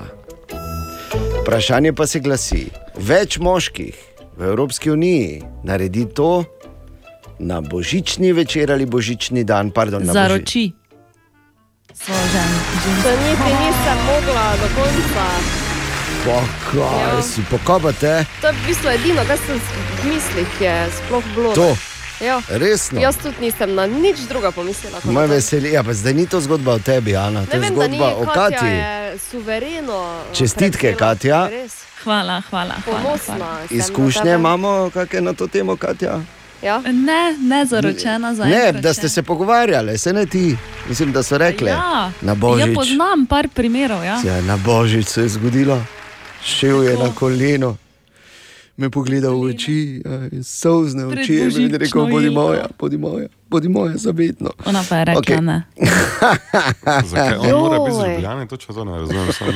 [1.43, 2.66] Vprašanje pa se glasi:
[2.97, 3.94] več moških
[4.36, 6.44] v Evropski uniji naredi to
[7.38, 10.22] na božični večer ali božični dan, pardon, na boži...
[10.22, 10.72] Zaroči
[11.94, 12.59] svojo ženo.
[13.02, 15.26] To niti nisem mogla do konca.
[16.24, 16.40] Pa
[16.70, 18.24] kaj si, pokabate?
[18.40, 21.55] To je v bistvu edino, kar sem v mislih je sploh bilo.
[21.55, 21.95] To?
[22.20, 22.43] Ja.
[22.48, 23.01] Resno?
[23.01, 25.01] Jaz tudi nisem na nič druga pomislila.
[25.05, 25.32] Moj to.
[25.32, 27.88] veseli, ja, pa zdaj ni to zgodba o tebi, Ana, to Ne je vem, da
[27.88, 28.68] ni, zgodba o Katja Katji.
[28.68, 30.22] je suvereno.
[30.32, 31.48] Čestitke, prevzela, Katja.
[31.48, 31.72] res.
[32.05, 32.74] Hvala, hvala.
[33.18, 36.20] Sem na Izkušnje imamo, kakšne na to temo, Katja?
[36.62, 36.78] Ja?
[36.80, 40.56] Ne, ne zaročena za Ne, da ste se pogovarjali, se ne ti.
[40.88, 41.70] Mislim, da so rekli.
[41.70, 42.74] Ja, Na ja, božič.
[42.74, 44.05] poznam par primerov.
[44.05, 44.20] Ja.
[44.24, 45.82] Ja, na božič se je zgodilo,
[46.44, 47.76] šel je na koleno.
[48.76, 50.02] Me pogleda v oči,
[50.44, 54.50] sozne oči, in mi je rekel: Bodi jelko." moja, bodi moja, bodi moja, zavedno.
[54.66, 55.40] Ona pa je rekla okay.
[55.40, 55.62] ne.
[57.12, 59.32] Zakaj on mora biti zljubljen, točno to ne razumem.
[59.32, 59.52] Samo.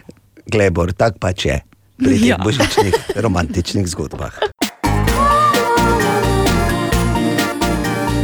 [0.52, 1.60] Glebor, tak pač je
[1.98, 2.38] pri teh Ja.
[2.38, 4.38] božičnih romantičnih zgodbah.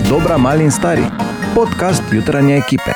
[0.09, 1.05] Dobra, mali in stari.
[1.55, 2.96] Podcast jutranje ekipe.